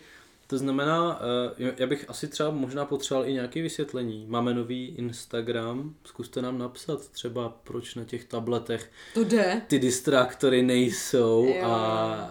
to 0.48 0.58
znamená, 0.58 1.20
eh, 1.58 1.74
já 1.78 1.88
bych 1.88 2.06
asi 2.08 2.28
třeba 2.28 2.50
možná 2.50 2.86
potřeboval 2.86 3.30
i 3.30 3.34
nějaké 3.34 3.62
vysvětlení. 3.62 4.26
Máme 4.30 4.54
nový 4.54 4.88
Instagram, 4.88 5.94
zkuste 6.04 6.42
nám 6.42 6.58
napsat 6.58 7.10
třeba, 7.10 7.50
proč 7.64 7.96
na 7.96 8.04
těch 8.04 8.26
tabletech 8.26 8.92
to 9.14 9.24
jde. 9.24 9.62
ty 9.68 9.80
distraktory 9.80 10.64
nejsou. 10.64 11.54
A, 11.64 11.76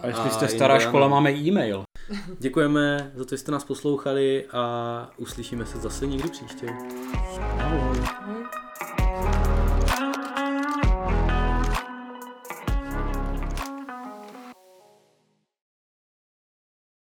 a 0.01 0.07
jestli 0.07 0.29
jste 0.29 0.47
stará 0.47 0.79
škola, 0.79 1.07
máme 1.07 1.31
e-mail. 1.31 1.83
Děkujeme 2.39 3.11
za 3.15 3.25
to, 3.25 3.35
že 3.35 3.37
jste 3.37 3.51
nás 3.51 3.63
poslouchali 3.63 4.45
a 4.51 5.11
uslyšíme 5.17 5.65
se 5.65 5.77
zase 5.77 6.07
někdy 6.07 6.29
příště. 6.29 6.67
Ahoj. 7.59 8.66